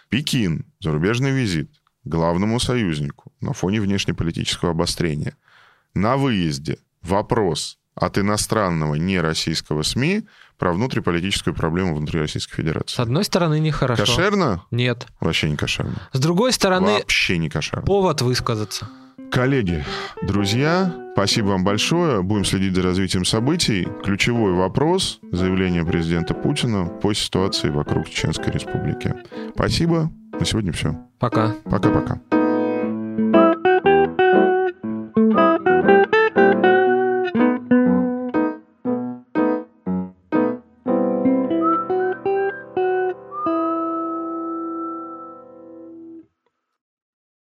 Пекин, 0.10 0.66
зарубежный 0.80 1.32
визит 1.32 1.72
главному 2.04 2.60
союзнику 2.60 3.32
на 3.42 3.54
фоне 3.54 3.80
внешнеполитического 3.82 4.72
обострения. 4.72 5.36
На 5.94 6.18
выезде 6.18 6.80
вопрос 7.02 7.78
от 7.96 8.18
иностранного 8.18 8.96
нероссийского 8.96 9.84
СМИ 9.84 10.24
про 10.58 10.72
внутриполитическую 10.74 11.54
проблему 11.54 11.96
внутри 11.96 12.20
Российской 12.20 12.54
С 12.54 12.56
Федерации. 12.56 13.02
одной 13.02 13.24
стороны, 13.26 13.60
нехорошо. 13.60 14.06
Кошерно? 14.06 14.64
Нет. 14.72 15.08
Вообще 15.20 15.50
не 15.50 15.58
кошерно. 15.58 15.96
С 16.14 16.20
другой 16.20 16.54
стороны, 16.54 16.94
Вообще 16.94 17.38
не 17.38 17.50
кошерно. 17.50 17.86
повод 17.86 18.22
высказаться. 18.22 18.88
Коллеги, 19.32 19.84
друзья, 20.22 20.94
спасибо 21.14 21.48
вам 21.48 21.64
большое. 21.64 22.22
Будем 22.22 22.46
следить 22.46 22.76
за 22.76 22.84
развитием 22.84 23.26
событий. 23.26 23.88
Ключевой 24.04 24.54
вопрос– 24.54 25.20
заявление 25.32 25.86
президента 25.86 26.34
Путина 26.34 26.86
по 26.86 27.14
ситуации 27.14 27.70
вокруг 27.70 28.10
Чеченской 28.10 28.52
Республики. 28.52 29.14
Спасибо. 29.56 30.12
На 30.38 30.46
сегодня 30.46 30.72
все. 30.72 30.96
Пока. 31.20 31.56
Пока-пока. 31.66 32.41